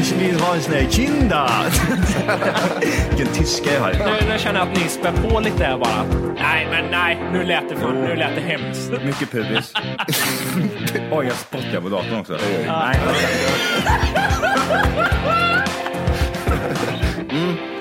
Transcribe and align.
Ich 0.00 0.12
vill 0.12 0.40
ha 0.40 0.54
en 0.54 0.60
sån 0.62 0.74
här 0.74 0.86
kinda. 0.90 1.50
Vilken 3.08 3.34
tyska 3.34 3.74
jag 3.74 3.80
har. 3.80 3.92
Nu, 3.92 4.32
nu 4.32 4.38
känner 4.38 4.60
jag 4.60 4.68
att 4.68 4.76
ni 4.76 4.88
spär 4.88 5.12
på 5.12 5.40
lite 5.40 5.78
bara. 5.84 6.04
Nej, 6.38 6.66
men 6.70 6.90
nej, 6.90 7.18
nu 7.32 7.44
lät 7.44 7.68
det, 7.68 7.76
för, 7.76 7.92
nu 7.92 8.16
lät 8.16 8.34
det 8.34 8.40
hemskt. 8.40 8.90
Mycket 9.04 9.30
pubis. 9.30 9.72
Oj, 11.12 11.26
jag 11.26 11.36
spottar 11.36 11.80
på 11.80 11.88
datorn 11.88 12.20
också. 12.20 12.38
Nej, 12.66 12.96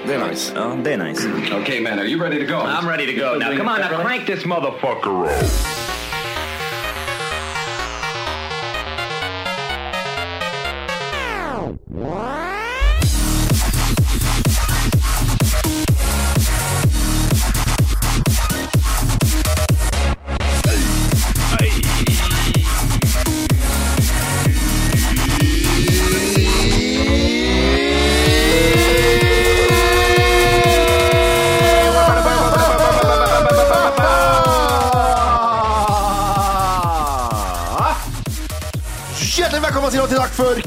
Det 0.08 0.14
är 0.14 0.30
nice. 0.30 0.54
det 0.84 0.94
är 0.94 0.98
nice. 0.98 1.28
okay, 1.62 1.82
man, 1.82 2.00
are 2.00 2.06
you 2.06 2.22
ready 2.22 2.46
to 2.46 2.52
go? 2.54 2.60
I'm 2.60 2.88
ready 2.88 3.06
to 3.06 3.20
go. 3.20 3.38
Now, 3.40 3.58
come 3.58 3.70
on, 3.72 3.80
now 3.80 4.04
crank 4.04 4.26
this 4.26 4.46
motherfucker 4.46 5.26
up. 5.26 5.85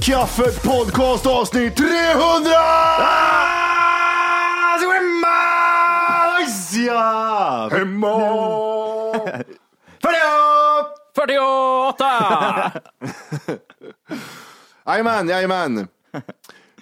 Kaffet 0.09 0.63
podcast 0.63 1.27
avsnitt 1.27 1.77
300! 1.77 2.51
Ja! 6.87 7.69
Hemma! 7.73 8.19
Följ 10.03 10.19
upp! 10.81 11.15
48! 11.15 12.73
Jajamän, 14.87 15.29
jajamän. 15.29 15.89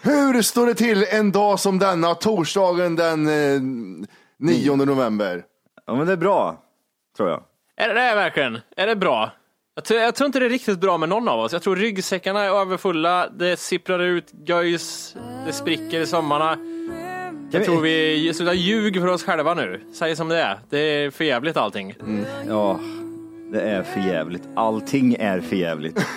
Hur 0.02 0.42
står 0.42 0.66
det 0.66 0.74
till 0.74 1.06
en 1.10 1.32
dag 1.32 1.60
som 1.60 1.78
denna, 1.78 2.14
torsdagen 2.14 2.96
den 2.96 3.26
eh, 3.28 3.60
9 4.38 4.76
november? 4.76 5.44
Ja, 5.86 5.94
men 5.94 6.06
det 6.06 6.12
är 6.12 6.16
bra, 6.16 6.62
tror 7.16 7.28
jag. 7.28 7.42
är 7.76 7.88
det 7.88 7.94
det 7.94 8.14
verkligen? 8.14 8.60
Är 8.76 8.86
det 8.86 8.96
bra? 8.96 9.30
Jag 9.78 9.84
tror, 9.84 10.00
jag 10.00 10.14
tror 10.14 10.26
inte 10.26 10.38
det 10.38 10.46
är 10.46 10.50
riktigt 10.50 10.80
bra 10.80 10.98
med 10.98 11.08
någon 11.08 11.28
av 11.28 11.40
oss. 11.40 11.52
Jag 11.52 11.62
tror 11.62 11.76
ryggsäckarna 11.76 12.44
är 12.44 12.50
överfulla, 12.50 13.28
det 13.28 13.56
sipprar 13.56 13.98
ut 13.98 14.32
göjs, 14.46 15.16
det 15.46 15.52
spricker 15.52 16.00
i 16.00 16.06
sommarna. 16.06 16.58
Jag 17.50 17.64
tror 17.64 17.80
vi 17.80 18.32
slutar 18.34 18.52
ljug 18.52 18.94
för 18.94 19.06
oss 19.06 19.24
själva 19.24 19.54
nu. 19.54 19.80
Säg 19.94 20.16
som 20.16 20.28
det 20.28 20.38
är. 20.40 20.58
Det 20.70 20.78
är 20.78 21.10
för 21.10 21.24
jävligt 21.24 21.56
allting. 21.56 21.94
Ja, 22.48 22.80
det 23.52 23.60
är 23.60 23.82
för 23.82 24.00
jävligt. 24.00 24.42
Allting 24.54 25.14
är 25.14 25.40
för 25.40 25.56
jävligt. 25.56 26.06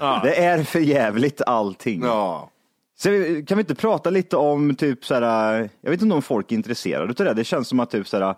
Ja. 0.00 0.20
Det 0.24 0.44
är 0.44 0.64
för 0.64 0.80
jävligt 0.80 1.42
allting. 1.42 2.02
Ja. 2.02 2.50
Så 2.96 3.08
kan 3.46 3.58
vi 3.58 3.60
inte 3.60 3.74
prata 3.74 4.10
lite 4.10 4.36
om 4.36 4.76
typ 4.76 5.04
så 5.04 5.14
här, 5.14 5.70
jag 5.80 5.90
vet 5.90 6.02
inte 6.02 6.14
om 6.14 6.22
folk 6.22 6.52
är 6.52 6.56
intresserade 6.56 7.08
av 7.08 7.14
det. 7.14 7.34
Det 7.34 7.44
känns 7.44 7.68
som 7.68 7.80
att 7.80 7.90
typ 7.90 8.08
så 8.08 8.18
här, 8.18 8.34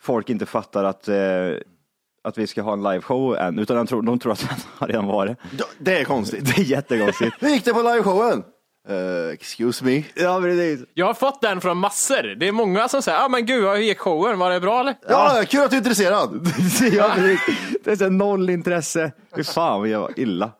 folk 0.00 0.30
inte 0.30 0.46
fattar 0.46 0.84
att, 0.84 1.08
eh, 1.08 1.14
att 2.24 2.38
vi 2.38 2.46
ska 2.46 2.62
ha 2.62 2.72
en 2.72 2.82
liveshow 2.82 3.36
än, 3.36 3.58
utan 3.58 3.76
de 3.76 3.86
tror, 3.86 4.02
de 4.02 4.18
tror 4.18 4.32
att 4.32 4.40
den 4.40 4.58
har 4.78 4.88
redan 4.88 5.06
varit. 5.06 5.38
Det 5.78 5.98
är 5.98 6.04
konstigt. 6.04 6.44
Det 6.56 6.62
är 6.62 6.64
jättekonstigt. 6.64 7.36
Hur 7.40 7.48
gick 7.48 7.64
det 7.64 7.74
på 7.74 7.82
liveshowen? 7.82 8.42
Uh, 8.90 9.32
excuse 9.32 9.84
me? 9.84 10.02
ja, 10.14 10.40
precis. 10.40 10.80
Jag 10.94 11.06
har 11.06 11.14
fått 11.14 11.40
den 11.40 11.60
från 11.60 11.76
massor. 11.76 12.34
Det 12.34 12.48
är 12.48 12.52
många 12.52 12.88
som 12.88 13.02
säger, 13.02 13.18
ja 13.18 13.24
ah, 13.24 13.28
men 13.28 13.46
gud, 13.46 13.64
hur 13.64 13.76
gick 13.76 13.98
showen? 13.98 14.38
Var 14.38 14.50
det 14.50 14.60
bra 14.60 14.80
eller? 14.80 14.94
Ja, 15.08 15.42
kul 15.48 15.60
att 15.60 15.70
du 15.70 15.76
är 15.76 15.78
intresserad. 15.78 16.30
ja, 16.92 17.12
precis. 17.14 17.76
Det 17.84 17.92
är 17.92 17.96
så 17.96 18.08
noll 18.08 18.50
intresse. 18.50 19.12
Fy 19.36 19.44
fan 19.44 19.80
vad 19.80 20.18
illa. 20.18 20.50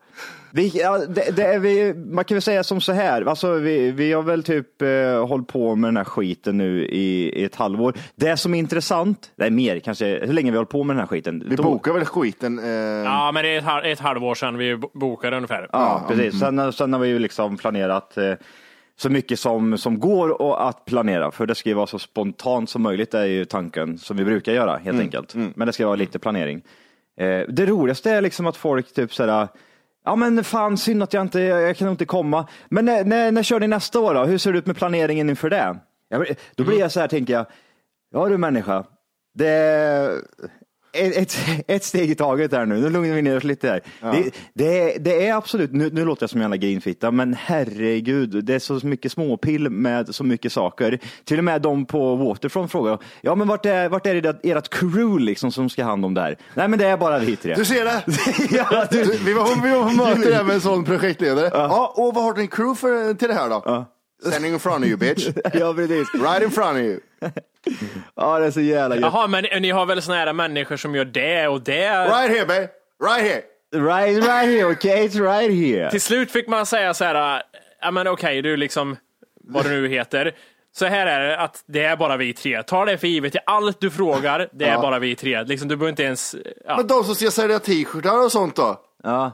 Vi, 0.55 0.67
ja, 0.75 0.97
det, 0.97 1.35
det 1.35 1.43
är 1.45 1.59
vi, 1.59 1.93
man 1.93 2.25
kan 2.25 2.35
väl 2.35 2.41
säga 2.41 2.63
som 2.63 2.81
så 2.81 2.91
här, 2.91 3.21
alltså 3.21 3.53
vi, 3.53 3.91
vi 3.91 4.13
har 4.13 4.23
väl 4.23 4.43
typ 4.43 4.81
eh, 4.81 5.27
hållit 5.27 5.47
på 5.47 5.75
med 5.75 5.87
den 5.87 5.97
här 5.97 6.03
skiten 6.03 6.57
nu 6.57 6.85
i, 6.85 7.39
i 7.41 7.43
ett 7.43 7.55
halvår. 7.55 7.93
Det 8.15 8.37
som 8.37 8.53
är 8.53 8.59
intressant, 8.59 9.31
det 9.35 9.45
är 9.45 9.49
mer 9.51 9.79
kanske, 9.79 10.05
hur 10.25 10.33
länge 10.33 10.51
vi 10.51 10.57
har 10.57 10.59
hållit 10.61 10.69
på 10.69 10.83
med 10.83 10.95
den 10.95 10.99
här 10.99 11.07
skiten? 11.07 11.43
Vi 11.49 11.55
Då- 11.55 11.63
bokar 11.63 11.93
väl 11.93 12.05
skiten. 12.05 12.59
Eh, 12.59 12.65
Ja, 13.05 13.31
men 13.33 13.43
det 13.43 13.49
är 13.49 13.57
ett, 13.57 13.63
halv- 13.63 13.85
ett 13.85 13.99
halvår 13.99 14.35
sedan 14.35 14.57
vi 14.57 14.75
bo- 14.77 14.89
bokade 14.93 15.35
ungefär. 15.35 15.69
Ja, 15.71 16.05
precis. 16.07 16.39
Sen, 16.39 16.73
sen 16.73 16.93
har 16.93 16.99
vi 16.99 17.07
ju 17.07 17.19
liksom 17.19 17.57
planerat 17.57 18.17
eh, 18.17 18.33
så 18.95 19.09
mycket 19.09 19.39
som, 19.39 19.77
som 19.77 19.99
går 19.99 20.41
och 20.41 20.67
att 20.69 20.85
planera, 20.85 21.31
för 21.31 21.45
det 21.45 21.55
ska 21.55 21.69
ju 21.69 21.75
vara 21.75 21.87
så 21.87 21.99
spontant 21.99 22.69
som 22.69 22.81
möjligt, 22.81 23.13
är 23.13 23.25
ju 23.25 23.45
tanken 23.45 23.97
som 23.97 24.17
vi 24.17 24.25
brukar 24.25 24.53
göra 24.53 24.77
helt 24.77 24.99
enkelt. 24.99 25.35
Men 25.55 25.67
det 25.67 25.73
ska 25.73 25.85
vara 25.85 25.95
lite 25.95 26.19
planering. 26.19 26.61
Eh, 27.19 27.41
det 27.49 27.65
roligaste 27.65 28.11
är 28.11 28.21
liksom 28.21 28.47
att 28.47 28.57
folk 28.57 28.93
typ 28.93 29.13
sådär, 29.13 29.47
ja 30.05 30.15
men 30.15 30.43
fan 30.43 30.77
synd 30.77 31.03
att 31.03 31.13
jag 31.13 31.21
inte, 31.21 31.39
jag 31.39 31.77
kan 31.77 31.85
nog 31.85 31.93
inte 31.93 32.05
komma. 32.05 32.47
Men 32.69 32.85
när, 32.85 33.03
när, 33.03 33.31
när 33.31 33.43
kör 33.43 33.59
ni 33.59 33.67
nästa 33.67 33.99
år 33.99 34.13
då? 34.13 34.23
Hur 34.23 34.37
ser 34.37 34.51
det 34.53 34.59
ut 34.59 34.65
med 34.65 34.75
planeringen 34.75 35.29
inför 35.29 35.49
det? 35.49 35.79
Jag, 36.09 36.27
då 36.55 36.63
blir 36.63 36.79
jag 36.79 36.91
så 36.91 36.99
här, 36.99 37.07
tänker 37.07 37.33
jag, 37.33 37.45
ja 38.11 38.29
du 38.29 38.37
människa, 38.37 38.85
det 39.33 40.21
ett, 40.93 41.37
ett, 41.67 41.83
steg 41.83 42.11
i 42.11 42.15
taget 42.15 42.51
här 42.51 42.65
nu. 42.65 42.75
Nu 42.75 42.89
lugnar 42.89 43.15
vi 43.15 43.21
ner 43.21 43.37
oss 43.37 43.43
lite 43.43 43.67
här. 43.67 43.81
Det, 44.01 44.31
det, 44.53 44.95
är, 44.95 44.99
det 44.99 45.27
är 45.27 45.35
absolut, 45.35 45.71
nu, 45.73 45.89
nu 45.93 46.05
låter 46.05 46.23
jag 46.23 46.29
som 46.29 46.37
en 46.37 46.41
jävla 46.41 46.57
grinfitta, 46.57 47.11
men 47.11 47.33
herregud, 47.33 48.45
det 48.45 48.55
är 48.55 48.59
så 48.59 48.87
mycket 48.87 49.11
småpill 49.11 49.69
med 49.69 50.15
så 50.15 50.23
mycket 50.23 50.51
saker. 50.51 50.99
Till 51.23 51.37
och 51.37 51.43
med 51.43 51.61
de 51.61 51.85
på 51.85 52.15
Waterfront 52.15 52.71
frågar, 52.71 52.99
ja 53.21 53.35
men 53.35 53.47
vart 53.47 53.65
är, 53.65 53.89
vart 53.89 54.05
är 54.05 54.21
det 54.21 54.39
ert 54.43 54.69
crew 54.69 55.23
liksom 55.23 55.51
som 55.51 55.69
ska 55.69 55.83
ha 55.83 55.89
hand 55.89 56.05
om 56.05 56.13
det 56.13 56.21
här? 56.21 56.37
Nej 56.53 56.67
men 56.67 56.79
det 56.79 56.85
är 56.85 56.97
bara 56.97 57.19
vi 57.19 57.35
tre. 57.35 57.55
Du 57.55 57.65
ser 57.65 57.85
det? 57.85 58.03
ja, 58.55 58.85
du, 58.91 59.17
vi, 59.25 59.33
var, 59.33 59.45
på 59.45 60.03
möte 60.03 60.29
där 60.29 60.43
med 60.43 60.55
en 60.55 60.61
sån 60.61 60.83
projektledare. 60.83 61.49
Ja. 61.53 61.93
och 61.97 62.13
vad 62.13 62.23
har 62.23 62.39
en 62.39 62.47
crew 62.47 62.79
för, 62.79 63.13
till 63.13 63.27
det 63.27 63.33
här 63.33 63.49
då? 63.49 63.85
Standing 64.31 64.53
in 64.53 64.59
front 64.59 64.83
of 64.83 64.89
you 64.89 64.97
bitch. 64.97 65.27
ja 65.53 65.73
precis. 65.73 66.13
Right 66.13 66.43
in 66.43 66.51
front 66.51 66.77
of 66.77 66.83
you. 66.83 66.99
Ja 68.15 68.39
det 68.39 68.45
är 68.45 68.51
så 68.51 68.61
jävla 68.61 68.95
gött. 68.95 69.03
Jaha, 69.13 69.27
men 69.27 69.45
ni 69.61 69.69
har 69.69 69.85
väl 69.85 70.01
såna 70.01 70.17
här 70.17 70.33
människor 70.33 70.77
som 70.77 70.95
gör 70.95 71.05
det 71.05 71.47
och 71.47 71.61
det? 71.61 71.89
Right 71.89 72.29
here 72.29 72.45
babe. 72.45 72.69
Right 73.03 73.31
here. 73.31 73.41
Right, 73.73 74.23
right 74.23 74.49
here, 74.49 74.65
okay, 74.65 75.07
it's 75.07 75.19
right 75.19 75.51
here. 75.51 75.89
Till 75.91 76.01
slut 76.01 76.31
fick 76.31 76.47
man 76.47 76.65
säga 76.65 76.93
så 76.93 77.03
här, 77.03 77.43
ja 77.81 77.91
men 77.91 78.07
okej, 78.07 78.41
du 78.41 78.57
liksom, 78.57 78.97
vad 79.43 79.65
du 79.65 79.69
nu 79.69 79.87
heter. 79.87 80.35
Så 80.75 80.85
här 80.85 81.07
är 81.07 81.27
det, 81.27 81.39
att 81.39 81.63
det 81.65 81.83
är 81.83 81.95
bara 81.97 82.17
vi 82.17 82.33
tre. 82.33 82.63
Ta 82.63 82.85
det 82.85 82.97
för 82.97 83.07
givet 83.07 83.35
i 83.35 83.37
allt 83.45 83.81
du 83.81 83.91
frågar, 83.91 84.49
det 84.53 84.65
är 84.65 84.77
bara 84.77 84.99
vi 84.99 85.15
tre. 85.15 85.43
Liksom, 85.43 85.67
du 85.67 85.75
behöver 85.75 85.89
inte 85.89 86.03
ens... 86.03 86.35
Ja. 86.65 86.77
Men 86.77 86.87
de 86.87 87.03
som 87.03 87.15
ska 87.15 87.31
sälja 87.31 87.59
t-shirtar 87.59 88.25
och 88.25 88.31
sånt 88.31 88.55
då? 88.55 88.81
Ja. 89.03 89.31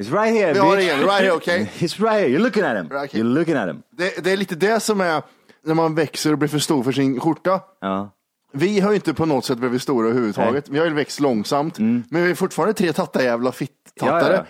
It's 0.00 0.10
right 0.22 0.34
here, 0.34 0.52
Vi 0.52 0.58
har 0.58 0.76
bitch. 0.76 0.84
ingen, 0.84 0.98
right 1.00 1.20
here, 1.20 1.32
okay? 1.32 1.58
It's 1.78 2.00
right 2.00 2.12
here, 2.20 2.28
you're 2.28 2.38
looking 2.42 2.64
at 2.64 2.76
him. 2.76 2.88
Right 2.88 3.12
here. 3.12 3.22
You're 3.24 3.34
looking 3.38 3.56
at 3.56 3.68
him. 3.68 3.82
Det, 3.98 4.24
det 4.24 4.32
är 4.32 4.36
lite 4.36 4.54
det 4.54 4.80
som 4.80 5.00
är 5.00 5.22
när 5.64 5.74
man 5.74 5.94
växer 5.94 6.32
och 6.32 6.38
blir 6.38 6.48
för 6.48 6.58
stor 6.58 6.82
för 6.82 6.92
sin 6.92 7.20
skjorta. 7.20 7.60
Ja. 7.80 8.10
Vi 8.52 8.80
har 8.80 8.90
ju 8.90 8.94
inte 8.94 9.14
på 9.14 9.26
något 9.26 9.44
sätt 9.44 9.58
blivit 9.58 9.82
stora 9.82 10.08
överhuvudtaget. 10.08 10.68
Vi 10.68 10.78
har 10.78 10.86
ju 10.86 10.94
växt 10.94 11.20
långsamt. 11.20 11.78
Men 11.78 12.04
vi 12.10 12.30
är 12.30 12.34
fortfarande 12.34 12.74
tre 12.74 12.92
tattarjävla 12.92 13.52
fitt-tattare. 13.52 14.20
Mm. 14.20 14.32
Ja, 14.32 14.36
ja. 14.36 14.44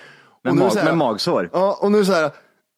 Med 0.44 0.54
nu 0.54 0.60
mag- 0.60 0.76
här- 0.76 0.84
med 0.84 0.96
magsår. 0.96 1.50
Ja, 1.52 1.78
och 1.80 1.92
nu 1.92 2.04
så 2.04 2.12
här. 2.12 2.30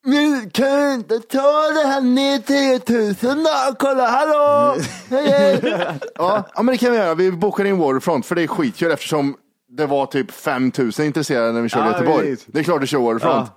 Men 0.05 0.49
kan 0.49 0.65
du 0.87 0.93
inte 0.93 1.19
ta 1.19 1.61
det 1.69 1.87
här 1.87 2.01
ner 2.01 2.39
till 2.39 2.81
3000 2.81 3.43
då? 3.43 3.75
Kolla, 3.79 4.07
hallå! 4.07 4.75
Hej, 5.09 5.27
hej. 5.29 5.99
ja, 6.15 6.43
ja, 6.55 6.61
men 6.63 6.65
det 6.73 6.77
kan 6.77 6.91
vi 6.91 6.97
göra. 6.97 7.13
Vi 7.15 7.31
bokar 7.31 7.65
in 7.65 7.77
Waterfront 7.77 8.25
för 8.25 8.35
det 8.35 8.43
är 8.43 8.47
skitkul 8.47 8.91
eftersom 8.91 9.35
det 9.77 9.85
var 9.85 10.05
typ 10.05 10.31
5000 10.31 11.05
intresserade 11.05 11.51
när 11.51 11.61
vi 11.61 11.69
körde 11.69 11.85
Ja, 11.85 11.91
Göteborg. 11.91 12.25
precis. 12.29 12.45
Det 12.47 12.59
är 12.59 12.63
klart 12.63 12.81
du 12.81 12.87
kör 12.87 12.97
Waterfront. 12.99 13.51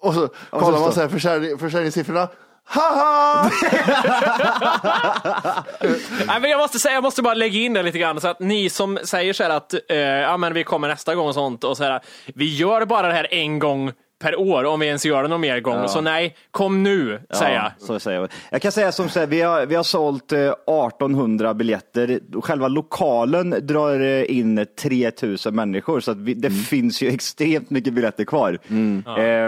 Och 0.00 0.14
så 0.14 0.28
kollar 0.50 0.78
man 0.78 0.88
så- 0.88 0.92
så 0.92 1.00
här 1.00 1.08
försäljning, 1.08 1.58
försäljningssiffrorna. 1.58 2.28
Haha! 2.68 3.50
Nej, 6.26 6.40
men 6.40 6.50
jag 6.50 6.58
måste 6.58 6.78
säga, 6.78 6.94
jag 6.94 7.02
måste 7.02 7.22
bara 7.22 7.34
lägga 7.34 7.58
in 7.58 7.72
det 7.72 7.82
lite 7.82 7.98
grann 7.98 8.20
så 8.20 8.28
att 8.28 8.40
ni 8.40 8.70
som 8.70 8.98
säger 9.04 9.32
så 9.32 9.42
här 9.42 9.50
att 9.50 9.74
eh, 9.88 9.96
ja, 9.98 10.36
men 10.36 10.54
vi 10.54 10.64
kommer 10.64 10.88
nästa 10.88 11.14
gång 11.14 11.28
och 11.28 11.34
sånt 11.34 11.64
och 11.64 11.76
så 11.76 11.84
här. 11.84 12.00
Vi 12.34 12.56
gör 12.56 12.84
bara 12.84 13.06
det 13.08 13.14
här 13.14 13.34
en 13.34 13.58
gång 13.58 13.92
per 14.18 14.36
år 14.36 14.64
om 14.64 14.80
vi 14.80 14.86
ens 14.86 15.06
gör 15.06 15.22
det 15.22 15.28
någon 15.28 15.40
mer 15.40 15.60
gång. 15.60 15.88
Så 15.88 16.00
nej, 16.00 16.36
kom 16.50 16.82
nu, 16.82 17.20
säger 17.30 17.54
jag. 17.54 17.72
Så 17.78 18.00
säger 18.00 18.20
jag. 18.20 18.30
jag 18.50 18.62
kan 18.62 18.72
säga 18.72 18.92
som 18.92 19.08
så 19.08 19.20
här, 19.20 19.26
vi 19.26 19.40
har, 19.40 19.66
vi 19.66 19.74
har 19.74 19.82
sålt 19.82 20.32
eh, 20.32 20.38
1800 20.40 21.54
biljetter. 21.54 22.20
Själva 22.42 22.68
lokalen 22.68 23.66
drar 23.66 24.00
eh, 24.00 24.36
in 24.38 24.66
3000 24.82 25.54
människor 25.54 26.00
så 26.00 26.10
att 26.10 26.16
vi, 26.16 26.34
det 26.34 26.50
finns 26.50 27.02
ju 27.02 27.08
extremt 27.08 27.70
mycket 27.70 27.92
biljetter 27.92 28.24
kvar. 28.24 28.58
Ehm, 28.70 29.02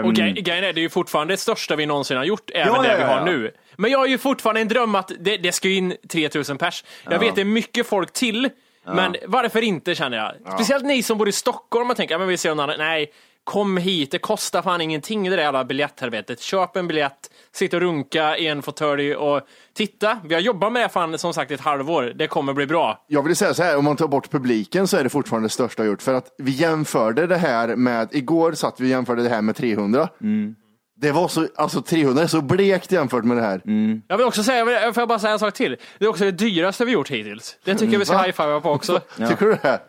Och 0.05 0.13
grej- 0.13 0.41
grejen 0.41 0.63
är, 0.63 0.73
det 0.73 0.79
är 0.79 0.83
ju 0.83 0.89
fortfarande 0.89 1.33
det 1.33 1.37
största 1.37 1.75
vi 1.75 1.85
någonsin 1.85 2.17
har 2.17 2.23
gjort, 2.23 2.51
även 2.53 2.73
Ja, 2.73 2.81
det 2.81 2.87
ja, 2.87 2.95
vi 2.95 3.01
ja, 3.01 3.07
har 3.07 3.17
ja. 3.17 3.25
nu. 3.25 3.51
Men 3.75 3.91
jag 3.91 3.99
har 3.99 4.07
ju 4.07 4.17
fortfarande 4.17 4.61
en 4.61 4.67
dröm 4.67 4.95
att 4.95 5.11
det, 5.19 5.37
det 5.37 5.51
ska 5.51 5.69
in 5.69 5.93
3000 6.11 6.57
pers. 6.57 6.83
Jag 7.09 7.19
vet 7.19 7.35
det 7.35 7.41
är 7.41 7.45
mycket 7.45 7.87
folk 7.87 8.13
till, 8.13 8.49
men 8.85 9.15
varför 9.27 9.61
inte 9.61 9.95
känner 9.95 10.17
jag. 10.17 10.53
Speciellt 10.53 10.85
ni 10.85 11.03
som 11.03 11.17
bor 11.17 11.29
i 11.29 11.31
Stockholm 11.31 11.89
och 11.89 11.95
tänker, 11.97 12.15
ja, 12.15 12.19
men 12.19 12.27
vi 12.27 12.37
ser 12.37 12.49
någon 12.49 12.59
annan. 12.59 12.75
Nej, 12.77 13.11
kom 13.43 13.77
hit, 13.77 14.11
det 14.11 14.19
kostar 14.19 14.61
fan 14.61 14.81
ingenting 14.81 15.23
det 15.23 15.35
där 15.35 15.43
jävla 15.43 15.65
biljetthelvetet. 15.65 16.39
Köp 16.39 16.75
en 16.75 16.87
biljett, 16.87 17.31
sitt 17.51 17.73
och 17.73 17.79
runka 17.79 18.37
i 18.37 18.47
en 18.47 18.61
fåtölj 18.61 19.15
och 19.15 19.41
titta. 19.73 20.19
Vi 20.23 20.33
har 20.33 20.41
jobbat 20.41 20.73
med 20.73 20.81
det 20.81 20.89
fan 20.89 21.17
som 21.17 21.33
sagt 21.33 21.51
ett 21.51 21.61
halvår. 21.61 22.13
Det 22.15 22.27
kommer 22.27 22.53
bli 22.53 22.65
bra. 22.65 23.05
Jag 23.07 23.23
vill 23.23 23.35
säga 23.35 23.53
så 23.53 23.63
här, 23.63 23.77
om 23.77 23.85
man 23.85 23.97
tar 23.97 24.07
bort 24.07 24.29
publiken 24.31 24.87
så 24.87 24.97
är 24.97 25.03
det 25.03 25.09
fortfarande 25.09 25.45
det 25.45 25.53
största 25.53 25.83
jag 25.83 25.89
gjort. 25.89 26.01
För 26.01 26.13
att 26.13 26.35
vi 26.37 26.51
jämförde 26.51 27.27
det 27.27 27.37
här 27.37 27.75
med, 27.75 28.09
igår 28.11 28.51
satt 28.51 28.79
vi 28.79 28.85
och 28.85 28.89
jämförde 28.89 29.23
det 29.23 29.29
här 29.29 29.41
med 29.41 29.55
300. 29.55 30.09
Det 31.01 31.11
var 31.11 31.27
så, 31.27 31.47
alltså 31.55 31.81
300 31.81 32.23
är 32.23 32.27
så 32.27 32.41
blekt 32.41 32.91
jämfört 32.91 33.23
med 33.23 33.37
det 33.37 33.43
här. 33.43 33.61
Jag 34.07 34.17
vill 34.17 34.25
också 34.25 34.43
säga, 34.43 34.71
jag 34.71 34.93
får 34.93 35.01
jag 35.01 35.07
bara 35.07 35.19
säga 35.19 35.33
en 35.33 35.39
sak 35.39 35.53
till? 35.53 35.77
Det 35.99 36.05
är 36.05 36.09
också 36.09 36.23
det 36.23 36.31
dyraste 36.31 36.85
vi 36.85 36.91
gjort 36.91 37.09
hittills. 37.09 37.55
Det 37.63 37.75
tycker 37.75 37.93
jag 37.93 37.99
vi 37.99 38.05
ska 38.05 38.17
Va? 38.17 38.23
high-fivea 38.23 38.61
på 38.61 38.69
också. 38.71 39.01
Tycker 39.17 39.45
du 39.45 39.57
det? 39.61 39.79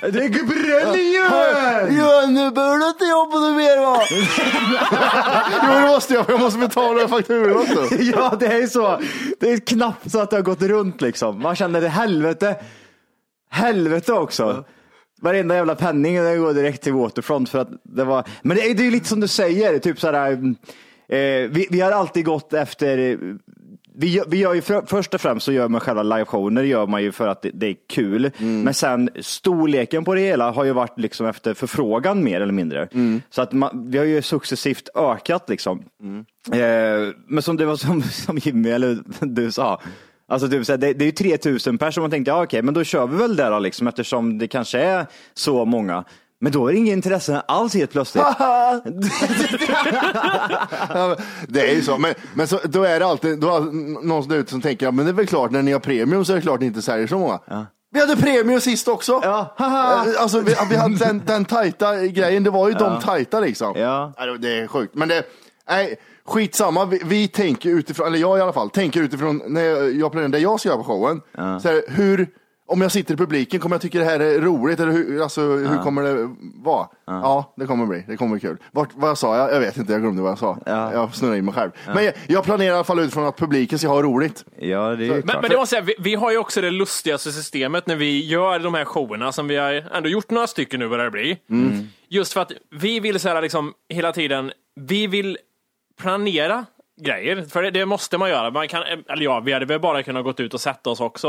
Det 0.00 0.28
bränner 0.46 0.96
ju! 0.96 1.96
Ja, 1.98 2.26
nu 2.28 2.50
behöver 2.50 2.76
du 2.76 2.88
inte 2.88 3.04
jobba 3.04 3.40
nu 3.40 3.52
mer 3.52 3.80
va? 3.80 4.00
jo, 5.66 5.80
det 5.80 5.88
måste 5.88 6.14
jag, 6.14 6.26
för 6.26 6.32
jag 6.32 6.40
måste 6.40 6.58
betala 6.58 7.08
fakturan 7.08 7.56
också. 7.56 7.94
Ja, 8.00 8.36
det 8.40 8.46
är 8.46 8.66
så. 8.66 9.00
Det 9.40 9.50
är 9.52 9.58
knappt 9.58 10.10
så 10.10 10.20
att 10.20 10.30
det 10.30 10.36
har 10.36 10.42
gått 10.42 10.62
runt 10.62 11.00
liksom. 11.00 11.42
Man 11.42 11.56
känner 11.56 11.80
det 11.80 11.88
helvete. 11.88 12.56
Helvete 13.50 14.12
också. 14.12 14.64
Varenda 15.20 15.54
jävla 15.54 15.74
penning 15.74 16.14
går 16.14 16.54
direkt 16.54 16.82
till 16.82 16.92
Waterfront 16.92 17.48
för 17.48 17.58
att 17.58 17.68
det 17.82 18.04
var, 18.04 18.24
men 18.42 18.56
det 18.56 18.62
är, 18.62 18.74
ju 18.74 18.90
lite 18.90 19.08
som 19.08 19.20
du 19.20 19.28
säger, 19.28 19.78
typ 19.78 20.00
sådär, 20.00 20.32
eh, 21.08 21.18
vi, 21.50 21.66
vi 21.70 21.80
har 21.80 21.92
alltid 21.92 22.24
gått 22.24 22.52
efter, 22.52 23.18
vi, 23.96 24.22
vi 24.28 24.36
gör 24.36 24.54
ju 24.54 24.60
för, 24.60 24.82
först 24.86 25.14
och 25.14 25.20
främst 25.20 25.44
så 25.44 25.52
gör 25.52 25.68
man 25.68 25.80
själva 25.80 26.02
liveshowen, 26.02 26.54
det 26.54 26.66
gör 26.66 26.86
man 26.86 27.02
ju 27.02 27.12
för 27.12 27.28
att 27.28 27.42
det, 27.42 27.50
det 27.54 27.66
är 27.66 27.76
kul. 27.88 28.30
Men 28.64 28.74
sen 28.74 29.10
storleken 29.20 30.04
på 30.04 30.14
det 30.14 30.20
hela 30.20 30.50
har 30.50 30.64
ju 30.64 30.72
varit 30.72 30.98
liksom 30.98 31.26
efter 31.26 31.54
förfrågan 31.54 32.24
mer 32.24 32.40
eller 32.40 32.52
mindre. 32.52 32.88
Så 33.30 33.42
att 33.42 33.52
man, 33.52 33.90
vi 33.90 33.98
har 33.98 34.04
ju 34.04 34.22
successivt 34.22 34.88
ökat 34.94 35.48
liksom. 35.48 35.82
Eh, 36.52 37.14
men 37.26 37.42
som 37.42 37.56
det 37.56 37.64
var 37.66 37.76
som, 37.76 38.02
som 38.02 38.38
Jimmy 38.38 38.70
eller 38.70 38.98
du 39.20 39.52
sa, 39.52 39.80
Alltså 40.30 40.48
typ 40.48 40.66
så 40.66 40.72
här, 40.72 40.78
det, 40.78 40.92
det 40.92 41.04
är 41.04 41.06
ju 41.06 41.12
3000 41.12 41.78
personer 41.78 41.90
som 41.90 42.02
man 42.02 42.10
tänkte, 42.10 42.30
ja 42.30 42.42
okej, 42.42 42.62
men 42.62 42.74
då 42.74 42.84
kör 42.84 43.06
vi 43.06 43.16
väl 43.16 43.36
då 43.36 43.58
liksom 43.58 43.86
eftersom 43.86 44.38
det 44.38 44.48
kanske 44.48 44.80
är 44.80 45.06
så 45.34 45.64
många. 45.64 46.04
Men 46.40 46.52
då 46.52 46.68
är 46.68 46.72
det 46.72 46.78
ingen 46.78 46.94
intresse 46.94 47.42
alls 47.48 47.74
helt 47.74 47.90
plötsligt. 47.90 48.24
Ja, 48.38 48.80
det 51.48 51.70
är 51.70 51.74
ju 51.74 51.82
så, 51.82 51.98
men, 51.98 52.14
men 52.34 52.48
så, 52.48 52.60
då 52.64 52.82
är 52.82 53.00
det 53.00 53.06
alltid 53.06 53.38
då 53.38 53.56
är 53.56 53.60
någon 54.06 54.28
där 54.28 54.36
ute 54.36 54.50
som 54.50 54.60
tänker, 54.60 54.86
ja, 54.86 54.92
men 54.92 55.04
det 55.04 55.10
är 55.10 55.14
väl 55.14 55.26
klart 55.26 55.50
när 55.50 55.62
ni 55.62 55.72
har 55.72 55.80
premium 55.80 56.24
så 56.24 56.32
är 56.32 56.36
det 56.36 56.42
klart 56.42 56.60
ni 56.60 56.66
inte 56.66 56.82
säljer 56.82 57.06
så 57.06 57.18
många. 57.18 57.40
Vi 57.92 58.00
hade 58.00 58.16
premium 58.16 58.60
sist 58.60 58.88
också. 58.88 59.20
Ja. 59.22 59.54
Alltså, 60.18 60.40
vi, 60.40 60.54
vi 60.70 60.76
hade 60.76 60.96
den, 60.96 61.22
den 61.26 61.44
tajta 61.44 62.06
grejen, 62.06 62.44
det 62.44 62.50
var 62.50 62.68
ju 62.68 62.74
de 62.74 63.00
tajta 63.00 63.40
liksom. 63.40 63.74
Ja. 63.76 64.12
Det 64.38 64.58
är 64.58 64.66
sjukt, 64.66 64.94
men 64.94 65.08
det, 65.08 65.22
nej, 65.68 65.98
skitsamma. 66.24 66.84
Vi, 66.84 67.00
vi 67.04 67.28
tänker 67.28 67.70
utifrån, 67.70 68.06
eller 68.06 68.18
jag 68.18 68.38
i 68.38 68.40
alla 68.40 68.52
fall, 68.52 68.70
tänker 68.70 69.02
utifrån 69.02 69.42
när 69.46 69.62
jag, 69.62 69.94
jag 69.94 70.12
planerar 70.12 70.28
det 70.28 70.38
jag 70.38 70.60
ska 70.60 70.68
göra 70.68 70.78
på 70.78 70.84
showen. 70.84 71.20
Så 71.60 71.68
här, 71.68 71.82
hur, 71.88 72.28
om 72.66 72.80
jag 72.80 72.92
sitter 72.92 73.14
i 73.14 73.16
publiken, 73.16 73.60
kommer 73.60 73.74
jag 73.76 73.82
tycka 73.82 73.98
det 73.98 74.04
här 74.04 74.20
är 74.20 74.40
roligt? 74.40 74.80
Eller 74.80 74.92
hur, 74.92 75.22
alltså, 75.22 75.40
hur 75.40 75.78
kommer 75.82 76.02
det 76.02 76.30
vara? 76.64 76.86
Ja. 77.06 77.54
det 77.56 77.66
kommer 77.66 77.86
bli. 77.86 78.04
Det 78.08 78.16
kommer 78.16 78.32
bli 78.32 78.40
kul. 78.40 78.56
Vart, 78.72 78.88
vad 78.94 79.10
jag 79.10 79.18
sa 79.18 79.36
jag? 79.36 79.52
Jag 79.52 79.60
vet 79.60 79.76
inte, 79.76 79.92
jag 79.92 80.00
glömde 80.02 80.22
vad 80.22 80.30
jag 80.30 80.38
sa. 80.38 80.58
Jag 80.66 81.14
snurrar 81.14 81.36
in 81.36 81.44
mig 81.44 81.54
själv. 81.54 81.70
Men 81.86 82.04
jag, 82.04 82.14
jag 82.26 82.44
planerar 82.44 82.70
i 82.72 82.74
alla 82.74 82.84
fall 82.84 82.98
utifrån 82.98 83.26
att 83.26 83.36
publiken 83.36 83.78
ska 83.78 83.88
ha 83.88 84.02
roligt. 84.02 84.44
Ja, 84.58 84.88
det 84.88 85.04
är 85.04 85.06
ju 85.06 85.12
Men, 85.12 85.22
klart. 85.22 85.42
men 85.42 85.50
det 85.50 85.56
måste 85.56 85.76
jag 85.76 85.84
säga, 85.84 85.94
vi, 85.98 86.10
vi 86.10 86.14
har 86.14 86.30
ju 86.30 86.38
också 86.38 86.60
det 86.60 86.70
lustigaste 86.70 87.32
systemet 87.32 87.86
när 87.86 87.96
vi 87.96 88.26
gör 88.26 88.58
de 88.58 88.74
här 88.74 88.84
showerna 88.84 89.32
som 89.32 89.48
vi 89.48 89.56
har 89.56 89.72
ändå 89.72 90.08
gjort 90.08 90.30
några 90.30 90.46
stycken 90.46 90.80
nu 90.80 90.86
vad 90.86 90.98
det 90.98 91.10
blir. 91.10 91.36
Just 92.08 92.32
för 92.32 92.40
att 92.40 92.52
vi 92.80 93.00
vill 93.00 93.20
så 93.20 93.28
här 93.28 93.42
liksom 93.42 93.72
hela 93.88 94.12
tiden, 94.12 94.52
vi 94.80 95.06
vill 95.06 95.38
planera 96.00 96.66
grejer, 97.02 97.42
för 97.42 97.62
det, 97.62 97.70
det 97.70 97.86
måste 97.86 98.18
man 98.18 98.30
göra. 98.30 98.50
Man 98.50 98.68
kan, 98.68 98.82
eller 98.82 99.22
ja, 99.22 99.40
vi 99.40 99.52
hade 99.52 99.66
väl 99.66 99.80
bara 99.80 100.02
kunnat 100.02 100.24
gått 100.24 100.40
ut 100.40 100.54
och 100.54 100.60
sätta 100.60 100.90
oss 100.90 101.00
också 101.00 101.28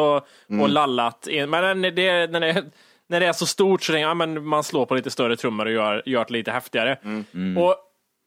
och 0.61 0.69
lallat. 0.69 1.27
in- 1.27 1.49
Men 1.49 1.81
när 1.81 1.91
det, 1.91 2.31
när, 2.31 2.39
det, 2.39 2.65
när 3.09 3.19
det 3.19 3.25
är 3.25 3.33
så 3.33 3.45
stort 3.45 3.83
så 3.83 3.91
tänker 3.93 4.07
ja, 4.07 4.13
men 4.13 4.45
man 4.45 4.63
slår 4.63 4.85
på 4.85 4.95
lite 4.95 5.11
större 5.11 5.35
trummor 5.35 5.65
och 5.65 5.71
gör, 5.71 6.03
gör 6.05 6.25
det 6.25 6.33
lite 6.33 6.51
häftigare. 6.51 6.97
Och 7.57 7.75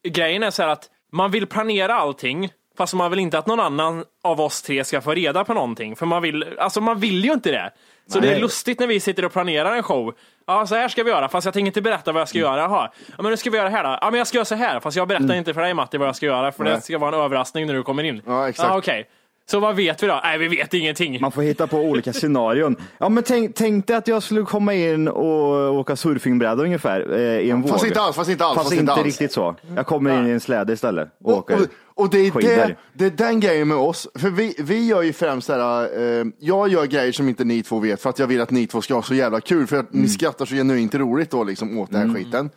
grejen 0.07 0.43
är 0.43 0.51
så 0.51 0.61
här 0.63 0.69
att 0.69 0.89
man 1.11 1.31
vill 1.31 1.47
planera 1.47 1.95
allting, 1.95 2.49
fast 2.77 2.93
man 2.93 3.09
vill 3.11 3.19
inte 3.19 3.37
att 3.37 3.47
någon 3.47 3.59
annan 3.59 4.03
av 4.23 4.41
oss 4.41 4.61
tre 4.61 4.83
ska 4.83 5.01
få 5.01 5.13
reda 5.13 5.43
på 5.43 5.53
någonting. 5.53 5.95
För 5.95 6.05
man 6.05 6.21
vill, 6.21 6.45
alltså 6.59 6.81
man 6.81 6.99
vill 6.99 7.25
ju 7.25 7.33
inte 7.33 7.51
det. 7.51 7.71
Så 8.07 8.19
det 8.19 8.33
är 8.33 8.39
lustigt 8.39 8.79
när 8.79 8.87
vi 8.87 8.99
sitter 8.99 9.25
och 9.25 9.33
planerar 9.33 9.75
en 9.75 9.83
show. 9.83 10.13
Ja, 10.47 10.67
så 10.67 10.75
här 10.75 10.87
ska 10.87 11.03
vi 11.03 11.09
göra, 11.09 11.29
fast 11.29 11.45
jag 11.45 11.53
tänker 11.53 11.67
inte 11.67 11.81
berätta 11.81 12.11
vad 12.11 12.21
jag 12.21 12.29
ska 12.29 12.37
göra. 12.37 12.61
Jaha, 12.61 12.89
ja, 13.07 13.21
men 13.21 13.31
nu 13.31 13.37
ska 13.37 13.49
vi 13.49 13.57
göra 13.57 13.69
här 13.69 13.83
då. 13.83 13.97
Ja, 14.01 14.11
men 14.11 14.17
jag 14.17 14.27
ska 14.27 14.37
göra 14.37 14.45
så 14.45 14.55
här, 14.55 14.79
fast 14.79 14.97
jag 14.97 15.07
berättar 15.07 15.35
inte 15.35 15.53
för 15.53 15.61
dig 15.61 15.73
Matti 15.73 15.97
vad 15.97 16.07
jag 16.07 16.15
ska 16.15 16.25
göra, 16.25 16.51
för 16.51 16.63
det 16.63 16.81
ska 16.81 16.97
vara 16.97 17.15
en 17.15 17.21
överraskning 17.21 17.67
när 17.67 17.73
du 17.73 17.83
kommer 17.83 18.03
in. 18.03 18.21
Ja, 18.25 18.49
exakt. 18.49 18.69
Ja, 18.69 18.77
Okej, 18.77 19.07
så 19.47 19.59
vad 19.59 19.75
vet 19.75 20.03
vi 20.03 20.07
då? 20.07 20.19
Nej, 20.23 20.37
vi 20.37 20.47
vet 20.47 20.73
ingenting. 20.73 21.21
Man 21.21 21.31
får 21.31 21.41
hitta 21.41 21.67
på 21.67 21.77
olika 21.77 22.13
scenarion. 22.13 22.75
Ja, 22.97 23.09
men 23.09 23.23
tänk, 23.23 23.55
tänk 23.55 23.87
dig 23.87 23.95
att 23.95 24.07
jag 24.07 24.23
skulle 24.23 24.41
komma 24.41 24.73
in 24.73 25.07
och 25.07 25.73
åka 25.73 25.95
surfingbräda 25.95 26.63
ungefär 26.63 27.13
eh, 27.13 27.19
i 27.19 27.49
en 27.49 27.61
våg. 27.61 27.71
Fast 27.71 27.85
inte 27.85 28.01
alls, 28.01 28.15
fast 28.15 28.29
inte 28.29 28.45
alls. 28.45 28.55
Fast, 28.55 28.65
fast 28.65 28.73
inte 28.73 28.81
inte 28.81 28.93
alls. 28.93 29.05
riktigt 29.05 29.31
så. 29.31 29.55
Jag 29.75 29.85
kommer 29.85 30.19
in 30.19 30.27
i 30.27 30.31
en 30.31 30.39
släde 30.39 30.73
istället 30.73 31.09
och, 31.23 31.31
Och, 31.31 31.37
åker 31.37 31.55
och, 31.55 31.61
och 31.95 32.09
det, 32.09 32.17
är 32.27 32.31
det, 32.41 32.75
det 32.93 33.05
är 33.05 33.09
den 33.09 33.39
grejen 33.39 33.67
med 33.67 33.77
oss. 33.77 34.07
För 34.15 34.29
vi, 34.29 34.55
vi 34.59 34.85
gör 34.87 35.01
ju 35.01 35.13
främst 35.13 35.47
där, 35.47 36.19
eh, 36.19 36.25
jag 36.39 36.69
gör 36.69 36.85
grejer 36.85 37.11
som 37.11 37.29
inte 37.29 37.43
ni 37.43 37.63
två 37.63 37.79
vet 37.79 38.01
för 38.01 38.09
att 38.09 38.19
jag 38.19 38.27
vill 38.27 38.41
att 38.41 38.51
ni 38.51 38.67
två 38.67 38.81
ska 38.81 38.93
ha 38.93 39.03
så 39.03 39.15
jävla 39.15 39.41
kul. 39.41 39.67
För 39.67 39.77
att 39.77 39.91
Mm. 39.93 40.01
ni 40.03 40.09
skrattar 40.09 40.45
så 40.45 40.55
genuint 40.55 40.95
roligt 40.95 41.31
då 41.31 41.43
liksom 41.43 41.77
åt 41.79 41.91
den 41.91 42.09
här 42.09 42.15
skiten. 42.17 42.49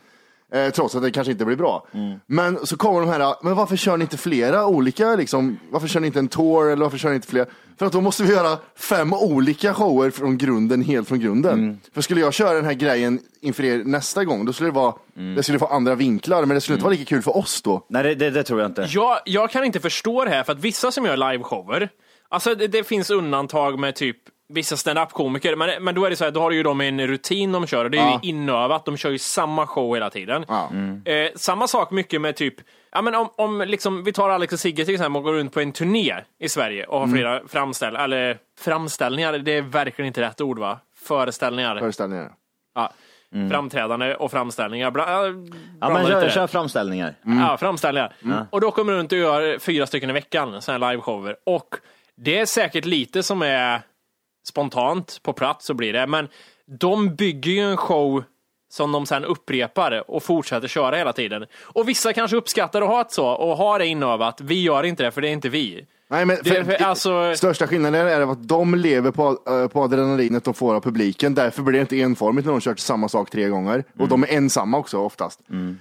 Eh, 0.53 0.69
trots 0.69 0.95
att 0.95 1.01
det 1.01 1.11
kanske 1.11 1.31
inte 1.31 1.45
blir 1.45 1.55
bra. 1.55 1.87
Mm. 1.93 2.19
Men 2.27 2.65
så 2.65 2.77
kommer 2.77 2.99
de 2.99 3.09
här, 3.09 3.35
men 3.43 3.55
varför 3.55 3.75
kör 3.75 3.97
ni 3.97 4.03
inte 4.03 4.17
flera 4.17 4.65
olika 4.67 5.15
liksom? 5.15 5.59
Varför 5.71 5.87
kör 5.87 5.99
ni 5.99 6.07
inte 6.07 6.19
en 6.19 6.27
tour 6.27 6.71
eller 6.71 6.83
varför 6.83 6.97
kör 6.97 7.09
ni 7.09 7.15
inte 7.15 7.27
flera? 7.27 7.45
För 7.79 7.85
att 7.85 7.91
då 7.91 8.01
måste 8.01 8.23
vi 8.23 8.33
göra 8.33 8.57
fem 8.75 9.13
olika 9.13 9.73
shower 9.73 10.09
från 10.09 10.37
grunden, 10.37 10.81
helt 10.81 11.07
från 11.07 11.19
grunden. 11.19 11.53
Mm. 11.59 11.77
För 11.93 12.01
skulle 12.01 12.21
jag 12.21 12.33
köra 12.33 12.53
den 12.53 12.65
här 12.65 12.73
grejen 12.73 13.19
inför 13.41 13.63
er 13.63 13.83
nästa 13.83 14.23
gång, 14.25 14.45
då 14.45 14.53
skulle 14.53 14.69
det 14.69 14.75
vara, 14.75 14.93
Mm. 15.17 15.35
det 15.35 15.43
skulle 15.43 15.59
få 15.59 15.65
andra 15.65 15.95
vinklar, 15.95 16.45
men 16.45 16.55
det 16.55 16.61
skulle 16.61 16.73
inte 16.75 16.83
vara 16.83 16.93
lika 16.93 17.05
kul 17.05 17.21
för 17.21 17.37
oss 17.37 17.61
då. 17.61 17.85
Nej, 17.89 18.03
det, 18.03 18.15
det, 18.15 18.29
det 18.29 18.43
tror 18.43 18.59
jag 18.61 18.69
inte. 18.69 18.87
Jag, 18.89 19.19
jag 19.25 19.49
kan 19.51 19.63
inte 19.63 19.79
förstå 19.79 20.25
det 20.25 20.29
här, 20.31 20.43
för 20.43 20.51
att 20.53 20.59
vissa 20.59 20.91
som 20.91 21.05
gör 21.05 21.31
liveshower, 21.31 21.89
alltså 22.29 22.55
det, 22.55 22.67
det 22.67 22.83
finns 22.83 23.09
undantag 23.09 23.79
med 23.79 23.95
typ 23.95 24.17
vissa 24.53 24.77
stand-up-komiker, 24.77 25.55
men, 25.55 25.83
men 25.83 25.95
då 25.95 26.05
är 26.05 26.09
det 26.09 26.15
så 26.15 26.23
här, 26.23 26.31
då 26.31 26.41
har 26.41 26.51
ju 26.51 26.63
de 26.63 26.81
en 26.81 27.07
rutin 27.07 27.51
de 27.51 27.67
kör 27.67 27.85
och 27.85 27.91
det 27.91 27.97
är 27.97 28.01
Ja. 28.01 28.19
ju 28.23 28.29
inövat, 28.29 28.85
de 28.85 28.97
kör 28.97 29.09
ju 29.09 29.17
samma 29.17 29.67
show 29.67 29.95
hela 29.95 30.09
tiden. 30.09 30.45
Ja. 30.47 30.71
Eh, 31.11 31.29
samma 31.35 31.67
sak 31.67 31.91
mycket 31.91 32.21
med 32.21 32.35
typ, 32.35 32.55
ja 32.91 33.01
men 33.01 33.15
om, 33.15 33.29
om 33.35 33.61
liksom, 33.61 34.03
vi 34.03 34.13
tar 34.13 34.29
Alex 34.29 34.53
och 34.53 34.59
Sigge 34.59 34.85
till 34.85 34.93
exempel 34.93 35.17
och 35.17 35.23
går 35.23 35.33
runt 35.33 35.53
på 35.53 35.59
en 35.59 35.71
turné 35.71 36.15
i 36.39 36.49
Sverige 36.49 36.85
och 36.85 36.97
har 36.99 37.05
Mm. 37.05 37.17
flera 37.17 37.41
framställ 37.47 37.95
eller 37.95 38.37
framställningar, 38.59 39.33
det 39.37 39.51
är 39.57 39.61
verkligen 39.61 40.07
inte 40.07 40.21
rätt 40.21 40.41
ord 40.41 40.59
va? 40.59 40.79
Föreställningar. 41.01 41.79
Föreställningar. 41.79 42.31
Ja. 42.75 42.91
Framträdande 43.51 44.15
och 44.15 44.31
framställningar. 44.31 44.91
Bla, 44.91 45.05
Ja, 45.81 45.89
men 45.89 46.05
kör, 46.07 46.29
kör 46.29 46.47
framställningar. 46.47 47.13
Ja, 47.23 47.57
framställningar. 47.57 48.13
Och 48.49 48.61
då 48.61 48.71
kommer 48.71 48.93
du 48.93 48.99
runt 48.99 49.11
och 49.11 49.17
gör 49.17 49.59
fyra 49.59 49.87
stycken 49.87 50.09
i 50.09 50.13
veckan, 50.13 50.61
sådana 50.61 50.85
här 50.85 50.93
liveshower. 50.93 51.35
Och 51.45 51.75
det 52.17 52.39
är 52.39 52.45
säkert 52.45 52.85
lite 52.85 53.23
som 53.23 53.41
är 53.41 53.81
spontant 54.49 55.19
på 55.23 55.33
plats, 55.33 55.65
så 55.65 55.73
blir 55.73 55.93
det. 55.93 56.07
Men 56.07 56.27
de 56.79 57.15
bygger 57.15 57.51
ju 57.51 57.71
en 57.71 57.77
show 57.77 58.23
som 58.69 58.91
de 58.91 59.05
sen 59.05 59.25
upprepar 59.25 60.11
och 60.11 60.23
fortsätter 60.23 60.67
köra 60.67 60.95
hela 60.95 61.13
tiden. 61.13 61.45
Och 61.61 61.89
vissa 61.89 62.13
kanske 62.13 62.37
uppskattar 62.37 62.81
att 62.81 62.87
ha 62.87 63.01
ett 63.01 63.11
så 63.11 63.27
och 63.27 63.57
har 63.57 63.79
det 63.79 63.87
inövat. 63.87 64.41
Vi 64.41 64.63
gör 64.63 64.83
inte 64.83 65.03
det, 65.03 65.11
för 65.11 65.21
det 65.21 65.29
är 65.29 65.33
inte 65.33 65.49
vi. 65.49 65.85
Nej, 66.11 66.25
men 66.25 66.37
för, 66.37 66.63
för- 66.63 66.83
alltså- 66.83 67.33
Största 67.35 67.67
skillnaden 67.67 68.07
är 68.07 68.21
att 68.31 68.47
de 68.47 68.75
lever 68.75 69.11
på, 69.11 69.37
eh, 69.47 69.67
på 69.67 69.83
adrenalinet 69.83 70.43
de 70.43 70.53
får 70.53 70.75
av 70.75 70.81
publiken. 70.81 71.35
Därför 71.35 71.61
blir 71.61 71.73
det 71.73 71.81
inte 71.81 71.99
enformigt 72.01 72.45
när 72.45 72.51
de 72.51 72.61
kört 72.61 72.79
samma 72.79 73.09
sak 73.09 73.29
tre 73.29 73.47
gånger. 73.47 73.83
Och 73.99 74.07
de 74.07 74.23
är 74.23 74.27
ensamma 74.27 74.77
också 74.77 74.97
oftast. 74.97 75.39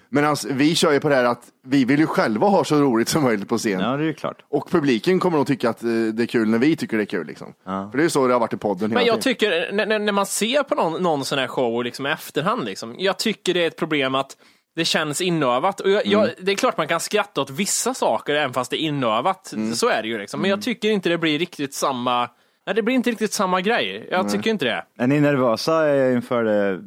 Medan 0.09 0.37
vi 0.51 0.75
kör 0.75 0.93
ju 0.93 1.01
på 1.01 1.09
det 1.09 1.15
här 1.15 1.25
att 1.25 1.43
vi 1.67 1.85
vill 1.85 1.99
ju 2.01 2.07
själva 2.07 2.47
ha 2.47 2.65
så 2.65 2.77
roligt 2.81 3.09
som 3.09 3.23
möjligt 3.23 3.49
på 3.49 3.59
scen. 3.59 3.81
Ja, 3.81 3.97
det 3.97 4.09
är 4.09 4.13
klart. 4.13 4.43
Och 4.49 4.71
publiken 4.71 5.21
kommer 5.21 5.39
nog 5.39 5.47
tycka 5.47 5.71
att 5.71 5.83
eh, 5.83 5.89
det 5.89 6.23
är 6.23 6.27
kul 6.27 6.49
när 6.49 6.59
vi 6.59 6.77
tycker 6.77 6.97
det 6.97 7.03
är 7.03 7.07
kul. 7.07 7.27
Liksom. 7.27 7.53
För 7.65 7.91
det 7.93 7.99
är 7.99 8.03
ju 8.05 8.11
så 8.11 8.27
det 8.27 8.33
har 8.33 8.41
varit 8.41 8.53
i 8.53 8.57
podden 8.57 8.91
Men 8.91 9.05
jag 9.07 9.23
tiden. 9.23 9.23
tycker, 9.37 9.73
när, 9.73 9.87
när- 9.87 9.99
när 9.99 10.13
man 10.13 10.27
ser 10.27 10.63
på 10.63 10.75
någon, 10.75 11.03
någon 11.03 11.25
sån 11.25 11.39
här 11.39 11.47
show 11.47 11.85
liksom 11.85 12.07
i 12.07 12.11
efterhand, 12.11 12.65
liksom, 12.65 12.95
jag 12.99 13.19
tycker 13.19 13.55
det 13.55 13.63
är 13.63 13.67
ett 13.69 13.77
problem 13.77 14.15
att 14.15 14.37
det 14.79 14.85
känns 14.85 15.21
inövat. 15.21 15.81
Och 15.81 15.91
jag, 15.91 16.07
jag, 16.07 16.31
det 16.39 16.53
är 16.53 16.57
klart 16.57 16.77
man 16.77 16.89
kan 16.89 17.01
skratta 17.01 17.41
åt 17.41 17.51
vissa 17.51 17.95
saker 17.95 18.35
även 18.35 18.53
fast 18.53 18.71
det 18.71 18.77
är 18.77 18.87
inövat. 18.87 19.55
Så 19.75 19.89
är 19.89 20.03
det 20.03 20.09
ju. 20.09 20.19
Liksom. 20.19 20.41
Men 20.41 20.51
jag 20.51 20.63
tycker 20.63 20.91
inte 20.91 21.09
det 21.09 21.19
blir 21.19 21.39
riktigt 21.39 21.75
samma 21.75 22.29
Nej, 22.67 22.75
det 22.75 22.83
blir 22.83 22.95
inte 22.95 23.11
riktigt 23.11 23.33
samma 23.33 23.61
grej. 23.61 24.09
Jag 24.11 24.31
tycker 24.31 24.51
inte 24.51 24.65
det. 24.65 24.85
Är 24.99 25.07
ni 25.07 25.21
nervösa 25.21 25.89
eh, 25.89 26.13
inför 26.13 26.73
eh, 26.73 26.79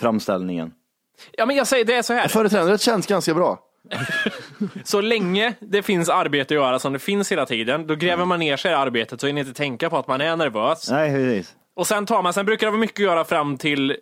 framställningen? 0.00 0.72
Ja, 1.32 1.46
men 1.46 1.56
jag 1.56 1.66
säger 1.66 1.84
det 1.84 1.94
är 1.94 2.02
så 2.02 2.12
här. 2.12 2.28
Företrädandet 2.28 2.80
känns 2.80 3.06
ganska 3.06 3.34
bra. 3.34 3.58
Så 4.84 5.00
länge 5.00 5.54
det 5.60 5.82
finns 5.82 6.08
arbete 6.08 6.54
att 6.54 6.60
göra 6.60 6.78
som 6.78 6.92
det 6.92 6.98
finns 6.98 7.32
hela 7.32 7.46
tiden, 7.46 7.86
då 7.86 7.94
gräver 7.94 8.24
man 8.24 8.38
ner 8.38 8.56
sig 8.56 8.70
i 8.70 8.74
arbetet 8.74 9.20
så 9.20 9.26
hinner 9.26 9.40
inte 9.40 9.54
tänka 9.54 9.90
på 9.90 9.98
att 9.98 10.08
man 10.08 10.20
är 10.20 10.36
nervös. 10.36 10.90
Nej, 10.90 11.12
precis. 11.12 11.54
Och 11.76 11.86
sen 11.86 12.06
tar 12.06 12.22
man, 12.22 12.32
sen 12.32 12.46
brukar 12.46 12.66
det 12.66 12.70
vara 12.70 12.80
mycket 12.80 13.00
att 13.00 13.04
göra 13.04 13.24
fram 13.24 13.56
till 13.56 13.96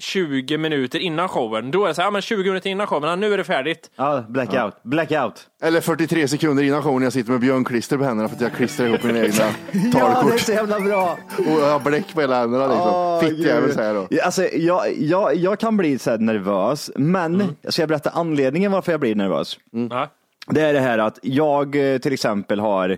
20 0.00 0.58
minuter 0.58 0.98
innan 0.98 1.28
showen. 1.28 1.70
Då 1.70 1.84
är 1.84 1.88
det 1.88 1.94
så 1.94 2.00
här, 2.00 2.06
ja, 2.06 2.10
men 2.10 2.22
20 2.22 2.48
minuter 2.48 2.70
innan 2.70 2.86
showen, 2.86 3.08
ja, 3.10 3.16
nu 3.16 3.32
är 3.34 3.38
det 3.38 3.44
färdigt. 3.44 3.90
Ja, 3.96 4.24
blackout. 4.28 4.74
Blackout. 4.82 5.46
Eller 5.62 5.80
43 5.80 6.28
sekunder 6.28 6.62
innan 6.62 6.82
showen 6.82 6.98
när 6.98 7.06
jag 7.06 7.12
sitter 7.12 7.30
med 7.32 7.40
björnklister 7.40 7.98
på 7.98 8.04
händerna 8.04 8.28
för 8.28 8.36
att 8.36 8.42
jag 8.42 8.52
klistrar 8.52 8.86
ihop 8.86 9.02
mina 9.04 9.18
egna 9.18 9.34
Ja, 9.44 9.50
det 9.72 9.88
är 9.88 9.92
talkort. 9.92 10.40
så 10.40 10.52
jävla 10.52 10.80
bra. 10.80 11.18
Och 11.38 11.60
jag 11.60 11.70
har 11.72 11.80
bläck 11.80 12.14
på 12.14 12.20
hela 12.20 12.40
händerna 12.40 12.66
liksom. 12.66 12.90
Åh, 12.94 13.20
Fittjävel 13.20 13.72
säger 13.72 13.94
jag 13.94 13.96
då. 13.96 14.06
Ja, 14.10 14.24
Alltså, 14.24 14.42
jag, 14.52 14.92
jag, 14.98 15.34
jag 15.36 15.58
kan 15.58 15.76
bli 15.76 15.98
så 15.98 16.10
här 16.10 16.18
nervös, 16.18 16.90
men 16.96 17.56
jag 17.62 17.72
ska 17.72 17.86
berätta 17.86 18.10
anledningen 18.10 18.72
varför 18.72 18.92
jag 18.92 19.00
blir 19.00 19.14
nervös. 19.14 19.58
Ja. 19.90 20.08
Det 20.46 20.60
är 20.60 20.72
det 20.72 20.80
här 20.80 20.98
att 20.98 21.18
jag 21.22 21.92
eh, 21.94 21.98
till 21.98 22.12
exempel 22.12 22.60
har 22.60 22.96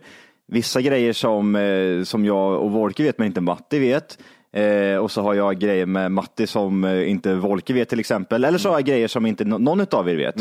vissa 0.49 0.81
grejer 0.81 1.13
som, 1.13 1.57
eh, 1.57 2.05
som 2.05 2.25
jag 2.25 2.61
och 2.61 2.71
Volke 2.71 3.03
vet 3.03 3.19
men 3.19 3.27
inte 3.27 3.41
Matti 3.41 3.79
vet. 3.79 4.19
Eh, 4.53 4.97
och 4.97 5.11
så 5.11 5.23
har 5.23 5.35
jag 5.35 5.59
grejer 5.59 5.87
med 5.87 6.13
Matti 6.13 6.47
som 6.47 6.85
eh, 6.85 7.11
inte 7.11 7.35
Volke 7.35 7.73
vet 7.73 7.89
till 7.89 8.01
exempel. 8.01 8.45
Eller 8.45 8.59
så 8.59 8.69
har 8.69 8.77
jag 8.77 8.85
grejer 8.85 9.09
som 9.09 9.27
inte 9.27 9.45
någon 9.45 9.87
av 9.91 10.09
er 10.11 10.17
vet. 10.17 10.37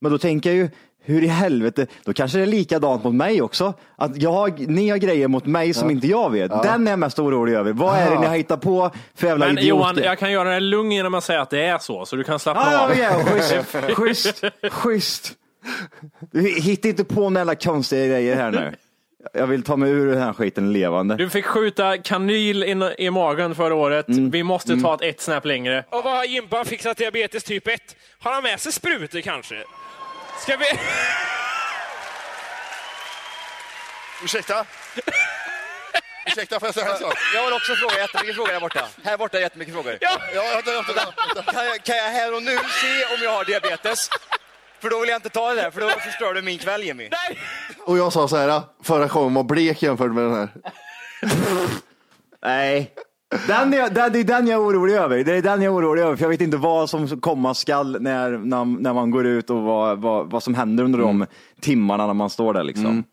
Men 0.00 0.12
då 0.12 0.18
tänker 0.18 0.50
jag 0.50 0.56
ju, 0.56 0.68
hur 1.02 1.24
i 1.24 1.26
helvete, 1.26 1.86
då 2.04 2.12
kanske 2.12 2.38
det 2.38 2.44
är 2.44 2.46
likadant 2.46 3.04
mot 3.04 3.14
mig 3.14 3.42
också. 3.42 3.74
Att 3.96 4.22
jag, 4.22 4.68
ni 4.68 4.88
har 4.88 4.96
grejer 4.96 5.28
mot 5.28 5.46
mig 5.46 5.74
som 5.74 5.90
inte 5.90 6.06
jag 6.06 6.30
vet. 6.30 6.62
Den 6.62 6.86
är 6.86 6.90
jag 6.92 6.98
mest 6.98 7.18
orolig 7.18 7.54
över. 7.54 7.72
Vad 7.72 7.98
är 7.98 8.10
det 8.10 8.20
ni 8.20 8.26
har 8.26 8.36
hittat 8.36 8.60
på 8.60 8.90
för 9.14 9.26
jävla 9.26 9.46
Men 9.46 9.58
idioter? 9.58 9.78
Johan, 9.78 9.98
jag 10.04 10.18
kan 10.18 10.32
göra 10.32 10.50
dig 10.50 10.60
lugn 10.60 10.92
genom 10.92 11.14
att 11.14 11.24
säga 11.24 11.40
att 11.42 11.50
det 11.50 11.62
är 11.64 11.78
så, 11.78 12.06
så 12.06 12.16
du 12.16 12.24
kan 12.24 12.38
slappna 12.38 12.72
Ja, 12.72 12.84
av. 12.84 12.98
ja, 12.98 13.10
ja, 13.18 13.24
schysst, 13.24 13.74
schysst, 13.92 14.44
schysst. 14.70 15.32
Du 16.32 16.40
hittar 16.60 16.88
inte 16.88 17.04
på 17.04 17.30
några 17.30 17.54
konstiga 17.54 18.06
grejer 18.06 18.36
här 18.36 18.50
nu. 18.50 18.72
Jag 19.32 19.46
vill 19.46 19.62
ta 19.62 19.76
mig 19.76 19.90
ur 19.90 20.06
den 20.06 20.22
här 20.22 20.32
skiten 20.32 20.72
levande. 20.72 21.16
Du 21.16 21.30
fick 21.30 21.46
skjuta 21.46 21.98
kanyl 21.98 22.62
in, 22.62 22.82
i 22.98 23.10
magen 23.10 23.54
förra 23.54 23.74
året. 23.74 24.06
Vi 24.08 24.42
måste 24.42 24.76
ta 24.76 24.94
ett 24.94 25.02
ett 25.02 25.20
snäpp 25.20 25.44
längre. 25.44 25.84
Och 25.90 26.04
vad 26.04 26.16
har 26.16 26.24
Jimpan 26.24 26.64
fixat 26.64 26.96
diabetes 26.96 27.44
typ 27.44 27.68
1? 27.68 27.96
Har 28.18 28.32
han 28.32 28.42
med 28.42 28.60
sig 28.60 28.72
sprutor 28.72 29.20
kanske? 29.20 29.64
Ska 30.42 30.56
vi... 30.56 30.64
Ursäkta? 34.24 34.64
Ursäkta, 36.26 36.60
får 36.60 36.66
jag 36.68 36.74
säga 36.74 36.92
en 36.92 36.98
sak? 36.98 37.14
Jag 37.34 37.42
har 37.42 37.52
också 37.56 37.74
fråga, 37.74 37.98
jättemycket 37.98 38.34
frågor 38.36 38.52
där 38.52 38.60
borta. 38.60 38.86
Här 39.04 39.18
borta 39.18 39.36
är 39.38 39.42
jättemycket 39.42 39.74
frågor. 39.74 39.98
Ja. 40.00 40.18
Ja, 40.34 40.42
vänta, 40.54 40.72
vänta, 40.72 40.92
vänta. 41.34 41.52
Kan, 41.52 41.66
jag, 41.66 41.84
kan 41.84 41.96
jag 41.96 42.04
här 42.04 42.34
och 42.34 42.42
nu 42.42 42.56
se 42.56 43.04
om 43.14 43.22
jag 43.22 43.30
har 43.30 43.44
diabetes? 43.44 44.08
För 44.80 44.90
då 44.90 45.00
vill 45.00 45.08
jag 45.08 45.18
inte 45.18 45.28
ta 45.28 45.48
det 45.48 45.54
där, 45.62 45.70
för 45.70 45.80
då 45.80 45.88
förstör 45.88 46.34
du 46.34 46.42
min 46.42 46.58
kväll 46.58 46.82
Jimmy. 46.82 47.02
Nej! 47.02 47.38
Och 47.86 47.98
jag 47.98 48.12
sa 48.12 48.28
så 48.28 48.36
här, 48.36 48.62
förra 48.82 49.08
showen 49.08 49.34
var 49.34 49.42
blek 49.44 49.82
jämfört 49.82 50.12
med 50.12 50.24
den 50.24 50.34
här. 50.34 50.48
Nej. 52.42 52.92
Den 53.46 53.74
är, 53.74 53.90
den, 53.90 54.12
det 54.12 54.18
är 54.18 54.24
den 54.24 54.46
jag 54.46 54.54
är 54.62 54.66
orolig 54.68 54.94
över. 54.94 55.24
Det 55.24 55.32
är 55.36 55.42
den 55.42 55.62
jag 55.62 55.74
är 55.74 55.78
orolig 55.80 56.02
över. 56.02 56.16
För 56.16 56.24
jag 56.24 56.28
vet 56.30 56.40
inte 56.40 56.56
vad 56.56 56.90
som 56.90 57.20
komma 57.20 57.54
skall 57.54 57.96
när, 58.02 58.30
när, 58.30 58.64
när 58.64 58.92
man 58.94 59.10
går 59.10 59.26
ut 59.26 59.50
och 59.50 59.62
vad, 59.62 59.98
vad, 59.98 60.30
vad 60.30 60.42
som 60.42 60.54
händer 60.54 60.84
under 60.84 60.98
de 60.98 61.26
timmarna 61.60 62.06
när 62.06 62.14
man 62.14 62.30
står 62.30 62.54
där. 62.54 62.62
Liksom. 62.64 63.04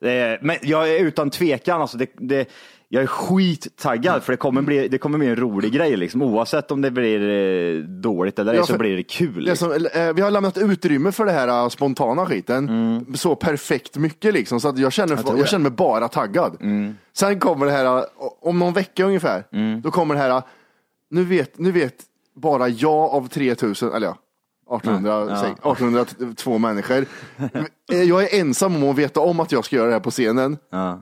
Det 0.00 0.10
är- 0.12 0.38
men 0.42 0.56
jag 0.62 0.88
är 0.90 0.98
utan 0.98 1.30
tvekan, 1.30 1.80
alltså 1.80 1.96
det, 1.98 2.06
det, 2.18 2.48
jag 2.94 3.02
är 3.02 3.06
skittaggad 3.06 4.22
för 4.22 4.32
det 4.32 4.36
kommer 4.36 4.62
bli, 4.62 4.88
det 4.88 4.98
kommer 4.98 5.18
bli 5.18 5.28
en 5.28 5.36
rolig 5.36 5.72
grej. 5.72 5.96
Liksom. 5.96 6.22
Oavsett 6.22 6.70
om 6.70 6.80
det 6.80 6.90
blir 6.90 7.28
eh, 7.28 7.82
dåligt 7.84 8.38
eller 8.38 8.52
ej 8.52 8.58
Ja, 8.58 8.66
så 8.66 8.78
blir 8.78 8.96
det 8.96 9.02
kul. 9.02 9.44
Liksom. 9.44 9.70
som, 9.72 9.86
eh, 9.94 10.12
vi 10.12 10.22
har 10.22 10.30
lämnat 10.30 10.58
utrymme 10.58 11.12
för 11.12 11.24
det 11.24 11.32
här 11.32 11.48
eh, 11.48 11.68
spontana 11.68 12.26
skiten 12.26 13.06
så 13.14 13.34
perfekt 13.34 13.96
mycket 13.96 14.34
liksom, 14.34 14.60
så 14.60 14.68
att 14.68 14.78
jag 14.78 14.92
känner, 14.92 15.18
jag, 15.26 15.38
det. 15.38 15.46
känner 15.48 15.62
mig 15.62 15.72
bara 15.72 16.08
taggad. 16.08 16.56
Sen 17.12 17.40
kommer 17.40 17.66
det 17.66 17.72
här, 17.72 18.04
om 18.40 18.58
någon 18.58 18.72
vecka 18.72 19.04
ungefär, 19.04 19.44
då 19.82 19.90
kommer 19.90 20.14
det 20.14 20.20
här, 20.20 20.42
nu 21.10 21.24
vet, 21.24 21.58
nu 21.58 21.72
vet 21.72 21.94
bara 22.34 22.68
jag 22.68 23.10
av 23.10 23.28
3000, 23.28 23.92
eller 23.92 24.06
ja, 24.06 24.16
1800, 24.76 25.36
säg, 25.36 25.50
1802 25.50 26.58
människor. 26.58 27.06
Eh, 27.92 28.02
Jag 28.02 28.22
är 28.22 28.40
ensam 28.40 28.76
om 28.82 28.90
att 28.90 28.96
veta 28.98 29.20
om 29.20 29.40
att 29.40 29.52
jag 29.52 29.64
ska 29.64 29.76
göra 29.76 29.86
det 29.86 29.92
här 29.92 30.00
på 30.00 30.10
scenen. 30.10 30.58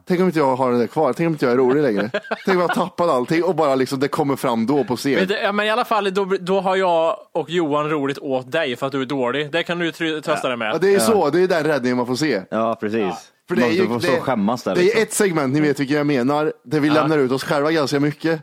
Tänk 0.06 0.20
om 0.20 0.26
inte 0.26 0.38
jag 0.38 0.56
har 0.56 0.72
det 0.72 0.78
där 0.78 0.86
kvar, 0.86 1.12
tänk 1.12 1.26
om 1.26 1.32
inte 1.32 1.44
jag 1.44 1.52
är 1.52 1.56
rolig 1.56 1.82
längre. 1.82 2.10
Tänk 2.44 2.56
om 2.56 2.60
jag 2.60 2.68
har 2.68 2.74
tappat 2.74 3.10
allting 3.10 3.44
och 3.44 3.54
bara 3.54 3.74
liksom 3.74 4.00
det 4.00 4.08
kommer 4.08 4.36
fram 4.36 4.66
då 4.66 4.84
på 4.84 4.96
scen. 4.96 5.12
Men, 5.14 5.28
det, 5.28 5.42
ja, 5.42 5.52
men 5.52 5.66
i 5.66 5.70
alla 5.70 5.84
fall, 5.84 6.14
då, 6.14 6.24
då 6.40 6.60
har 6.60 6.76
jag 6.76 7.16
och 7.32 7.50
Johan 7.50 7.90
roligt 7.90 8.18
åt 8.18 8.52
dig 8.52 8.76
för 8.76 8.86
att 8.86 8.92
du 8.92 9.02
är 9.02 9.06
dålig. 9.06 9.52
Det 9.52 9.62
kan 9.62 9.78
du 9.78 9.90
tr- 9.90 10.20
trösta 10.20 10.48
dig 10.48 10.56
med. 10.56 10.70
Ja, 10.74 10.78
det 10.78 10.94
är 10.94 10.98
så, 10.98 11.30
det 11.30 11.40
är 11.42 11.48
den 11.48 11.64
räddningen 11.64 11.96
man 11.96 12.06
får 12.06 12.14
se. 12.14 12.42
Ja, 12.50 12.76
precis. 12.80 13.14
För 13.48 13.56
det 13.56 13.62
är 13.62 13.70
ju, 13.70 14.20
skämmas 14.20 14.62
där. 14.62 14.74
det 14.74 14.80
liksom. 14.82 14.98
är 14.98 15.02
ett 15.02 15.12
segment, 15.12 15.54
ni 15.54 15.60
vet 15.60 15.80
vilket 15.80 15.96
jag 15.96 16.06
menar, 16.06 16.52
där 16.64 16.80
vi 16.80 16.90
lämnar 16.90 17.18
ut 17.18 17.32
oss 17.32 17.44
själva 17.44 17.70
ganska 17.72 18.00
mycket. 18.00 18.42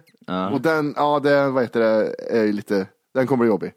Och 0.54 0.62
den, 0.62 0.94
ja 0.98 1.20
det, 1.24 1.50
vad 1.50 1.64
heter 1.64 1.80
det, 1.80 2.16
är 2.40 2.54
lite, 2.54 2.86
den 3.14 3.28
kommer 3.28 3.44
bli 3.44 3.48
jobbig. 3.50 3.72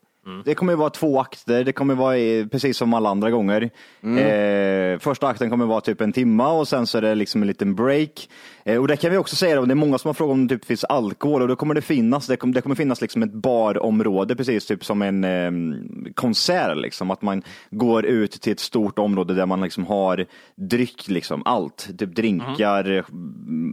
Det 0.44 0.54
kommer 0.54 0.72
ju 0.72 0.76
vara 0.76 0.90
två 0.90 1.20
akter, 1.20 1.64
det 1.64 1.72
kommer 1.72 1.94
vara 1.94 2.48
precis 2.48 2.76
som 2.76 2.94
alla 2.94 3.08
andra 3.08 3.30
gånger. 3.30 3.70
Eh, 4.18 4.98
första 4.98 5.26
akten 5.26 5.50
kommer 5.50 5.66
vara 5.66 5.80
typ 5.80 6.00
en 6.00 6.12
timma 6.12 6.52
och 6.52 6.68
sen 6.68 6.86
så 6.86 6.98
är 6.98 7.02
det 7.02 7.14
liksom 7.14 7.42
en 7.42 7.48
liten 7.48 7.74
break. 7.74 8.28
Eh, 8.64 8.76
och 8.80 8.88
det 8.88 8.96
kan 8.96 9.10
vi 9.10 9.16
också 9.16 9.36
säga, 9.36 9.60
det 9.60 9.72
är 9.72 9.74
många 9.74 9.98
som 9.98 10.08
har 10.08 10.14
frågat 10.14 10.32
om 10.32 10.46
det 10.46 10.54
typ 10.54 10.64
finns 10.64 10.84
alkohol 10.84 11.42
och 11.42 11.48
då 11.48 11.56
kommer 11.56 11.74
det 11.74 11.82
finnas, 11.82 12.26
det 12.26 12.36
kommer, 12.36 12.54
det 12.54 12.60
kommer 12.60 12.76
finnas 12.76 13.00
liksom 13.00 13.22
ett 13.22 13.32
barområde 13.32 14.36
precis 14.36 14.66
typ 14.66 14.84
som 14.84 15.02
en 15.02 15.24
eh, 15.24 15.50
konsert 16.14 16.76
liksom. 16.76 17.10
Att 17.10 17.22
man 17.22 17.42
går 17.70 18.06
ut 18.06 18.30
till 18.32 18.52
ett 18.52 18.60
stort 18.60 18.98
område 18.98 19.34
där 19.34 19.46
man 19.46 19.60
liksom 19.60 19.86
har 19.86 20.26
dryck, 20.56 21.08
liksom 21.08 21.42
allt. 21.44 21.88
Typ 21.98 22.14
drinkar, 22.16 22.90
eh, 22.90 23.04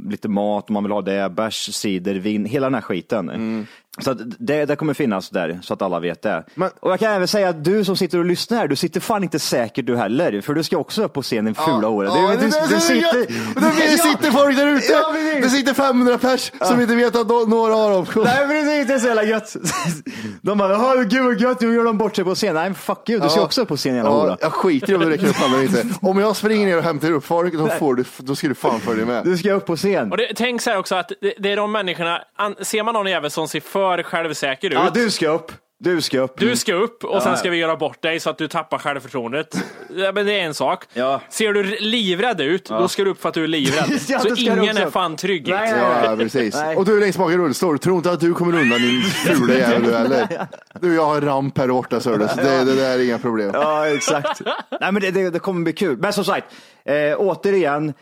lite 0.10 0.30
mat 0.30 0.70
om 0.70 0.74
man 0.74 0.84
vill 0.84 0.92
ha 0.92 1.01
det, 1.01 1.30
bärs, 1.30 1.75
cider, 1.75 2.16
vin, 2.16 2.46
hela 2.46 2.66
den 2.66 2.74
här 2.74 2.82
skiten. 2.82 3.68
Så 4.00 4.12
att 4.12 4.18
det, 4.39 4.66
det 4.66 4.75
kommer 4.75 4.94
finnas 4.94 5.30
där, 5.30 5.60
så 5.63 5.74
att 5.74 5.82
alla 5.82 6.00
vet 6.00 6.22
det. 6.22 6.44
och 6.80 6.92
jag 6.92 7.00
kan 7.00 7.12
även 7.12 7.27
säga 7.27 7.50
att 7.50 7.63
du 7.63 7.86
som 7.86 7.98
sitter 7.98 8.18
och 8.20 8.25
lyssnar 8.25 8.58
här, 8.58 8.68
du 8.68 8.75
sitter 8.75 9.00
fan 9.00 9.24
inte 9.24 9.39
säkert 9.39 9.86
du 9.86 9.98
heller, 9.98 10.42
för 10.42 10.54
du 10.54 10.63
ska 10.63 10.77
också 10.77 11.04
upp 11.04 11.13
på 11.13 11.22
scen 11.22 11.46
din 11.46 11.56
fula. 11.56 11.80
Ja, 11.82 11.92
Du, 11.92 12.06
det, 12.06 12.44
du, 12.46 12.50
det, 12.50 12.68
du 12.70 12.75
det, 12.75 12.82
sitter... 12.82 13.18
Det, 13.18 13.92
det 13.92 13.98
sitter 13.98 14.32
folk 14.32 14.58
där 14.58 14.68
ute. 14.68 14.92
Ja, 14.94 15.13
det 15.42 15.50
sitter 15.50 15.74
500 15.74 16.18
pers 16.18 16.51
som 16.62 16.82
inte 16.82 16.96
vet 16.96 17.16
att 17.16 17.27
nå- 17.27 17.46
några 17.46 17.75
av 17.75 17.92
dem 17.92 18.06
kommer. 18.06 18.25
Nej 18.48 18.48
precis, 18.48 18.88
det 18.88 18.94
är 18.94 19.00
så 19.00 19.08
jävla 19.08 19.24
gött. 19.24 19.56
De 20.42 20.58
bara, 20.58 20.77
"Åh, 20.77 21.01
gud 21.04 21.24
vad 21.24 21.42
gött, 21.42 21.62
nu 21.62 21.74
gör 21.74 21.84
de 21.84 21.98
bort 21.98 22.16
sig 22.16 22.25
på 22.25 22.36
scen. 22.36 22.54
Nej 22.56 22.74
fuck 22.74 23.10
you, 23.10 23.20
du 23.20 23.30
ska 23.30 23.39
Ja. 23.39 23.46
också 23.46 23.62
upp 23.62 23.68
på 23.68 23.77
scen 23.77 23.96
jävla 23.96 24.10
Ja, 24.12 24.22
hora. 24.22 24.38
jag 24.42 24.54
skiter 24.54 24.92
i 24.92 24.96
om 24.96 25.01
du 25.01 25.10
räcker 25.10 25.27
upp 25.27 25.36
handen 25.36 25.60
eller 25.60 25.84
inte. 25.84 25.96
Om 26.08 26.20
jag 26.20 26.36
springer 26.36 26.68
ner 26.68 26.77
och 26.77 26.84
hämtar 26.84 27.12
upp 27.12 27.25
folk, 27.25 27.54
då, 27.54 27.68
får 27.68 27.96
du, 27.96 28.04
då 28.18 28.36
ska 28.36 28.48
du 28.48 28.56
fan 28.56 28.80
följa 28.80 29.06
med. 29.06 29.24
Du 29.24 29.38
ska 29.38 29.54
upp 29.54 29.66
på 29.66 29.75
scen. 29.75 30.12
Och 30.12 30.18
det, 30.18 30.32
tänk 30.36 30.62
så 30.62 30.70
här 30.70 30.77
också 30.77 30.96
att 30.96 31.12
det, 31.22 31.34
det 31.39 31.51
är 31.51 31.56
de 31.58 31.72
människorna, 31.72 32.22
an, 32.36 32.56
ser 32.62 32.84
man 32.84 32.94
någon 32.94 33.08
jävel 33.08 33.32
som 33.32 33.48
ser 33.48 33.60
för 33.60 33.87
självsäker 34.03 34.67
ut, 34.67 34.74
Ja, 34.74 34.89
du 34.94 35.12
ska 35.12 35.29
upp. 35.29 35.51
Du 35.79 36.01
ska 36.01 36.20
upp. 36.20 36.39
Du 36.39 36.56
ska 36.56 36.74
upp 36.74 37.03
och 37.03 37.15
Ja, 37.15 37.22
sen 37.22 37.32
ja. 37.32 37.38
ska 37.38 37.50
vi 37.50 37.58
göra 37.58 37.75
bort 37.75 38.01
dig 38.01 38.20
så 38.20 38.29
att 38.29 38.38
du 38.38 38.48
tappar 38.48 38.77
självförtroendet. 38.77 39.58
Ja, 39.96 40.12
men 40.12 40.25
det 40.25 40.39
är 40.39 40.44
en 40.44 40.53
sak. 40.53 40.84
Ja. 40.94 41.22
Ser 41.29 41.53
du 41.53 41.63
livrädd 41.79 42.41
ut, 42.41 42.65
då 42.65 42.88
ska 42.88 43.03
du 43.03 43.10
upp 43.10 43.22
för 43.22 43.29
att 43.29 43.36
du 43.36 43.44
är 43.44 43.48
livrädd. 43.48 44.00
Ja, 44.08 44.20
så 44.20 44.36
ingen 44.36 44.77
är 44.77 44.89
fan 44.89 45.15
trygg. 45.15 45.48
Nej, 45.48 45.72
nej, 45.72 46.06
Ja, 46.06 46.15
precis. 46.15 46.56
Nej. 46.56 46.75
Och 46.75 46.86
du 46.86 46.98
är 46.98 47.01
längst 47.01 47.20
bak 47.20 47.32
i 47.32 47.38
rullstol. 47.38 47.79
Tro 47.79 47.98
inte 47.98 48.12
att 48.12 48.20
du 48.20 48.34
kommer 48.34 48.62
undan 48.62 48.82
din 48.82 49.01
fula 49.25 49.53
jävel 49.53 49.84
du 49.84 49.96
heller. 49.96 50.48
Du, 50.82 50.96
jag 50.96 51.06
har 51.06 51.22
ramp 51.22 51.58
här 51.58 51.67
borta 51.67 52.00
så 52.00 52.17
det, 52.17 52.27
så 52.27 52.36
det, 52.36 52.63
det 52.63 52.75
där 52.75 53.00
är 53.00 53.06
inga 53.06 53.20
problem. 53.20 53.51
Ja, 53.53 53.88
exakt. 53.88 54.41
Nej, 54.82 54.91
men 54.91 55.01
det, 55.01 55.12
det, 55.12 55.29
det 55.29 55.39
kommer 55.39 55.63
bli 55.63 55.74
kul. 55.74 55.98
Men 55.98 56.13
som 56.13 56.25
sagt, 56.25 56.46
eh, 56.86 57.15
återigen, 57.17 57.94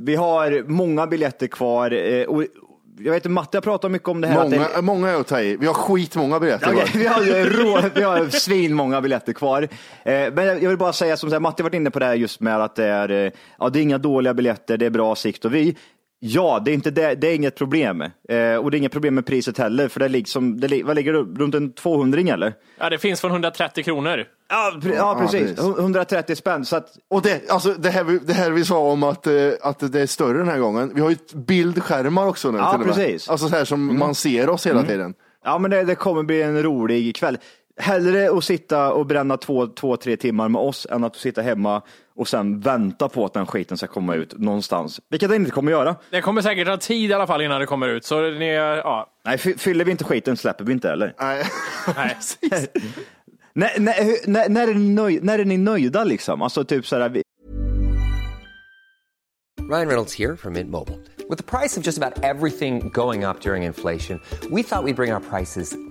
vi 0.00 0.14
har 0.16 0.64
många 0.68 1.06
biljetter 1.06 1.46
kvar. 1.46 1.92
Eh, 1.92 2.24
och 2.24 2.44
jag 3.04 3.12
vet 3.12 3.16
inte, 3.16 3.28
Matte 3.28 3.56
har 3.56 3.62
pratat 3.62 3.90
mycket 3.90 4.08
om 4.08 4.20
det 4.20 4.28
här. 4.28 4.38
att 4.38 4.50
Många, 4.50 4.68
det, 4.76 4.82
många 4.82 5.08
är 5.08 5.20
att 5.20 5.26
ta 5.26 5.40
i. 5.40 5.56
Vi 5.56 5.66
har 5.66 5.74
skitmånga 5.74 6.40
biljetter. 6.40 6.72
Va? 6.72 6.82
vi 6.94 7.06
har, 7.06 7.22
ju 7.22 7.32
rå, 7.44 7.80
vi 7.94 8.02
har 8.02 8.28
svinmånga 8.28 9.00
biljetter 9.00 9.32
kvar. 9.32 9.62
Eh, 9.62 10.32
men 10.32 10.46
jag 10.46 10.68
vill 10.68 10.78
bara 10.78 10.92
säga 10.92 11.16
som 11.16 11.30
så 11.30 11.34
här, 11.34 11.40
Matte 11.40 11.62
har 11.62 11.64
varit 11.64 11.74
inne 11.74 11.90
på 11.90 11.98
det 11.98 12.06
här 12.06 12.14
just 12.14 12.40
med 12.40 12.60
att 12.60 12.76
det 12.76 12.86
är, 12.86 13.10
eh, 13.10 13.32
ja, 13.58 13.68
det 13.68 13.78
är 13.78 13.82
inga 13.82 13.98
dåliga 13.98 14.34
biljetter, 14.34 14.76
det 14.76 14.86
är 14.86 14.90
bra 14.90 15.14
sikt 15.14 15.44
och 15.44 15.54
vi 15.54 15.76
Ja, 16.22 16.62
det 16.64 16.70
är, 16.70 16.74
inte 16.74 16.90
det, 16.90 17.14
det 17.14 17.28
är 17.28 17.34
inget 17.34 17.56
problem. 17.56 18.00
Eh, 18.00 18.56
och 18.56 18.70
det 18.70 18.76
är 18.76 18.78
inget 18.78 18.92
problem 18.92 19.14
med 19.14 19.26
priset 19.26 19.58
heller, 19.58 19.88
för 19.88 20.00
det, 20.00 20.08
liksom, 20.08 20.60
det, 20.60 20.82
vad 20.82 20.96
ligger 20.96 21.12
det, 21.12 21.18
runt 21.18 21.54
en 21.54 21.72
200 21.72 22.20
eller? 22.20 22.54
Ja, 22.78 22.90
det 22.90 22.98
finns 22.98 23.20
från 23.20 23.30
130 23.30 23.84
kronor. 23.84 24.26
Ja, 24.50 24.72
pre- 24.82 24.94
ja 24.96 25.16
precis. 25.20 25.40
precis. 25.56 25.78
130 25.78 26.36
spänn. 26.36 26.64
Så 26.64 26.76
att, 26.76 26.88
Och 27.10 27.22
det, 27.22 27.50
alltså, 27.50 27.72
det, 27.74 27.90
här, 27.90 28.04
vi- 28.04 28.18
det 28.18 28.32
här 28.32 28.50
vi 28.50 28.64
sa 28.64 28.78
om 28.78 29.02
att, 29.02 29.26
eh, 29.26 29.32
att 29.62 29.92
det 29.92 30.00
är 30.00 30.06
större 30.06 30.38
den 30.38 30.48
här 30.48 30.58
gången. 30.58 30.90
Vi 30.94 31.00
har 31.00 31.08
ju 31.10 31.14
ett 31.14 31.34
bildskärmar 31.34 32.26
också 32.26 32.50
nu. 32.50 32.58
Ja, 32.58 32.72
till 32.76 32.86
precis. 32.86 33.28
Mm. 33.28 33.32
Alltså 33.32 33.48
så 33.48 33.56
här 33.56 33.64
som 33.64 33.98
man 33.98 34.14
ser 34.14 34.48
oss 34.50 34.66
hela 34.66 34.82
tiden. 34.82 35.14
Ja, 35.44 35.58
men 35.58 35.70
det, 35.70 35.84
det 35.84 35.94
kommer 35.94 36.22
bli 36.22 36.42
en 36.42 36.62
rolig 36.62 37.16
kväll. 37.16 37.38
Hellre 37.76 38.30
att 38.38 38.44
sitta 38.44 38.92
och 38.92 39.06
bränna 39.06 39.36
två, 39.36 39.66
två, 39.66 39.96
tre 39.96 40.16
timmar 40.16 40.48
med 40.48 40.60
oss 40.62 40.86
än 40.90 41.04
att 41.04 41.16
sitta 41.16 41.42
hemma 41.42 41.82
och 42.16 42.28
sen 42.28 42.60
vänta 42.60 43.08
på 43.08 43.24
att 43.24 43.32
den 43.32 43.46
skiten 43.46 43.76
ska 43.76 43.86
komma 43.86 44.14
ut 44.14 44.38
någonstans. 44.38 45.00
Vilket 45.10 45.28
den 45.28 45.36
inte 45.40 45.50
kommer 45.50 45.72
göra. 45.72 45.96
Det 46.10 46.20
kommer 46.20 46.42
säkert 46.42 46.66
ta 46.66 46.76
tid 46.76 47.10
i 47.10 47.14
alla 47.14 47.26
fall 47.26 47.40
innan 47.42 47.60
det 47.60 47.66
kommer 47.66 47.88
ut. 47.88 48.04
Så 48.04 48.20
ni, 48.30 48.54
ja, 48.54 49.06
Nej, 49.24 49.38
fy- 49.38 49.56
fyller 49.58 49.84
vi 49.84 49.90
inte 49.90 50.04
skiten 50.04 50.36
släpper 50.36 50.64
vi 50.64 50.72
inte 50.72 50.88
heller. 50.88 51.14
Nej. 51.20 51.44
nej. 51.96 52.16
när, 53.54 53.80
när, 53.80 54.28
när, 54.28 54.48
när, 54.48 54.68
är 54.68 54.74
ni 54.74 54.88
nöj, 54.88 55.20
när 55.22 55.38
är 55.38 55.44
ni 55.44 55.56
nöjda 55.56 56.04
liksom? 56.04 56.42
Alltså 56.42 56.64
typ 56.64 56.86
så 56.86 56.96
här, 56.98 57.08
vi- 57.08 57.22
Ryan 59.70 59.86
Reynolds 59.88 60.18
här 60.18 60.36
från 60.36 60.52
Mint 60.52 60.70
Mobile. 60.70 60.98
Med 61.28 61.46
priset 61.46 61.84
på 61.84 61.86
nästan 61.86 62.12
allt 62.24 62.52
som 62.62 62.90
går 62.90 63.12
upp 63.30 63.46
under 63.46 63.56
inflationen, 63.66 64.20
trodde 64.40 64.54
vi 64.56 64.60
att 64.70 64.84
vi 64.86 64.92
skulle 64.92 64.94
bring 64.94 65.12
våra 65.12 65.20
priser 65.20 65.89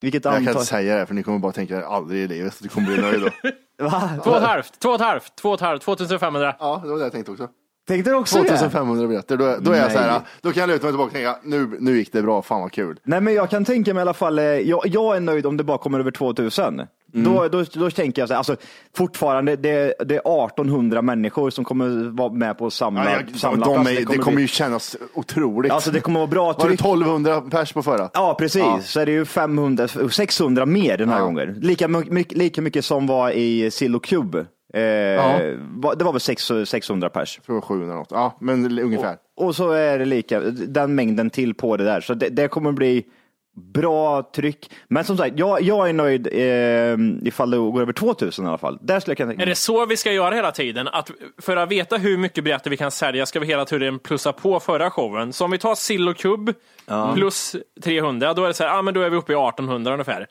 Vilket 0.00 0.24
Jag 0.24 0.34
kan 0.34 0.48
inte 0.48 0.64
säga 0.64 0.98
det 0.98 1.06
för 1.06 1.14
ni 1.14 1.22
kommer 1.22 1.38
bara 1.38 1.52
tänka 1.52 1.86
aldrig 1.86 2.20
i 2.20 2.28
livet 2.28 2.54
att 2.54 2.62
du 2.62 2.68
kommer 2.68 2.86
bli 2.86 2.96
nöjd 3.02 3.20
då. 3.20 3.30
Va? 3.84 4.10
Två 4.24 4.30
och 4.30 4.36
ett 4.36 4.42
halvt, 4.42 4.80
två 4.80 4.88
och 4.88 4.94
ett 4.94 5.00
halvt, 5.00 5.36
två 5.36 5.48
och 5.48 5.54
ett 5.54 5.60
halvt, 5.60 5.82
2500. 5.82 6.56
Ja, 6.58 6.80
det 6.84 6.90
var 6.90 6.98
det 6.98 7.02
jag 7.02 7.12
tänkte 7.12 7.32
också. 7.32 7.48
Tänkte 7.88 8.10
du 8.10 8.16
också 8.16 8.42
det? 8.42 8.48
2500 8.48 9.06
biljetter, 9.06 9.36
då, 9.36 9.56
då 9.60 9.72
är 9.72 9.78
jag 9.78 9.92
så 9.92 9.98
här, 9.98 10.20
då 10.40 10.52
kan 10.52 10.60
jag 10.60 10.68
luta 10.68 10.86
mig 10.86 10.92
tillbaka 10.92 11.06
och 11.06 11.12
tänka, 11.12 11.38
nu, 11.42 11.76
nu 11.80 11.96
gick 11.96 12.12
det 12.12 12.22
bra, 12.22 12.42
fan 12.42 12.60
vad 12.60 12.72
kul. 12.72 13.00
Nej, 13.04 13.20
men 13.20 13.34
jag 13.34 13.50
kan 13.50 13.64
tänka 13.64 13.94
mig 13.94 14.00
i 14.00 14.02
alla 14.02 14.14
fall, 14.14 14.38
eh, 14.38 14.44
jag, 14.44 14.86
jag 14.86 15.16
är 15.16 15.20
nöjd 15.20 15.46
om 15.46 15.56
det 15.56 15.64
bara 15.64 15.78
kommer 15.78 16.00
över 16.00 16.10
2000. 16.10 16.82
Mm. 17.14 17.34
Då, 17.34 17.48
då, 17.48 17.64
då 17.72 17.90
tänker 17.90 18.22
jag 18.22 18.28
så 18.28 18.34
här, 18.34 18.38
alltså 18.38 18.56
fortfarande, 18.96 19.56
det, 19.56 19.94
det 20.06 20.14
är 20.14 20.46
1800 20.46 21.02
människor 21.02 21.50
som 21.50 21.64
kommer 21.64 22.10
vara 22.16 22.32
med 22.32 22.58
på 22.58 22.66
att 22.66 22.72
samla, 22.72 23.04
Ja, 23.04 23.10
jag, 23.32 23.36
samla 23.40 23.66
de 23.66 23.86
är, 23.86 24.06
det 24.06 24.18
kommer 24.18 24.40
ju 24.40 24.46
kännas 24.48 24.96
otroligt. 25.14 25.72
Alltså 25.72 25.90
det 25.90 26.00
kommer 26.00 26.20
vara 26.20 26.26
bra 26.26 26.44
Var 26.46 26.52
det 26.54 26.60
tryck. 26.60 26.80
1200 26.80 27.40
pers 27.40 27.72
på 27.72 27.82
förra? 27.82 28.10
Ja, 28.14 28.36
precis. 28.38 28.62
Ja. 28.62 28.80
Så 28.82 29.00
är 29.00 29.06
det 29.06 29.12
ju 29.12 29.24
500, 29.24 29.88
600 30.10 30.66
mer 30.66 30.96
den 30.96 31.08
här 31.08 31.18
Ja. 31.18 31.24
gången. 31.24 31.54
Lika 31.60 31.88
mycket, 31.88 32.38
lika 32.38 32.62
mycket 32.62 32.84
som 32.84 33.06
var 33.06 33.30
i 33.30 33.70
Sillo 33.70 34.00
Cube. 34.00 34.38
Eh, 34.74 35.22
va- 35.76 35.94
Det 35.94 36.04
var 36.04 36.12
väl 36.12 36.20
6, 36.20 36.50
600 36.66 37.08
pers. 37.08 37.36
Jag 37.38 37.44
tror 37.46 37.54
det 37.56 37.60
var 37.60 37.66
700 37.76 37.94
något. 37.96 38.08
Ja, 38.10 38.36
men 38.40 38.78
ungefär. 38.78 39.16
Och 39.36 39.56
så 39.56 39.70
är 39.70 39.98
det 39.98 40.04
lika, 40.04 40.40
den 40.50 40.94
mängden 40.94 41.30
till 41.30 41.54
på 41.54 41.76
det 41.76 41.84
där. 41.84 42.00
Så 42.00 42.14
det, 42.14 42.28
det 42.28 42.48
kommer 42.48 42.72
bli 42.72 43.04
bra 43.58 44.22
tryck. 44.22 44.70
Men 44.88 45.04
som 45.04 45.16
sagt, 45.16 45.38
jag, 45.38 45.62
jag 45.62 45.88
är 45.88 45.92
nöjd 45.92 46.26
eh, 46.26 47.26
ifall 47.28 47.50
det 47.50 47.56
går 47.56 47.82
över 47.82 47.92
2000 47.92 48.44
i 48.44 48.48
alla 48.48 48.58
fall. 48.58 48.78
Där 48.80 49.00
skulle 49.00 49.12
jag 49.12 49.16
kunna 49.16 49.30
tänka 49.30 49.42
Är 49.42 49.46
det 49.46 49.54
så 49.54 49.86
vi 49.86 49.96
ska 49.96 50.12
göra 50.12 50.34
hela 50.34 50.52
tiden? 50.52 50.88
Att 50.88 51.10
för 51.38 51.56
att 51.56 51.70
veta 51.70 51.96
hur 51.96 52.18
mycket 52.18 52.44
biljetter 52.44 52.70
vi 52.70 52.76
kan 52.76 52.90
sälja 52.90 53.26
ska 53.26 53.40
vi 53.40 53.46
hela 53.46 53.64
tiden 53.64 53.98
plussa 53.98 54.32
på 54.32 54.60
förra 54.60 54.90
showen. 54.90 55.32
Så 55.32 55.44
om 55.44 55.50
vi 55.50 55.58
tar 55.58 55.74
sill 55.74 56.08
och 56.08 56.16
kubb 56.16 56.54
plus 57.14 57.56
300, 57.82 58.34
då 58.34 58.44
är 58.44 58.48
det 58.48 58.54
så 58.54 58.64
här, 58.64 58.78
ah, 58.78 58.82
men 58.82 58.94
då 58.94 59.00
är 59.00 59.10
vi 59.10 59.16
uppe 59.16 59.32
i 59.32 59.36
1800 59.36 59.92
ungefär. 59.92 60.26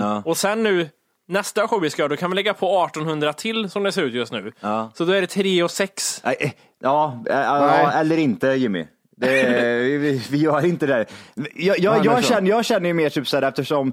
Ja. 0.00 0.22
Och 0.24 0.36
sen 0.36 0.62
nu, 0.62 0.88
nästa 1.28 1.68
show 1.68 1.80
vi 1.80 1.90
ska 1.90 2.02
göra, 2.02 2.08
då 2.08 2.16
kan 2.16 2.30
vi 2.30 2.34
lägga 2.34 2.54
på 2.54 2.84
1800 2.84 3.32
till 3.32 3.70
som 3.70 3.82
det 3.82 3.92
ser 3.92 4.02
ut 4.02 4.14
just 4.14 4.32
nu. 4.32 4.52
Ja. 4.60 4.90
Så 4.94 5.04
då 5.04 5.12
är 5.12 5.20
det 5.20 5.26
3 5.26 5.62
och 5.62 5.70
6. 5.70 6.20
Nej, 6.24 6.36
eh, 6.40 6.50
Ja, 6.82 7.22
eh, 7.30 7.36
ja, 7.36 7.92
eller 7.92 8.16
inte 8.16 8.46
Jimmy. 8.48 8.86
Det, 9.26 9.98
vi, 9.98 10.22
vi 10.30 10.38
gör 10.38 10.64
inte 10.66 10.86
det. 10.86 11.06
Jag, 11.54 11.78
jag, 11.78 12.04
jag, 12.06 12.24
känner, 12.24 12.48
jag 12.50 12.64
känner 12.64 12.86
ju 12.88 12.94
mer 12.94 13.10
typ 13.10 13.28
så 13.28 13.36
här 13.36 13.42
eftersom 13.42 13.92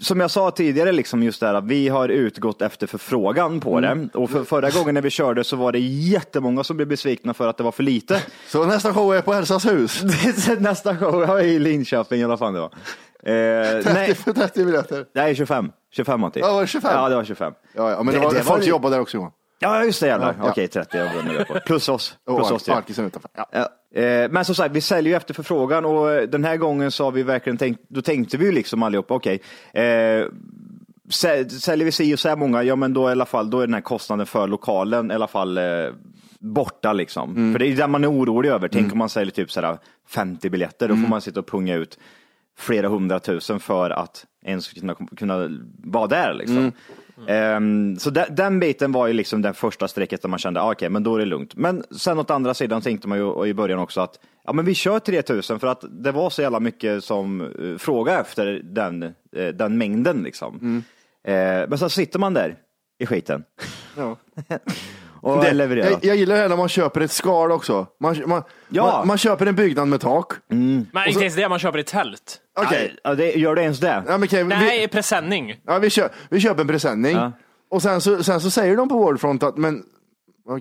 som 0.00 0.20
jag 0.20 0.30
sa 0.30 0.50
tidigare, 0.50 0.92
liksom 0.92 1.22
just 1.22 1.42
att 1.42 1.64
vi 1.64 1.88
har 1.88 2.08
utgått 2.08 2.62
efter 2.62 2.86
förfrågan 2.86 3.60
på 3.60 3.80
det. 3.80 4.08
Och 4.14 4.30
för, 4.30 4.44
förra 4.44 4.70
gången 4.70 4.94
när 4.94 5.02
vi 5.02 5.10
körde 5.10 5.44
så 5.44 5.56
var 5.56 5.72
det 5.72 5.78
jättemånga 5.78 6.64
som 6.64 6.76
blev 6.76 6.88
besvikna 6.88 7.34
för 7.34 7.48
att 7.48 7.56
det 7.56 7.62
var 7.62 7.72
för 7.72 7.82
lite. 7.82 8.22
Så 8.48 8.64
nästa 8.66 8.94
show 8.94 9.14
är 9.14 9.20
på 9.22 9.32
Elsas 9.34 9.66
hus. 9.66 10.02
Nästa 10.58 10.96
show 10.96 11.22
ja, 11.28 11.40
i 11.40 11.58
Linköping 11.58 12.20
i 12.20 12.24
alla 12.24 12.36
fall 12.36 12.52
det 12.54 12.60
var. 12.60 12.72
Eh, 13.22 13.82
30 13.82 13.90
nej, 13.94 14.14
för 14.14 14.32
30 14.32 14.64
biljetter. 14.64 15.04
nej, 15.14 15.34
25. 15.34 15.70
25 15.92 16.20
Matti. 16.20 16.40
Ja, 16.40 16.52
var 16.52 16.60
det 16.60 16.66
25? 16.66 16.90
Ja, 16.94 17.08
det 17.08 17.14
var 17.16 17.24
25. 17.24 17.52
Ja, 17.76 17.90
ja 17.90 18.02
men 18.02 18.06
det, 18.06 18.12
Det- 18.12 18.18
var, 18.24 18.32
det 18.32 18.38
var 18.38 18.44
folk 18.44 18.62
li- 18.64 18.68
jobbar 18.70 18.90
där 18.90 19.00
också 19.00 19.16
Johan. 19.16 19.30
Ja, 19.58 19.84
just 19.84 20.00
det 20.00 20.06
jävlar. 20.06 20.34
Ja, 20.38 20.44
ja. 20.44 20.50
Okej, 20.50 20.68
30 20.68 20.96
jag 20.98 21.48
på. 21.48 21.54
Plus 21.66 21.88
oss. 21.88 22.16
Plus 22.36 22.50
oss. 22.50 22.68
Ja. 22.68 23.48
Ja, 23.52 24.00
eh, 24.02 24.30
men 24.30 24.44
som 24.44 24.54
sagt, 24.54 24.74
vi 24.74 24.80
säljer 24.80 25.12
ju 25.12 25.16
efter 25.16 25.34
förfrågan 25.34 25.84
och 25.84 26.28
den 26.28 26.44
här 26.44 26.56
gången 26.56 26.90
så 26.90 27.04
har 27.04 27.12
vi 27.12 27.22
verkligen 27.22 27.56
tänkt, 27.56 27.80
då 27.88 28.02
tänkte 28.02 28.36
vi 28.36 28.44
ju 28.46 28.52
liksom 28.52 28.82
allihopa, 28.82 29.14
okej, 29.14 29.40
eh, 29.72 29.82
sä- 31.10 31.48
säljer 31.48 31.84
vi 31.84 31.92
si 31.92 32.14
och 32.14 32.18
så 32.18 32.28
här 32.28 32.36
många, 32.36 32.62
ja 32.62 32.76
men 32.76 32.94
då 32.94 33.08
i 33.08 33.12
alla 33.12 33.26
fall, 33.26 33.50
då 33.50 33.60
är 33.60 33.66
den 33.66 33.74
här 33.74 33.80
kostnaden 33.80 34.26
för 34.26 34.46
lokalen 34.48 35.10
i 35.10 35.14
alla 35.14 35.26
fall 35.28 35.58
eh, 35.58 35.64
borta 36.40 36.92
liksom. 36.92 37.30
Mm. 37.36 37.52
För 37.52 37.58
det 37.58 37.66
är 37.66 37.76
det 37.76 37.86
man 37.86 38.04
är 38.04 38.10
orolig 38.12 38.48
över. 38.50 38.68
Tänk 38.68 38.92
om 38.92 38.98
man 38.98 39.08
säljer 39.08 39.32
typ 39.32 39.50
sådär 39.50 39.78
50 40.08 40.50
biljetter, 40.50 40.88
då 40.88 40.94
Mm. 40.94 41.04
får 41.04 41.10
man 41.10 41.20
sitta 41.20 41.40
och 41.40 41.46
punga 41.48 41.74
ut 41.74 41.98
flera 42.58 42.88
hundratusen 42.88 43.60
för 43.60 43.90
att 43.90 44.24
ens 44.44 44.68
kunna, 44.72 44.94
kunna 44.94 45.48
vara 45.84 46.06
där 46.06 46.34
liksom. 46.34 46.72
Mm. 47.18 47.28
Ehm, 47.28 47.98
så 47.98 48.10
de, 48.10 48.24
den 48.30 48.60
biten 48.60 48.92
var 48.92 49.06
ju 49.06 49.12
liksom 49.12 49.42
den 49.42 49.54
första 49.54 49.88
strecket 49.88 50.22
där 50.22 50.28
man 50.28 50.38
kände, 50.38 50.60
ah, 50.60 50.72
okej, 50.72 50.88
men 50.88 51.02
då 51.02 51.14
är 51.14 51.18
det 51.18 51.24
lugnt. 51.24 51.56
Men 51.56 51.84
sen 51.90 52.18
åt 52.18 52.30
andra 52.30 52.54
sidan 52.54 52.82
tänkte 52.82 53.08
man 53.08 53.18
ju 53.18 53.46
i 53.46 53.54
början 53.54 53.78
också 53.78 54.00
att, 54.00 54.18
ja 54.44 54.52
men 54.52 54.64
vi 54.64 54.74
kör 54.74 54.98
3000 54.98 55.60
för 55.60 55.66
att 55.66 55.84
det 55.90 56.12
var 56.12 56.30
så 56.30 56.42
jävla 56.42 56.60
mycket 56.60 57.04
som 57.04 57.40
uh, 57.40 57.78
fråga 57.78 58.20
efter 58.20 58.60
den, 58.64 59.02
eh, 59.02 59.48
den 59.54 59.78
mängden 59.78 60.22
liksom. 60.22 60.82
Eh, 61.24 61.34
men 61.68 61.78
så 61.78 61.88
sitter 61.88 62.18
man 62.18 62.34
där 62.34 62.56
i 62.98 63.06
skiten. 63.06 63.44
Ja. 63.96 64.16
och 65.22 65.44
Det- 65.44 65.52
levererar. 65.52 65.90
jag, 65.90 66.04
jag 66.04 66.16
gillar 66.16 66.34
det 66.34 66.40
här 66.42 66.48
när 66.48 66.56
man 66.56 66.68
köper 66.68 67.00
ett 67.00 67.10
skal 67.10 67.52
också. 67.52 67.86
Man, 68.00 68.16
man, 68.26 68.42
Ja. 68.68 68.82
man, 68.86 69.06
man 69.06 69.18
köper 69.18 69.46
en 69.46 69.54
byggnad 69.54 69.88
med 69.88 70.00
tak. 70.00 70.32
Men 70.48 70.86
inte 71.08 71.20
ens 71.20 71.34
det, 71.34 71.48
man 71.48 71.58
köper 71.58 71.78
ett 71.78 71.86
tält. 71.86 72.38
Okej. 72.58 72.96
Ja, 73.04 73.14
det, 73.14 73.32
gör 73.32 73.54
det 73.54 73.62
ens 73.62 73.78
det? 73.80 74.02
Ja, 74.06 74.18
men 74.18 74.22
okej, 74.24 74.44
Nej, 74.44 74.80
vi, 74.80 74.88
presenning. 74.88 75.54
ja, 75.66 75.78
vi, 75.78 75.90
kö, 75.90 76.08
vi 76.28 76.40
köper 76.40 76.60
en 76.60 76.66
presenning. 76.68 77.16
Ja. 77.16 77.32
Och 77.70 77.82
sen 77.82 78.00
så, 78.00 78.22
sen 78.24 78.40
så 78.40 78.50
säger 78.50 78.76
de 78.76 78.88
på 78.88 78.98
Wordfront 78.98 79.42
att, 79.42 79.56
men 79.56 79.82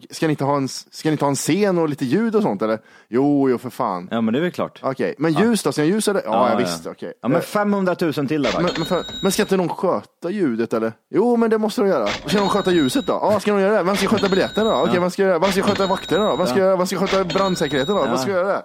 ska 0.09 0.27
ni, 0.27 0.31
inte 0.31 0.43
ha 0.43 0.57
en, 0.57 0.67
ska 0.67 1.09
ni 1.09 1.11
inte 1.11 1.25
ha 1.25 1.29
en 1.29 1.35
scen 1.35 1.77
och 1.77 1.89
lite 1.89 2.05
ljud 2.05 2.35
och 2.35 2.43
sånt 2.43 2.61
eller? 2.61 2.79
Jo, 3.07 3.49
jo 3.49 3.57
för 3.57 3.69
fan. 3.69 4.07
Ja 4.11 4.21
men 4.21 4.33
det 4.33 4.39
är 4.39 4.41
väl 4.43 4.51
klart. 4.51 4.79
Okej, 4.83 5.15
men 5.17 5.33
ljus 5.33 5.63
då? 5.63 5.71
Ska 5.71 5.81
jag 5.81 5.89
ljus 5.89 6.07
eller? 6.07 6.21
Ja, 6.25 6.49
jag 6.49 6.57
visst, 6.57 6.87
okej. 6.87 7.13
Ja 7.21 7.27
men 7.27 7.41
500 7.41 7.95
000 8.01 8.13
till 8.13 8.43
där 8.43 8.51
Men, 8.53 8.69
men, 8.77 8.85
för, 8.85 9.03
men 9.23 9.31
ska 9.31 9.41
inte 9.41 9.57
någon 9.57 9.69
sköta 9.69 10.29
ljudet 10.29 10.73
eller? 10.73 10.93
Jo, 11.09 11.35
men 11.37 11.49
det 11.49 11.57
måste 11.57 11.81
de 11.81 11.87
göra. 11.87 12.07
Ska 12.07 12.39
de 12.39 12.49
sköta 12.49 12.71
ljuset 12.71 13.07
då? 13.07 13.13
Ja, 13.13 13.39
ska 13.39 13.51
de 13.51 13.61
göra 13.61 13.73
det? 13.77 13.83
Vem 13.83 13.95
ska 13.95 14.07
sköta 14.07 14.29
biljetterna 14.29 14.69
då? 14.69 14.83
Okej, 14.83 14.99
vem 14.99 15.09
ska 15.09 15.21
göra? 15.21 15.39
Vem 15.39 15.51
ska 15.51 15.61
sköta 15.63 15.87
vakterna 15.87 16.25
då? 16.29 16.35
Vem 16.35 16.47
ska, 16.47 16.75
vem 16.75 16.87
ska 16.87 16.97
sköta 16.97 17.23
brandsäkerheten 17.23 17.95
då? 17.95 18.03
Vem 18.03 18.17
ska 18.17 18.31
göra 18.31 18.47
det? 18.47 18.63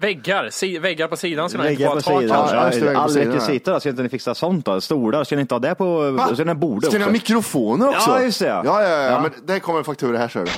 Väggar, 0.00 0.50
si, 0.50 0.78
väggar 0.78 1.08
på 1.08 1.16
sidan 1.16 1.48
ska 1.48 1.58
nog 1.58 1.70
inte 1.70 1.84
vara 1.84 1.94
på 1.94 2.00
tak 2.00 2.20
sidan. 2.20 2.48
kanske. 2.48 2.80
Ja, 2.84 2.92
Ja, 2.92 3.00
All 3.00 3.10
rekvisita 3.10 3.80
ska 3.80 3.88
inte 3.88 4.02
ni 4.02 4.08
fixa 4.08 4.34
sånt 4.34 4.66
då? 4.66 4.80
Stolar, 4.80 5.24
ska 5.24 5.36
ni 5.36 5.40
inte 5.40 5.54
ha 5.54 5.58
det 5.60 5.74
på, 5.74 6.10
Va? 6.10 6.34
ska 6.34 6.44
ni 6.44 6.50
ha 6.50 6.54
bordet 6.54 6.90
Ska 6.90 6.98
ni 6.98 7.04
ha 7.04 7.12
mikrofoner 7.12 7.88
också? 7.88 8.10
Ja, 8.10 8.22
just 8.22 8.38
det. 8.40 8.46
Ja, 8.46 8.62
ja, 8.64 8.82
ja, 8.82 9.02
Ja. 9.02 9.20
men 9.22 9.30
det 9.46 9.60
kommer 9.60 9.78
en 9.78 9.84
faktura 9.84 10.18
här 10.18 10.28
ser 10.28 10.44
du. 10.44 10.50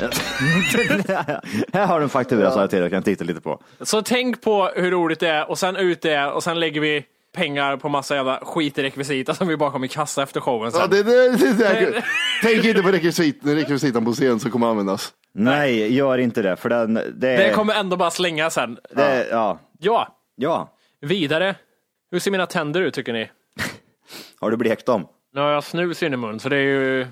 här 1.78 1.86
har 1.86 1.98
du 1.98 2.02
en 2.02 2.08
faktura 2.08 2.50
så 2.50 2.58
jag 2.60 2.70
till, 2.70 2.78
jag 2.78 2.90
kan 2.90 3.02
titta 3.02 3.24
lite 3.24 3.40
på. 3.40 3.62
Så 3.80 4.02
tänk 4.02 4.42
på 4.42 4.70
hur 4.76 4.90
roligt 4.90 5.20
det 5.20 5.28
är 5.28 5.50
och 5.50 5.58
sen 5.58 5.76
ut 5.76 6.02
det 6.02 6.26
och 6.26 6.42
sen 6.42 6.60
lägger 6.60 6.80
vi 6.80 7.04
pengar 7.36 7.76
på 7.76 7.88
massa 7.88 8.16
jävla 8.16 8.40
skit 8.42 8.78
i 8.78 8.82
rekvisita 8.82 9.34
som 9.34 9.48
vi 9.48 9.56
bara 9.56 9.70
kommer 9.70 9.86
kassa 9.86 10.22
efter 10.22 10.40
showen 10.40 10.72
sen. 10.72 10.80
Ja, 10.80 10.86
det, 10.86 11.02
det, 11.02 11.36
det, 11.36 11.52
det, 11.52 12.02
Tänk 12.42 12.64
inte 12.64 12.82
på 12.82 12.88
rekvisit, 12.88 13.40
rekvisitan 13.42 14.04
på 14.04 14.12
scen 14.12 14.40
som 14.40 14.50
kommer 14.50 14.66
användas. 14.66 15.12
Nej, 15.32 15.94
gör 15.96 16.18
inte 16.18 16.42
det, 16.42 16.56
för 16.56 16.68
den, 16.68 16.94
det, 16.94 17.10
Det 17.14 17.52
kommer 17.54 17.74
ändå 17.74 17.96
bara 17.96 18.10
slänga 18.10 18.50
sen. 18.50 18.78
det, 18.90 19.26
ja. 19.30 19.58
Ja, 19.78 20.16
ja. 20.36 20.68
vidare. 21.00 21.54
Hur 22.10 22.18
ser 22.18 22.30
mina 22.30 22.46
tänder 22.46 22.80
ut 22.80 22.94
tycker 22.94 23.12
ni? 23.12 23.30
Har 24.40 24.50
du 24.50 24.56
blekt 24.56 24.86
dem? 24.86 25.06
Nu 25.34 25.40
har 25.40 25.48
jag 25.50 25.64
snus 25.64 26.02
i 26.02 26.10
min 26.10 26.20
mun 26.20 26.40
så 26.40 26.48
det 26.48 26.56
är 26.56 26.60
ju 26.60 27.06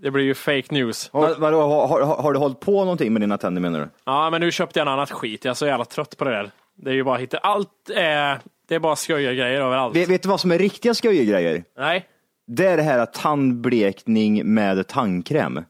det 0.00 0.10
blir 0.10 0.24
ju 0.24 0.34
fake 0.34 0.66
news. 0.74 1.10
Vad- 1.12 1.38
Vadå, 1.38 1.60
har, 1.60 2.02
har, 2.02 2.16
har 2.22 2.32
du 2.32 2.38
hållit 2.38 2.60
på 2.60 2.72
någonting 2.84 3.12
med 3.12 3.22
dina 3.22 3.38
tänder 3.38 3.60
menar 3.62 3.80
du? 3.80 3.88
Ja, 4.04 4.30
men 4.30 4.40
nu 4.40 4.50
köpte 4.52 4.78
jag 4.80 4.86
en 4.86 4.92
annat 4.92 5.10
skit. 5.10 5.44
Jag 5.44 5.50
är 5.50 5.54
så 5.54 5.66
jävla 5.66 5.84
trött 5.84 6.16
på 6.16 6.24
det 6.24 6.30
där. 6.30 6.50
Det 6.76 6.90
är 6.90 6.94
ju 6.94 7.04
bara 7.04 7.16
hitta. 7.16 7.38
Allt 7.38 7.90
är, 7.96 8.38
det 8.68 8.74
är 8.74 8.78
bara 8.78 8.96
grejer 9.32 9.60
överallt. 9.60 9.96
Vet, 9.96 10.08
vet 10.08 10.22
du 10.22 10.28
vad 10.28 10.40
som 10.40 10.52
är 10.52 10.58
riktiga 10.58 10.94
skojgrejer? 10.94 11.64
Nej. 11.78 12.06
Det 12.46 12.66
är 12.66 12.76
det 12.76 12.82
här 12.82 13.06
tandblekning 13.06 14.54
med 14.54 14.86
tandkräm. 14.88 15.64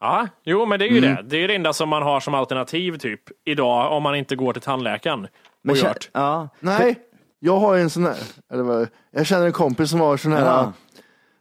Ja, 0.00 0.28
jo, 0.44 0.66
men 0.66 0.78
det 0.78 0.84
är 0.84 0.88
ju 0.90 0.98
Mm. 0.98 1.14
det. 1.16 1.22
Det 1.22 1.36
är 1.44 1.48
det 1.48 1.54
enda 1.54 1.72
som 1.72 1.88
man 1.88 2.02
har 2.02 2.20
som 2.20 2.34
alternativ 2.34 2.98
typ 2.98 3.20
idag 3.44 3.92
om 3.92 4.02
man 4.02 4.14
inte 4.16 4.36
går 4.36 4.52
till 4.52 4.62
tandläkaren. 4.62 5.26
Men 5.64 5.70
och 5.70 5.76
kä- 5.76 6.08
ja. 6.12 6.48
Nej, 6.60 6.98
jag 7.38 7.56
har 7.58 7.76
en 7.76 7.90
sån 7.90 8.04
här, 8.04 8.16
eller 8.52 8.62
vad, 8.62 8.88
jag 9.10 9.26
känner 9.26 9.46
en 9.46 9.52
kompis 9.52 9.90
som 9.90 10.00
har 10.00 10.16
sån 10.16 10.32
här, 10.32 10.44
Ja. 10.44 10.72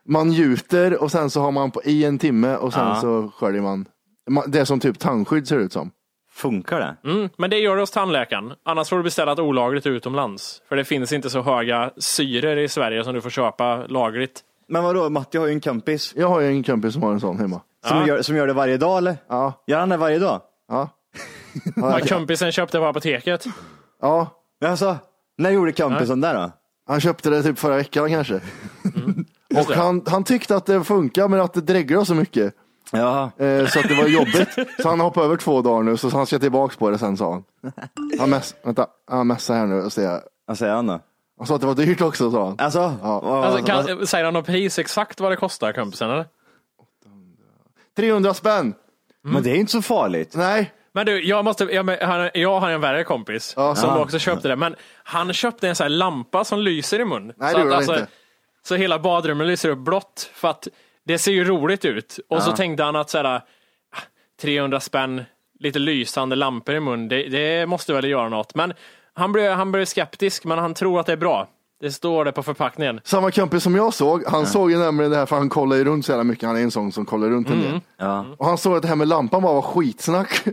man 0.09 0.31
gjuter 0.31 1.03
och 1.03 1.11
sen 1.11 1.29
så 1.29 1.41
har 1.41 1.51
man 1.51 1.71
på, 1.71 1.83
i 1.83 2.05
en 2.05 2.19
timme 2.19 2.55
och 2.55 2.73
sen 2.73 2.87
Ja. 2.87 2.95
så 2.95 3.31
sköljer 3.35 3.61
man. 3.61 3.85
Det 4.47 4.59
är 4.59 4.65
som 4.65 4.79
typ 4.79 4.99
tandskydd 4.99 5.47
ser 5.47 5.57
ut 5.57 5.73
som. 5.73 5.91
Funkar 6.31 6.79
det? 6.79 7.09
Mm, 7.11 7.29
men 7.37 7.49
det 7.49 7.57
gör 7.57 7.75
det 7.75 7.81
hos 7.81 7.91
tandläkaren. 7.91 8.53
Annars 8.65 8.89
får 8.89 8.97
du 8.97 9.03
beställa 9.03 9.31
ett 9.31 9.39
olagligt 9.39 9.85
utomlands. 9.87 10.61
För 10.69 10.75
det 10.75 10.83
finns 10.85 11.11
inte 11.13 11.29
så 11.29 11.41
höga 11.41 11.91
syror 11.97 12.57
i 12.57 12.67
Sverige 12.67 13.03
som 13.03 13.13
du 13.13 13.21
får 13.21 13.29
köpa 13.29 13.75
lagligt. 13.87 14.41
Men 14.67 14.83
vadå, 14.83 15.09
Matti 15.09 15.37
har 15.37 15.45
ju 15.47 15.53
en 15.53 15.59
kompis 15.61 16.13
Jag 16.15 16.27
har 16.29 16.39
ju 16.39 16.47
en 16.47 16.63
kompis 16.63 16.93
som 16.93 17.03
har 17.03 17.11
en 17.11 17.19
sån 17.19 17.39
hemma. 17.39 17.61
som, 17.87 17.97
Ja. 17.97 18.07
gör, 18.07 18.21
som 18.21 18.35
gör 18.35 18.47
det 18.47 18.53
varje 18.53 18.77
dag 18.77 18.97
eller? 18.97 19.17
Ja, 19.29 19.63
Gör 19.67 19.79
han 19.79 19.89
det 19.89 19.97
varje 19.97 20.19
dag? 20.19 20.41
ja. 20.69 20.89
Ja, 21.75 21.99
kompisen 22.09 22.51
köpte 22.51 22.79
på 22.79 22.85
apoteket. 22.85 23.45
ja. 24.01 24.27
Alltså, 24.65 24.97
när 25.37 25.49
gjorde 25.49 25.71
kompisen 25.71 26.21
det 26.21 26.33
då? 26.33 26.51
Han 26.87 27.01
köpte 27.01 27.29
det 27.29 27.43
typ 27.43 27.59
förra 27.59 27.75
veckan 27.75 28.09
kanske. 28.09 28.41
Mm. 28.95 29.25
och 29.55 29.75
han, 29.75 30.01
han 30.07 30.23
tyckte 30.23 30.55
att 30.55 30.65
det 30.65 30.83
funkar 30.83 31.27
men 31.27 31.39
att 31.39 31.53
det 31.53 31.61
dreglar 31.61 32.03
så 32.03 32.15
mycket. 32.15 32.53
Ja. 32.91 33.31
Eh, 33.37 33.65
så 33.67 33.79
att 33.79 33.87
det 33.89 33.95
var 33.95 34.07
jobbigt. 34.07 34.49
Så 34.81 34.89
han 34.89 34.99
hoppade 34.99 35.25
över 35.25 35.37
två 35.37 35.61
dagar 35.61 35.83
nu 35.83 35.97
så 35.97 36.09
han 36.09 36.25
ska 36.25 36.39
tillbaks 36.39 36.75
på 36.77 36.89
det 36.89 36.97
sen 36.97 37.17
sa 37.17 37.31
han. 37.31 37.43
Han, 38.19 38.29
mess, 38.29 38.55
vänta, 38.63 38.87
han 39.07 39.27
messar 39.27 39.55
här 39.55 39.65
nu 39.65 39.81
och 39.81 39.93
säger. 39.93 40.21
Vad 40.45 40.57
säger 40.57 40.73
han 40.73 40.87
då? 40.87 40.99
Han 41.37 41.47
sa 41.47 41.55
att 41.55 41.61
det 41.61 41.67
var 41.67 41.75
dyrt 41.75 42.01
också 42.01 42.31
sa 42.31 42.45
han. 42.45 42.55
Alltså, 42.59 42.93
Ja. 43.01 43.45
Alltså, 43.45 43.65
kan, 43.65 44.07
säger 44.07 44.25
han 44.25 44.33
något 44.33 44.45
pris 44.45 44.79
exakt 44.79 45.19
vad 45.19 45.31
det 45.31 45.35
kostar 45.35 45.73
kompisen 45.73 46.09
eller? 46.11 46.25
300 47.97 48.33
spänn. 48.33 48.73
men 49.21 49.43
det 49.43 49.49
är 49.51 49.55
inte 49.55 49.71
så 49.71 49.81
farligt. 49.81 50.35
Nej, 50.35 50.71
Men 50.91 51.05
du, 51.05 51.23
jag, 51.27 51.45
måste, 51.45 51.63
jag, 51.63 51.85
men 51.85 51.97
han, 52.01 52.29
jag 52.33 52.59
har 52.59 52.69
en 52.69 52.81
värre 52.81 53.03
kompis 53.03 53.53
Ja. 53.55 53.75
som 53.75 53.89
Ja. 53.89 53.99
också 53.99 54.19
köpte 54.19 54.47
det. 54.47 54.55
Men 54.55 54.75
han 55.03 55.33
köpte 55.33 55.67
en 55.69 55.75
sån 55.75 55.83
här 55.83 55.89
lampa 55.89 56.43
som 56.43 56.59
lyser 56.59 56.99
i 56.99 57.05
mun. 57.05 57.33
Nej, 57.37 57.51
så, 57.51 57.57
det 57.57 57.63
gjorde 57.63 57.75
han 57.75 57.77
alltså, 57.77 57.93
inte. 57.93 58.07
så 58.67 58.75
hela 58.75 58.99
badrummet 58.99 59.47
lyser 59.47 59.69
upp 59.69 59.77
blått. 59.79 60.29
För 60.33 60.47
att 60.47 60.67
det 61.05 61.17
ser 61.17 61.31
ju 61.31 61.43
roligt 61.43 61.85
ut. 61.85 62.19
Och 62.29 62.43
så 62.43 62.51
tänkte 62.51 62.83
han 62.83 62.95
att 62.95 63.09
så 63.09 63.17
här, 63.17 63.25
ah, 63.25 63.41
300 64.41 64.79
spänn, 64.79 65.23
lite 65.59 65.79
lysande 65.79 66.35
lampor 66.35 66.75
i 66.75 66.79
mun, 66.79 67.07
det, 67.07 67.23
det 67.29 67.65
måste 67.65 67.93
väl 67.93 68.05
göra 68.05 68.29
något. 68.29 68.55
Men 68.55 68.73
han 69.17 69.31
blev, 69.31 69.51
han 69.51 69.71
blev 69.71 69.85
skeptisk, 69.85 70.45
men 70.45 70.57
han 70.57 70.73
tror 70.73 70.99
att 70.99 71.05
det 71.05 71.11
är 71.11 71.17
bra. 71.17 71.47
Det 71.81 71.91
står 71.91 72.25
det 72.25 72.31
på 72.31 72.43
förpackningen. 72.43 73.01
samma 73.03 73.31
kompis 73.31 73.63
som 73.63 73.75
jag 73.75 73.93
såg, 73.93 74.23
han 74.27 74.45
såg 74.45 74.71
ju 74.71 74.77
nämligen 74.77 75.11
det 75.11 75.17
här 75.17 75.25
för 75.25 75.35
han 75.35 75.49
kollar 75.49 75.75
ju 75.75 75.83
runt 75.83 76.05
så 76.05 76.11
jävla 76.11 76.23
mycket. 76.23 76.47
Han 76.47 76.57
är 76.57 76.61
en 76.61 76.71
sån 76.71 76.91
som 76.91 77.05
kollar 77.05 77.29
runt 77.29 77.49
en 77.49 77.61
del. 77.61 77.79
Ja. 77.97 78.25
Och 78.37 78.45
han 78.45 78.57
såg 78.57 78.75
att 78.75 78.81
det 78.81 78.87
här 78.87 78.95
med 78.95 79.07
lampan 79.07 79.41
bara 79.41 79.53
var 79.53 79.61
skitsnack. 79.61 80.43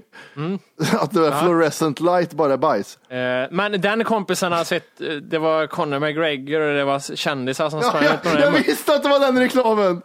att 1.01 1.11
det 1.13 1.21
var 1.21 1.43
fluorescent 1.43 2.01
light 2.01 2.33
bara 2.33 2.53
är 2.53 2.57
bajs. 2.57 2.99
Eh, 3.11 3.49
men 3.51 3.81
den 3.81 4.05
kompisen 4.05 4.53
har 4.53 4.65
sett, 4.65 5.01
eh, 5.01 5.09
det 5.09 5.39
var 5.39 5.67
Conor 5.67 5.99
McGregor 5.99 6.61
och 6.61 6.75
det 6.75 6.85
var 6.85 7.17
kändisar 7.17 7.71
som 7.71 7.79
Ja, 7.79 7.89
sprang 7.89 8.05
ut 8.05 8.25
med 8.25 8.41
jag, 8.41 8.51
visste 8.51 8.95
att 8.95 9.03
det 9.03 9.09
var 9.09 9.21
den 9.21 9.39
reklamen. 9.39 10.03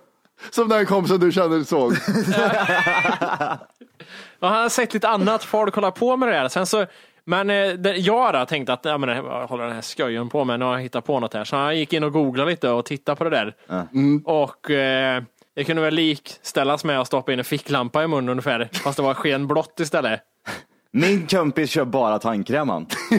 Som 0.50 0.69
den 0.69 0.86
kompisen 0.86 1.19
du 1.19 1.32
känner 1.32 1.63
såg. 1.63 1.93
Och 4.39 4.48
han 4.48 4.62
har 4.62 4.69
sett 4.69 4.93
lite 4.93 5.08
annat 5.08 5.43
folk 5.43 5.76
hålla 5.76 5.91
på 5.91 6.17
med 6.17 6.30
det 6.30 6.36
där. 6.36 6.48
Sen 6.48 6.65
så, 6.65 6.86
men 7.30 7.50
eh, 7.50 7.92
jag 7.98 8.34
då 8.34 8.46
tänkte 8.46 8.74
att 8.74 8.86
ja, 8.86 8.98
men, 8.98 9.10
jag 9.10 9.48
håller 9.48 9.63
den 9.63 9.74
här 9.74 9.82
sköjen 9.82 10.30
på 10.30 10.46
med, 10.46 10.60
nu 10.60 10.65
har 10.65 10.74
jag 10.74 10.82
hittat 10.82 11.06
på 11.06 11.20
något 11.20 11.34
här. 11.34 11.44
Så 11.44 11.56
han 11.56 11.78
gick 11.78 11.94
in 11.94 12.04
och 12.04 12.13
googlade 12.13 12.52
lite 12.52 12.70
och 12.70 12.86
tittade 12.86 13.15
på 13.15 13.24
det 13.24 13.30
där. 13.30 13.56
Och 14.26 14.72
eh, 14.72 15.24
det 15.56 15.63
kunde 15.63 15.82
väl 15.82 15.94
likställas 15.94 16.84
med 16.84 17.00
att 17.00 17.08
stoppa 17.08 17.34
in 17.34 17.39
en 17.39 17.46
ficklampa 17.46 18.04
i 18.04 18.08
munnen 18.08 18.30
ungefär. 18.30 18.70
Fast 18.74 18.98
det 18.98 19.04
var 19.04 19.13
skenblått 19.13 19.80
istället. 19.80 20.22
Min 20.92 21.28
kompis 21.28 21.70
kör 21.70 21.86
bara 21.86 22.20
tandkräm 22.20 22.70
han. 22.70 22.86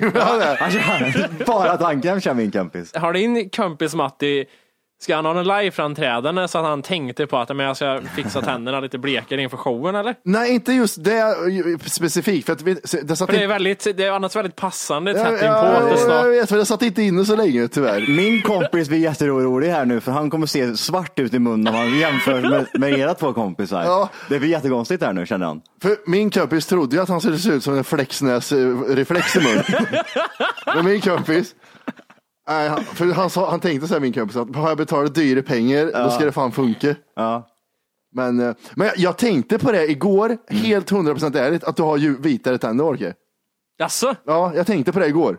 Han 0.61 0.73
kör, 0.73 1.44
bara 1.46 1.77
tandkräm 1.77 2.20
kör 2.20 2.35
min 2.35 2.51
kompis. 2.51 2.94
Har 2.94 3.12
din 3.12 3.51
kompis 3.51 3.94
Matti, 3.94 4.46
ska 5.02 5.16
han 5.16 5.24
ha 5.24 5.38
en 5.38 5.46
liveframträdande 5.46 6.48
så 6.48 6.58
att 6.58 6.64
han 6.64 6.82
tänkte 6.82 7.26
på 7.26 7.38
att 7.38 7.56
men 7.56 7.66
jag 7.66 7.76
ska 7.76 8.00
fixa 8.16 8.42
tänderna 8.42 8.80
lite 8.80 8.98
blekare 8.98 9.42
inför 9.42 9.56
showen 9.56 9.94
eller? 9.94 10.14
Nej, 10.24 10.54
inte 10.54 10.72
just 10.72 11.04
det 11.04 11.18
eh, 11.18 11.78
specifikt. 11.86 12.46
För 12.46 12.52
att 12.52 12.62
vi, 12.62 12.74
det 13.02 13.16
satt 13.16 13.30
För 13.30 13.36
det 13.36 13.44
är 13.44 13.48
väldigt, 13.48 13.96
det 13.96 14.04
är 14.04 14.10
annars 14.10 14.36
väldigt 14.36 14.56
passande 14.56 15.10
ja, 15.10 15.24
tätt 15.24 15.32
inpå 15.32 15.44
ja, 15.44 15.52
att 15.52 16.06
det 16.06 16.14
jag 16.14 16.30
vet, 16.30 16.48
för 16.48 16.56
det 16.56 16.66
satt 16.66 16.82
inte 16.82 17.02
inne 17.02 17.24
så 17.24 17.36
länge 17.36 17.68
tyvärr. 17.68 18.06
Min 18.08 18.42
kompis 18.42 18.88
blir 18.88 18.98
jätteorolig 18.98 19.68
här 19.68 19.84
nu 19.84 20.00
för 20.00 20.12
han 20.12 20.30
kommer 20.30 20.46
se 20.46 20.76
svart 20.76 21.18
ut 21.18 21.34
i 21.34 21.38
munnen 21.38 21.74
om 21.74 21.74
han 21.74 21.98
jämför 21.98 22.40
med, 22.40 22.66
med 22.74 22.98
era 22.98 23.14
två 23.14 23.32
kompisar. 23.32 23.82
Ja. 23.82 24.08
Det 24.28 24.38
blir 24.38 24.50
jättekonstigt 24.50 25.02
här 25.02 25.12
nu 25.12 25.26
känner 25.26 25.46
han. 25.46 25.60
För 25.82 25.96
min 26.06 26.30
kompis 26.30 26.66
trodde 26.66 26.96
ju 26.96 27.02
att 27.02 27.08
han 27.08 27.20
skulle 27.20 27.38
se 27.38 27.50
ut 27.50 27.64
som 27.64 27.74
en 27.74 27.84
Flexnäs-reflex 27.84 29.36
i 29.36 29.40
mun. 29.40 29.62
Men 30.74 30.84
min 30.84 31.00
kompis, 31.00 31.54
nej, 32.48 32.68
han, 32.68 32.85
för 32.85 33.07
han, 33.07 33.31
sa, 33.31 33.50
han 33.50 33.61
tänkte 33.61 33.88
så 33.88 33.94
här 33.94 34.00
min 34.00 34.12
kompis, 34.12 34.37
att 34.37 34.57
har 34.57 34.68
jag 34.68 34.79
betalat 34.79 35.14
dyra 35.14 35.42
pengar 35.42 36.05
då 36.05 36.11
ska 36.11 36.24
det 36.24 36.33
fan 36.33 36.53
funka. 36.53 36.94
Ja. 37.16 37.46
Men, 38.12 38.40
eh, 38.40 38.55
men 38.74 38.87
jag, 38.87 38.98
jag 38.98 39.18
tänkte 39.18 39.59
på 39.59 39.72
det 39.72 39.90
igår, 39.90 40.26
Mm. 40.26 40.62
helt 40.62 40.90
100% 40.92 41.37
ärligt, 41.38 41.64
att 41.64 41.76
du 41.76 41.83
har 41.83 41.96
ju 41.96 42.16
vitare 42.20 42.59
tänder 42.59 42.85
Orke. 42.85 43.14
Jaså? 43.79 44.14
Ja, 44.24 44.53
jag 44.55 44.66
tänkte 44.66 44.92
på 44.92 44.98
det 44.98 45.07
igår. 45.07 45.38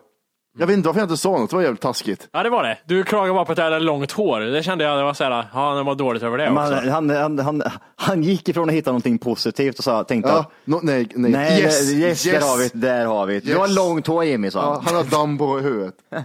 Jag 0.58 0.68
vet 0.68 0.74
inte 0.78 0.88
varför 0.88 1.00
jag 1.00 1.06
inte 1.06 1.18
sa 1.18 1.32
något, 1.38 1.50
det 1.50 1.56
var 1.56 1.64
jävligt 1.64 1.82
taskigt. 1.82 2.30
Ja 2.32 2.44
det 2.44 2.50
var 2.50 2.64
det. 2.64 2.78
Du 2.86 3.04
klagade 3.04 3.34
bara 3.34 3.46
på 3.46 3.52
att 3.52 3.58
jag 3.58 3.66
hade 3.66 3.80
långt 3.80 4.12
hår. 4.12 4.40
Det 4.40 4.64
kände 4.64 4.84
jag, 4.84 4.98
det 4.98 5.04
var 5.04 5.14
såhär, 5.14 5.46
ja 5.54 5.74
det 5.76 5.84
var 5.84 5.96
dåligt 5.96 6.24
över 6.24 6.38
det 6.38 6.52
Men 6.52 6.58
också. 6.74 6.90
han, 6.90 7.10
han, 7.10 7.10
han, 7.10 7.40
han, 7.40 7.64
han 7.96 8.24
gick 8.24 8.50
ifrån 8.50 8.70
att 8.70 8.76
hitta 8.76 8.90
någonting 8.92 9.18
positivt 9.18 9.78
och 9.78 9.84
sa, 9.84 10.04
tänkte 10.04 10.32
Ja, 10.32 10.40
att 10.40 10.52
no, 10.66 10.80
nej, 10.84 11.08
nej. 11.16 11.32
nej, 11.32 11.62
yes, 11.62 11.92
yes, 11.94 12.26
yes. 12.28 12.40
där 12.42 12.48
har 12.50 12.58
vi 12.58 12.68
det, 12.74 12.88
där 12.88 13.06
har 13.06 13.26
vi 13.26 13.40
det. 13.40 13.46
Du 13.52 13.58
har 13.58 13.68
Yes. 13.68 13.76
långt 13.76 14.08
hår 14.08 14.24
Jimmy 14.26 14.52
sa 14.52 14.60
Ja, 14.60 14.74
han. 14.74 14.86
han 14.86 14.96
har 14.96 15.04
damm 15.04 15.38
på 15.38 15.58
huvudet. 15.58 15.94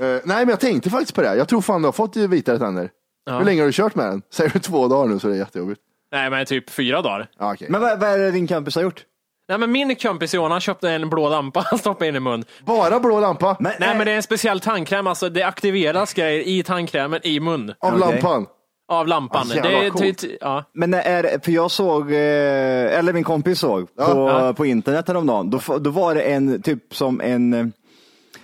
Eh, 0.00 0.06
nej, 0.06 0.20
men 0.24 0.48
jag 0.48 0.60
tänkte 0.60 0.90
faktiskt 0.90 1.14
på 1.14 1.22
det. 1.22 1.36
Jag 1.36 1.48
tror 1.48 1.60
fan 1.60 1.82
du 1.82 1.88
har 1.88 1.92
fått 1.92 2.16
vitare 2.16 2.58
tänder. 2.58 2.90
Hur 3.30 3.44
länge 3.44 3.60
har 3.62 3.66
du 3.66 3.72
kört 3.72 3.94
med 3.94 4.06
den? 4.06 4.22
Säger 4.32 4.50
du 4.50 4.58
två 4.58 4.88
dagar 4.88 5.08
nu 5.08 5.18
så 5.18 5.28
är 5.28 5.32
det 5.32 5.38
jättejobbigt. 5.38 5.80
Nej, 6.12 6.30
men 6.30 6.46
typ 6.46 6.70
fyra 6.70 7.02
dagar. 7.02 7.26
Ja, 7.38 7.52
okej. 7.54 7.66
Men 7.70 7.80
vad, 7.80 8.00
vad 8.00 8.10
är 8.10 8.18
det 8.18 8.30
din 8.30 8.46
kompis 8.46 8.74
har 8.74 8.82
gjort? 8.82 9.04
Nej, 9.48 9.58
men 9.58 9.72
min 9.72 9.96
kompis 9.96 10.34
Johan 10.34 10.50
han 10.50 10.60
köpte 10.60 10.90
en 10.90 11.10
blå 11.10 11.28
lampa 11.28 11.60
han 11.70 11.78
stoppade 11.78 12.08
in 12.08 12.16
i 12.16 12.20
mun. 12.20 12.44
Bara 12.64 13.00
blå 13.00 13.20
lampa? 13.20 13.56
Men, 13.60 13.72
Nej, 13.80 13.96
men 13.96 14.06
det 14.06 14.12
är 14.12 14.16
en 14.16 14.22
speciell 14.22 14.60
tandkräm. 14.60 15.06
Alltså, 15.06 15.28
det 15.28 15.42
aktiveras 15.42 16.14
grejer 16.14 16.48
i 16.48 16.62
tandkrämen 16.62 17.20
i 17.24 17.40
mun. 17.40 17.74
Av 17.80 17.94
Okej. 17.94 18.00
lampan? 18.00 18.46
Av 18.88 19.06
lampan. 19.08 19.46
Ah, 19.50 19.54
det 19.62 19.86
är, 19.86 19.90
coolt. 19.90 20.18
ty- 20.18 20.36
ja. 20.40 20.64
Men 20.74 20.94
är, 20.94 21.44
för 21.44 21.52
jag 21.52 21.70
såg, 21.70 22.12
eh, 22.12 22.98
eller 22.98 23.12
min 23.12 23.24
kompis 23.24 23.58
såg 23.58 23.86
på, 23.96 24.02
Ja. 24.02 24.52
på 24.56 24.66
internet 24.66 25.08
häromdagen, 25.08 25.50
då, 25.50 25.78
då 25.78 25.90
var 25.90 26.14
det 26.14 26.22
en 26.22 26.62
typ 26.62 26.94
som 26.94 27.20
en, 27.20 27.52
eh, 27.54 27.66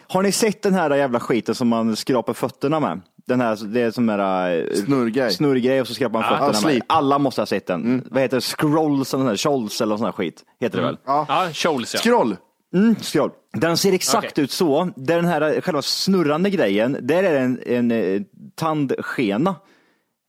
har 0.08 0.22
ni 0.22 0.32
sett 0.32 0.62
den 0.62 0.74
här 0.74 0.90
jävla 0.96 1.20
skiten 1.20 1.54
som 1.54 1.68
man 1.68 1.96
skrapar 1.96 2.32
fötterna 2.32 2.80
med? 2.80 3.00
Den 3.26 3.40
här, 3.40 3.58
det 3.66 3.80
är 3.80 3.90
som 3.90 4.08
en 4.08 4.76
Snurrgrej. 4.76 5.32
snurrgrej 5.32 5.80
och 5.80 5.88
så 5.88 5.94
skrapar 5.94 6.20
man 6.20 6.28
Ja, 6.30 6.38
fötterna 6.38 6.70
ja, 6.72 6.74
med. 6.74 6.82
Alla 6.86 7.18
måste 7.18 7.40
ha 7.40 7.46
sett 7.46 7.66
den. 7.66 8.02
Vad 8.10 8.22
heter 8.22 8.36
det? 8.36 8.40
Scrolls 8.40 9.14
eller 9.14 9.24
här, 9.24 9.36
Scholls 9.36 9.80
eller 9.80 9.96
sån 9.96 10.04
här 10.04 10.12
skit. 10.12 10.44
Heter 10.60 10.78
det 10.78 10.84
väl? 10.84 10.96
ja, 11.06 11.48
Scholes 11.54 11.94
ja. 11.94 12.00
Scroll? 12.00 12.36
Mm, 12.74 12.94
scroll. 12.96 13.30
Den 13.52 13.76
ser 13.76 13.92
exakt 13.92 14.32
Okej. 14.32 14.44
ut 14.44 14.50
så. 14.50 14.90
Där 14.96 15.16
den 15.16 15.24
här 15.24 15.60
själva 15.60 15.82
snurrande 15.82 16.50
grejen, 16.50 16.96
där 17.02 17.22
är 17.22 17.32
det 17.32 17.38
en, 17.38 17.60
en 17.66 17.90
eh, 17.90 18.22
tandskena. 18.54 19.54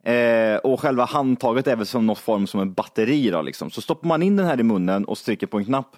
Eh, 0.06 0.56
och 0.58 0.80
själva 0.82 1.06
handtaget 1.06 1.68
är 1.68 1.76
väl 1.76 1.86
som 1.86 2.06
någon 2.06 2.16
form 2.16 2.48
som 2.48 2.60
en 2.60 2.74
batteri 2.74 3.30
då, 3.30 3.42
liksom. 3.42 3.72
Så 3.72 3.82
stoppar 3.82 4.08
man 4.08 4.24
in 4.24 4.36
den 4.36 4.46
här 4.46 4.60
i 4.60 4.64
munnen 4.64 5.06
och 5.06 5.18
trycker 5.18 5.48
på 5.48 5.58
en 5.58 5.66
knapp. 5.66 5.96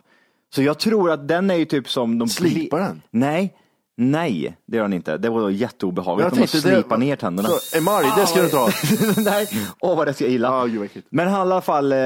Så 0.56 0.62
jag 0.64 0.80
tror 0.80 1.12
att 1.12 1.28
den 1.28 1.50
är 1.50 1.56
ju 1.56 1.66
typ 1.66 1.90
som 1.90 2.20
de 2.20 2.28
Slipar 2.30 2.80
den? 2.80 3.02
Nej, 3.12 3.54
nej, 3.98 4.58
det 4.68 4.78
gör 4.78 4.84
den 4.84 4.94
inte. 4.94 5.18
Det 5.18 5.30
var 5.30 5.40
då 5.42 5.52
jätteobehagligt 5.52 6.24
Jag 6.26 6.34
om 6.34 6.40
man 6.40 6.48
tänkte 6.48 6.96
det- 6.96 6.98
ner 6.98 7.16
tänderna. 7.16 7.50
Så, 7.50 7.78
emalj, 7.78 8.08
det 8.18 8.26
ska 8.28 8.40
du 8.40 8.46
inte 8.46 8.58
ha. 8.58 8.70
nej, 9.18 9.48
åh 9.80 9.98
vad 9.98 10.08
det 10.08 10.14
ska 10.14 10.26
illa. 10.28 10.48
Ja, 10.48 10.66
gud 10.66 10.76
vad 10.78 10.86
äckligt. 10.86 11.08
Men 11.12 11.28
han 11.28 11.38
i 11.38 11.42
alla 11.52 11.62
fall 11.62 11.92
eh, 11.92 11.98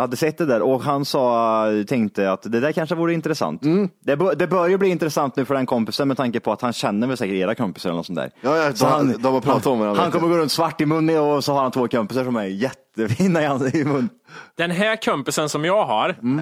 hade 0.00 0.16
sett 0.16 0.38
det 0.38 0.46
där 0.46 0.62
och 0.62 0.82
han 0.82 1.04
sa, 1.04 1.64
tänkte 1.88 2.32
att 2.32 2.42
det 2.42 2.60
där 2.60 2.72
kanske 2.72 2.94
vore 2.94 3.14
intressant. 3.14 3.64
Mm. 3.64 3.88
Det, 4.04 4.16
bör, 4.16 4.34
det 4.34 4.46
bör 4.46 4.68
ju 4.68 4.78
bli 4.78 4.88
intressant 4.88 5.36
nu 5.36 5.44
för 5.44 5.54
den 5.54 5.66
kompisen 5.66 6.08
med 6.08 6.16
tanke 6.16 6.40
på 6.40 6.52
att 6.52 6.60
han 6.62 6.72
känner 6.72 7.06
väl 7.06 7.16
säkert 7.16 7.34
era 7.34 7.54
kompisar 7.54 7.90
eller 7.90 7.96
något 7.96 8.06
sånt 8.06 8.18
där. 8.18 8.30
Ja, 8.40 8.56
ja, 8.56 8.72
Så 8.74 8.84
de- 8.86 9.22
de 9.22 9.34
har 9.34 9.40
pratat 9.40 9.66
om 9.66 9.78
varandra, 9.78 10.02
Han 10.02 10.10
kommer 10.10 10.28
gå 10.28 10.36
runt 10.38 10.52
svart 10.52 10.80
i 10.80 10.86
munnen 10.86 11.18
och 11.18 11.44
så 11.44 11.52
har 11.52 11.62
han 11.62 11.70
två 11.70 11.88
kompisar 11.88 12.24
som 12.24 12.36
är 12.36 12.44
jättefina 12.44 13.42
i, 13.42 13.46
hans- 13.46 13.74
i 13.74 13.84
mun. 13.84 14.08
Den 14.56 14.70
här 14.70 14.96
kompisen 15.04 15.48
som 15.48 15.64
jag 15.64 15.84
har, 15.86 16.16
Mm. 16.22 16.40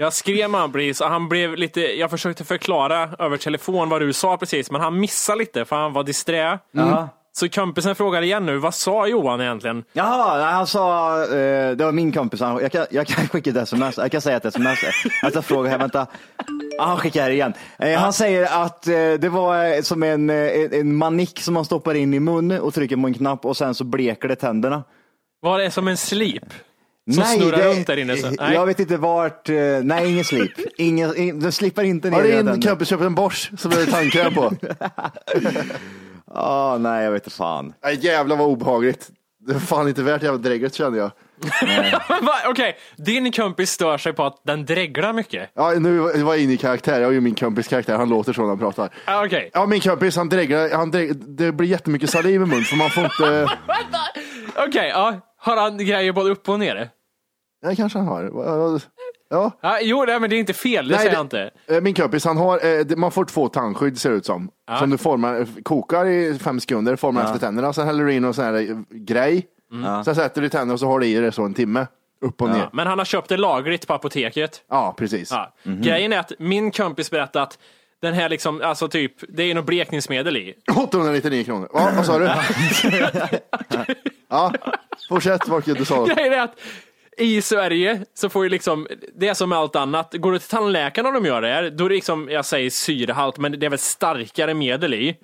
Jag 0.00 0.12
skrev 0.12 0.50
med 0.50 0.60
honom 0.60 0.72
precis 0.72 1.00
och 1.00 1.08
han 1.08 1.28
blev 1.28 1.56
lite, 1.56 1.80
jag 1.80 2.10
försökte 2.10 2.44
förklara 2.44 3.10
över 3.18 3.36
telefon 3.36 3.88
vad 3.88 4.00
du 4.00 4.12
sa 4.12 4.36
precis, 4.36 4.70
men 4.70 4.80
han 4.80 5.00
missade 5.00 5.38
lite 5.38 5.64
för 5.64 5.76
han 5.76 5.92
var 5.92 6.04
disträ. 6.04 6.58
Ja. 6.72 7.08
Så 7.32 7.48
kompisen 7.48 7.94
frågar 7.94 8.22
igen 8.22 8.46
nu, 8.46 8.56
vad 8.56 8.74
sa 8.74 9.06
Johan 9.06 9.40
egentligen? 9.40 9.84
Jaha, 9.92 10.50
han 10.50 10.66
sa, 10.66 11.20
eh, 11.22 11.70
det 11.76 11.84
var 11.84 11.92
min 11.92 12.12
kompis, 12.12 12.40
han, 12.40 12.58
jag, 12.62 12.72
kan, 12.72 12.86
jag 12.90 13.06
kan 13.06 13.28
skicka 13.28 13.50
ett 13.50 13.56
sms, 13.56 13.96
jag 13.96 14.12
kan 14.12 14.20
säga 14.20 14.36
ett 14.36 14.44
sms. 14.44 14.78
Jag 15.22 15.32
ska 15.32 15.42
fråga 15.42 15.70
här, 15.70 15.78
vänta. 15.78 16.06
Ah, 16.78 16.84
han 16.86 16.96
skickar 16.96 17.22
här 17.22 17.30
igen. 17.30 17.52
Eh, 17.78 17.98
Han 18.00 18.12
säger 18.12 18.64
att 18.64 18.86
eh, 18.86 18.92
det 18.94 19.28
var 19.28 19.64
eh, 19.74 19.80
som 19.80 20.02
en, 20.02 20.30
eh, 20.30 20.36
en, 20.36 20.72
en 20.72 20.96
manick 20.96 21.40
som 21.40 21.54
man 21.54 21.64
stoppar 21.64 21.94
in 21.94 22.14
i 22.14 22.20
munnen 22.20 22.60
och 22.60 22.74
trycker 22.74 22.96
på 22.96 23.06
en 23.06 23.14
knapp 23.14 23.44
och 23.44 23.56
sen 23.56 23.74
så 23.74 23.84
bleker 23.84 24.28
det 24.28 24.36
tänderna. 24.36 24.84
Var 25.40 25.58
det 25.58 25.70
som 25.70 25.88
en 25.88 25.96
slip? 25.96 26.44
Som 27.14 27.24
snurrar 27.24 27.58
runt 27.74 27.86
där 27.86 27.96
inne? 27.96 28.16
Så. 28.16 28.30
Nej. 28.30 28.54
Jag 28.54 28.66
vet 28.66 28.80
inte 28.80 28.96
vart, 28.96 29.48
eh, 29.48 29.54
nej 29.82 30.10
ingen 30.12 30.24
slip. 30.24 30.50
Ingen, 30.76 31.16
in, 31.16 31.40
den 31.40 31.52
slipar 31.52 31.82
inte 31.82 32.10
ner 32.10 32.16
Har 32.16 32.24
i 32.24 32.32
din 32.32 32.46
den. 32.46 32.62
kompis 32.62 32.88
köpt 32.88 33.02
en 33.02 33.14
Bosch 33.14 33.50
som 33.58 33.70
det 33.70 33.80
är 33.82 33.86
tandkräm 33.86 34.34
på? 34.34 34.52
Ah, 36.34 36.78
nej, 36.78 37.04
jag 37.04 37.12
vet 37.12 37.24
inte 37.24 37.36
fan. 37.36 37.72
Nej 37.84 37.98
jävlar 38.06 38.36
vad 38.36 38.46
obehagligt. 38.48 39.08
Det 39.46 39.54
är 39.54 39.58
fan 39.58 39.88
inte 39.88 40.02
värt 40.02 40.22
jävla 40.22 40.38
drägget 40.38 40.74
känner 40.74 40.98
jag. 40.98 41.10
Okej, 42.50 42.76
din 42.96 43.32
kompis 43.32 43.70
stör 43.70 43.98
sig 43.98 44.12
på 44.12 44.24
att 44.24 44.40
den 44.46 44.64
dreglar 44.66 45.12
mycket. 45.12 45.50
Ja, 45.54 45.70
nu 45.70 45.98
var 45.98 46.10
jag 46.34 46.38
inne 46.38 46.52
i 46.52 46.56
karaktär. 46.56 47.00
Jag 47.00 47.06
har 47.06 47.12
ju 47.12 47.20
min 47.20 47.34
kompis 47.34 47.68
karaktär. 47.68 47.96
Han 47.96 48.08
låter 48.08 48.32
så 48.32 48.40
när 48.40 48.48
han 48.48 48.58
pratar. 48.58 48.88
Ah, 49.04 49.24
Okej, 49.24 49.50
Ja, 49.54 49.66
min 49.66 49.80
kompis 49.80 50.16
han 50.16 50.28
dreglar. 50.28 50.70
Han 50.76 50.90
dräg, 50.90 51.16
det 51.16 51.52
blir 51.52 51.68
jättemycket 51.68 52.10
saliv 52.10 52.34
i 52.34 52.38
mun 52.38 52.62
för 52.64 52.76
man 52.76 52.90
får 52.90 53.04
inte... 53.04 53.48
okej, 54.68 54.88
ja. 54.88 55.20
Har 55.40 55.56
han 55.56 55.78
grejer 55.78 56.12
både 56.12 56.30
upp 56.30 56.48
och 56.48 56.58
ner? 56.58 56.88
Ja, 57.60 57.74
kanske 57.76 57.98
han 57.98 58.08
har. 58.08 58.30
Ja. 59.30 59.50
Ja, 59.62 59.78
jo, 59.82 60.04
nej, 60.06 60.20
men 60.20 60.30
det 60.30 60.36
är 60.36 60.40
inte 60.40 60.52
fel, 60.52 60.88
det 60.88 60.94
Nej, 60.94 60.98
säger 60.98 61.10
det- 61.10 61.16
jag 61.16 61.24
inte. 61.24 61.50
Eh, 61.74 61.80
Min 61.80 61.94
kompis, 61.94 62.24
han 62.24 62.36
har, 62.36 62.80
eh, 62.90 62.96
man 62.96 63.10
får 63.10 63.24
två 63.24 63.48
tandskydd 63.48 64.00
ser 64.00 64.10
det 64.10 64.16
ut 64.16 64.26
som. 64.26 64.50
Som 64.78 64.90
du 64.90 64.98
formar, 64.98 65.40
eh, 65.40 65.46
kokar 65.62 66.06
i 66.06 66.38
fem 66.38 66.60
sekunder, 66.60 66.96
formar 66.96 67.24
efter 67.24 67.38
tänderna. 67.38 67.72
Sen 67.72 67.86
häller 67.86 68.04
du 68.04 68.12
in 68.14 68.22
någon 68.22 68.34
sån 68.34 68.44
här 68.44 68.84
grej. 68.90 69.46
Sen 70.04 70.14
sätter 70.14 70.42
du 70.42 70.48
tänderna 70.48 70.72
och 70.72 70.80
så 70.80 70.86
har 70.86 71.00
du 71.00 71.06
i 71.06 71.14
det 71.14 71.32
så 71.32 71.42
en 71.44 71.54
timme. 71.54 71.86
Upp 72.20 72.42
och 72.42 72.50
ner. 72.50 72.58
Ja, 72.58 72.70
men 72.72 72.86
han 72.86 72.98
har 72.98 73.04
köpt 73.04 73.28
det 73.28 73.36
lagligt 73.36 73.86
på 73.86 73.94
apoteket. 73.94 74.62
Ja, 74.70 74.94
precis. 74.98 75.30
Ja. 75.30 75.52
Grejen 75.62 76.12
är 76.12 76.18
att 76.18 76.32
min 76.38 76.70
kompis 76.70 77.10
berättade 77.10 77.42
att 77.42 77.58
den 78.02 78.14
här 78.14 78.28
liksom, 78.28 78.60
alltså 78.64 78.88
typ, 78.88 79.12
det 79.28 79.42
är 79.42 79.54
något 79.54 79.66
blekningsmedel 79.66 80.36
i. 80.36 80.54
899 80.76 81.44
kronor. 81.44 81.68
Ja, 81.72 81.90
vad 81.96 82.06
sa 82.06 82.18
du? 82.18 82.24
ja, 84.30 84.52
fortsätt 85.08 85.48
Volke, 85.48 85.74
du 85.74 85.84
sa. 85.84 86.04
Grejen 86.04 86.32
är 86.32 86.40
att 86.40 86.54
i 87.18 87.42
Sverige 87.42 88.04
så 88.14 88.28
får 88.28 88.44
ju 88.44 88.50
liksom, 88.50 88.86
det 89.14 89.28
är 89.28 89.34
som 89.34 89.48
med 89.48 89.58
allt 89.58 89.76
annat, 89.76 90.14
går 90.14 90.32
du 90.32 90.38
till 90.38 90.48
tandläkaren 90.48 91.06
och 91.06 91.12
de 91.12 91.26
gör 91.26 91.42
det 91.42 91.48
här, 91.48 91.70
då 91.70 91.84
är 91.84 91.88
det 91.88 91.94
liksom, 91.94 92.28
jag 92.30 92.44
säger 92.44 92.70
syrehalt, 92.70 93.38
men 93.38 93.60
det 93.60 93.66
är 93.66 93.70
väl 93.70 93.78
starkare 93.78 94.54
medel 94.54 94.94
i. 94.94 95.16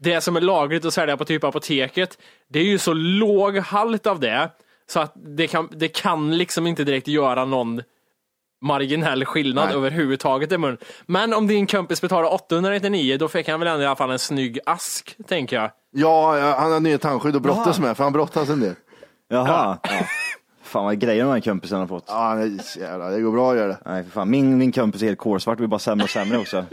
Det 0.00 0.20
som 0.20 0.36
är 0.36 0.40
lagligt 0.40 0.84
att 0.84 0.94
sälja 0.94 1.16
på 1.16 1.24
typ 1.24 1.44
apoteket, 1.44 2.18
det 2.48 2.58
är 2.58 2.64
ju 2.64 2.78
så 2.78 2.92
låg 2.92 3.58
halt 3.58 4.06
av 4.06 4.20
det, 4.20 4.50
så 4.86 5.00
att 5.00 5.12
det 5.36 5.46
kan, 5.46 5.68
det 5.72 5.88
kan 5.88 6.36
liksom 6.38 6.66
inte 6.66 6.84
direkt 6.84 7.08
göra 7.08 7.44
någon 7.44 7.82
marginell 8.62 9.24
skillnad 9.24 9.66
Nej. 9.66 9.76
överhuvudtaget 9.76 10.52
i 10.52 10.58
mun. 10.58 10.78
Men 11.06 11.34
om 11.34 11.46
din 11.46 11.66
kompis 11.66 12.00
betalar 12.00 12.34
899, 12.34 13.16
då 13.18 13.28
fick 13.28 13.48
han 13.48 13.60
väl 13.60 13.68
ändå 13.68 13.82
i 13.82 13.86
alla 13.86 13.96
fall 13.96 14.10
en 14.10 14.18
snygg 14.18 14.58
ask, 14.66 15.16
tänker 15.28 15.56
jag. 15.56 15.70
Ja, 15.90 16.38
ja, 16.38 16.56
han 16.58 16.72
har 16.72 16.80
nya 16.80 16.98
tandskydd 16.98 17.36
att 17.36 17.42
brottas 17.42 17.78
med, 17.78 17.96
för 17.96 18.04
han 18.04 18.12
brottas 18.12 18.48
en 18.48 18.60
del. 18.60 18.74
Jaha. 19.28 19.78
Ja. 19.82 19.90
Fan 20.72 20.84
vad 20.84 20.98
grejer 20.98 21.24
de 21.24 21.30
här 21.30 21.40
kompisarna 21.40 21.80
har 21.80 21.86
fått. 21.86 22.04
Ja, 22.08 22.34
det, 22.34 22.76
jävlar, 22.76 23.10
det 23.10 23.20
går 23.20 23.32
bra 23.32 23.50
att 23.50 23.56
göra 23.56 23.68
det. 23.68 23.78
Nej, 23.84 24.04
för 24.04 24.10
fan. 24.10 24.30
Min, 24.30 24.58
min 24.58 24.72
kompis 24.72 25.02
är 25.02 25.06
helt 25.06 25.18
kolsvart, 25.18 25.58
blir 25.58 25.68
bara 25.68 25.78
sämre 25.78 26.04
och 26.04 26.10
sämre 26.10 26.38
också. 26.38 26.64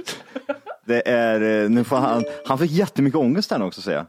Det 0.85 1.09
är, 1.09 1.63
eh, 1.63 1.69
nu 1.69 1.83
får 1.83 1.97
han, 1.97 2.23
han 2.45 2.57
fick 2.57 2.71
jättemycket 2.71 3.19
ångest 3.19 3.51
här 3.51 3.57
nu 3.59 3.65
också 3.65 3.81
säger 3.81 3.97
jag. 3.97 4.05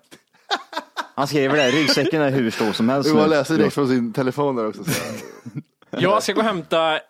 Han 1.14 1.26
skriver 1.26 1.56
det, 1.56 1.70
ryggsäcken 1.70 2.22
är 2.22 2.30
hur 2.30 2.50
stor 2.50 2.72
som 2.72 2.88
helst. 2.88 3.14
Nu. 3.14 3.26
läser 3.26 3.56
direkt 3.56 3.74
från 3.74 3.88
sin 3.88 4.12
telefon 4.12 4.56
där 4.56 4.68
också. 4.68 4.84
Så. 4.84 5.02
Jag 5.90 6.22
ska 6.22 6.32
gå 6.32 6.40
och 6.40 6.46
hämta 6.46 7.00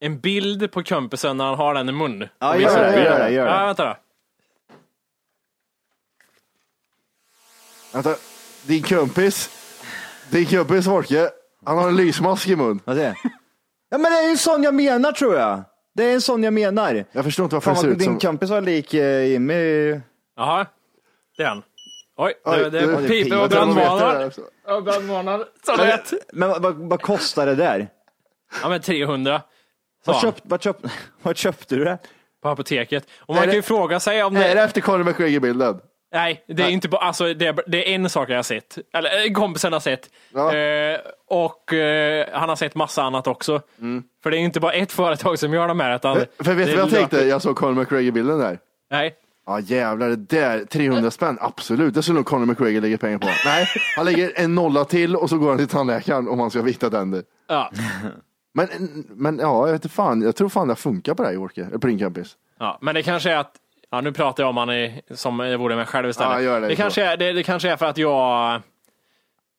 en 0.00 0.20
bild 0.20 0.72
på 0.72 0.82
kompisen 0.82 1.36
när 1.36 1.44
han 1.44 1.54
har 1.54 1.74
den 1.74 1.88
i 1.88 1.92
mun. 1.92 2.28
Ja, 2.38 2.54
Och 2.54 2.60
gör 2.60 2.92
det, 2.92 3.04
gör 3.04 3.18
det, 3.18 3.30
gör 3.30 3.44
det. 3.44 3.50
Ja, 3.50 3.66
vänta 3.66 3.84
då. 3.84 3.96
Vänta, 7.92 8.14
din 8.66 8.82
kompis, 8.82 9.50
din 10.30 10.46
kompis 10.46 10.84
Folke, 10.84 11.30
han 11.66 11.78
har 11.78 11.88
en 11.88 11.96
lysmask 11.96 12.48
i 12.48 12.56
mun. 12.56 12.80
Vad 12.84 12.98
är? 12.98 13.14
Ja 13.88 13.98
men 13.98 14.12
det 14.12 14.18
är 14.18 14.22
ju 14.22 14.30
en 14.30 14.38
sån 14.38 14.62
jag 14.62 14.74
menar 14.74 15.12
tror 15.12 15.36
jag. 15.36 15.62
Det 15.94 16.04
är 16.04 16.14
en 16.14 16.20
sån 16.20 16.42
jag 16.42 16.52
menar. 16.52 17.04
Jag 17.12 17.24
förstår 17.24 17.44
inte 17.44 17.56
varför 17.56 17.74
Fan, 17.74 17.74
det 17.74 17.80
ser 17.80 17.86
vad 17.88 17.92
ut 17.92 17.98
din 17.98 18.20
som... 18.20 18.30
kompis 18.30 18.50
var 18.50 18.60
lik 18.60 18.94
eh, 18.94 19.24
Jimmy. 19.24 20.00
Jaha, 20.36 20.66
det 21.36 21.42
är 21.42 21.46
han. 21.48 21.62
Oj, 22.18 22.32
Oj, 22.44 22.58
det, 22.58 22.70
det, 22.70 22.80
det- 23.02 23.08
piper 23.08 23.36
och 23.36 23.42
jag 23.42 23.50
tror 23.50 23.60
de 23.60 23.68
vet 23.68 23.76
det 23.76 23.82
brandvarnar. 23.84 24.18
där 24.18 24.26
också. 24.26 24.40
Och 24.68 24.82
brandvarnar. 24.84 25.44
Så 25.66 25.72
rätt. 25.76 26.12
Men 26.32 26.48
vad, 26.48 26.62
vad, 26.62 26.74
vad 26.74 27.02
kostar 27.02 27.46
det 27.46 27.54
där? 27.54 27.88
Ja 28.62 28.68
men 28.68 28.80
300. 28.80 29.38
sa 29.40 30.12
Vad, 30.12 30.16
han, 30.16 30.22
köpt, 30.32 30.42
vad, 30.44 30.62
köpt, 30.62 30.84
vad 31.22 31.36
köpte 31.36 31.76
du 31.76 31.84
det? 31.84 31.98
På 32.42 32.48
apoteket. 32.48 33.06
Och 33.18 33.34
man 33.34 33.38
Är 33.42 33.46
kan 33.46 33.54
ju 33.54 33.60
det- 33.60 33.66
fråga 33.66 34.00
sig 34.00 34.24
om 34.24 34.36
Är 34.36 34.48
det... 34.48 34.54
det 34.54 34.62
efter 34.62 34.80
Conor 34.80 35.04
McGregor-bilden? 35.04 35.80
Nej, 36.12 36.44
det 36.48 36.62
är 36.62 36.68
inte 36.70 36.88
bara, 36.88 37.00
alltså 37.00 37.34
det 37.34 37.46
är, 37.46 37.62
det 37.66 37.90
är 37.90 37.94
en 37.94 38.10
sak 38.10 38.30
jag 38.30 38.36
har 38.36 38.42
sett. 38.42 38.78
Eller 38.94 39.26
eh, 39.26 39.32
kompisen 39.32 39.72
har 39.72 39.80
sett. 39.80 40.10
Ja. 40.34 40.54
Eh, 40.54 40.98
och 41.28 41.72
eh, 41.72 42.26
han 42.32 42.48
har 42.48 42.56
sett 42.56 42.74
massa 42.74 43.02
annat 43.02 43.26
också. 43.26 43.60
För 44.22 44.30
det 44.30 44.36
är 44.36 44.40
inte 44.40 44.60
bara 44.60 44.72
ett 44.72 44.92
företag 44.92 45.38
som 45.38 45.54
gör 45.54 45.68
de 45.68 45.80
här. 45.80 45.96
Utan 45.96 46.16
För, 46.16 46.44
för 46.44 46.54
vet 46.54 46.66
du 46.66 46.76
vad 46.76 46.84
jag 46.84 46.90
tänkte? 46.90 47.24
Jag 47.24 47.42
såg 47.42 47.56
Conor 47.56 47.74
McGregor-bilden 47.74 48.38
där. 48.38 48.58
Nej. 48.90 49.14
Ja 49.46 49.60
jävlar, 49.60 50.08
det 50.08 50.16
där, 50.16 50.64
300 50.64 51.10
spänn, 51.10 51.38
absolut. 51.40 51.94
Det 51.94 52.02
skulle 52.02 52.16
nog 52.16 52.26
Conor 52.26 52.46
McGregor 52.46 52.80
lägga 52.80 52.98
pengar 52.98 53.18
på. 53.18 53.28
Nej, 53.44 53.66
han 53.96 54.04
lägger 54.04 54.32
en 54.34 54.54
nolla 54.54 54.84
till 54.84 55.16
och 55.16 55.28
så 55.28 55.38
går 55.38 55.48
han 55.48 55.58
till 55.58 55.68
tandläkaren 55.68 56.28
om 56.28 56.40
han 56.40 56.50
ska 56.50 56.58
ha 56.58 56.64
vita 56.64 56.90
tänder. 56.90 57.22
Ja. 57.48 57.70
Men, 58.54 58.68
men 59.08 59.38
ja, 59.38 59.66
jag 59.66 59.72
vet 59.72 59.84
inte 59.84 59.94
fan. 59.94 60.22
Jag 60.22 60.36
tror 60.36 60.48
fan 60.48 60.68
det 60.68 60.76
funkar 60.76 61.14
på 61.14 61.22
dig 61.22 61.36
Orke, 61.36 61.78
på 61.78 61.86
din 61.86 61.98
kompis. 61.98 62.36
Ja, 62.58 62.78
men 62.80 62.94
det 62.94 63.02
kanske 63.02 63.30
är 63.32 63.36
att, 63.36 63.52
ja 63.90 64.00
nu 64.00 64.12
pratar 64.12 64.42
jag 64.42 64.50
om 64.50 64.56
han 64.56 64.68
är, 64.70 65.00
som 65.14 65.38
det 65.38 65.56
vore 65.56 65.76
mig 65.76 65.86
själv 65.86 66.08
istället. 66.08 66.44
Ja, 66.44 66.60
det 66.60 66.68
det, 66.68 66.76
kanske 66.76 67.04
är, 67.04 67.16
det, 67.16 67.32
det 67.32 67.42
kanske 67.42 67.70
är 67.70 67.76
för 67.76 67.86
att 67.86 67.98
jag, 67.98 68.60